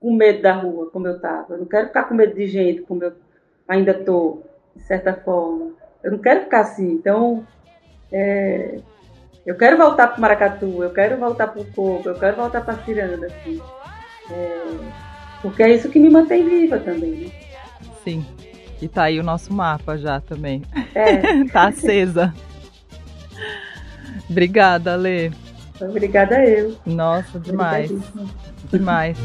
com 0.00 0.14
medo 0.14 0.42
da 0.42 0.52
rua, 0.52 0.90
como 0.90 1.06
eu 1.06 1.16
estava. 1.16 1.54
Eu 1.54 1.58
não 1.58 1.66
quero 1.66 1.88
ficar 1.88 2.04
com 2.04 2.14
medo 2.14 2.34
de 2.34 2.46
gente, 2.46 2.82
como 2.82 3.02
eu 3.02 3.12
ainda 3.66 3.92
estou, 3.92 4.44
de 4.76 4.82
certa 4.82 5.14
forma. 5.14 5.72
Eu 6.02 6.12
não 6.12 6.18
quero 6.18 6.42
ficar 6.42 6.60
assim. 6.60 6.92
Então, 6.92 7.46
é, 8.12 8.78
eu 9.46 9.56
quero 9.56 9.76
voltar 9.76 10.08
para 10.08 10.18
o 10.18 10.20
Maracatu, 10.20 10.82
eu 10.82 10.90
quero 10.90 11.16
voltar 11.16 11.48
para 11.48 11.62
o 11.62 11.64
Coco, 11.72 12.08
eu 12.08 12.18
quero 12.18 12.36
voltar 12.36 12.60
para 12.64 12.74
a 12.74 12.84
Ciranda, 12.84 13.26
assim. 13.26 13.60
É, 14.30 14.60
porque 15.42 15.62
é 15.62 15.74
isso 15.74 15.90
que 15.90 15.98
me 15.98 16.08
mantém 16.08 16.48
viva 16.48 16.78
também. 16.78 17.10
Né? 17.10 17.30
Sim. 18.04 18.24
E 18.80 18.88
tá 18.88 19.04
aí 19.04 19.18
o 19.18 19.22
nosso 19.22 19.52
mapa 19.52 19.96
já 19.96 20.20
também. 20.20 20.62
É. 20.94 21.44
tá 21.50 21.68
acesa. 21.68 22.32
Obrigada, 24.28 24.96
Lê. 24.96 25.30
Obrigada 25.80 26.44
eu. 26.44 26.76
Nossa, 26.86 27.38
demais. 27.40 27.90
Demais. 28.70 29.16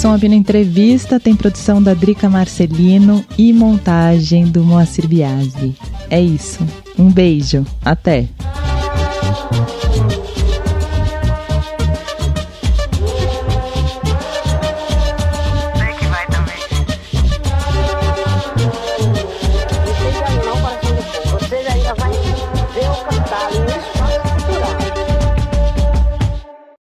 Som 0.00 0.12
Abino 0.12 0.34
Entrevista 0.34 1.18
tem 1.18 1.34
produção 1.34 1.82
da 1.82 1.94
Drica 1.94 2.28
Marcelino 2.28 3.24
e 3.38 3.52
montagem 3.52 4.44
do 4.44 4.62
Moacir 4.62 5.06
Biasi. 5.06 5.74
É 6.10 6.20
isso. 6.20 6.66
Um 6.98 7.10
beijo. 7.10 7.64
Até. 7.82 8.28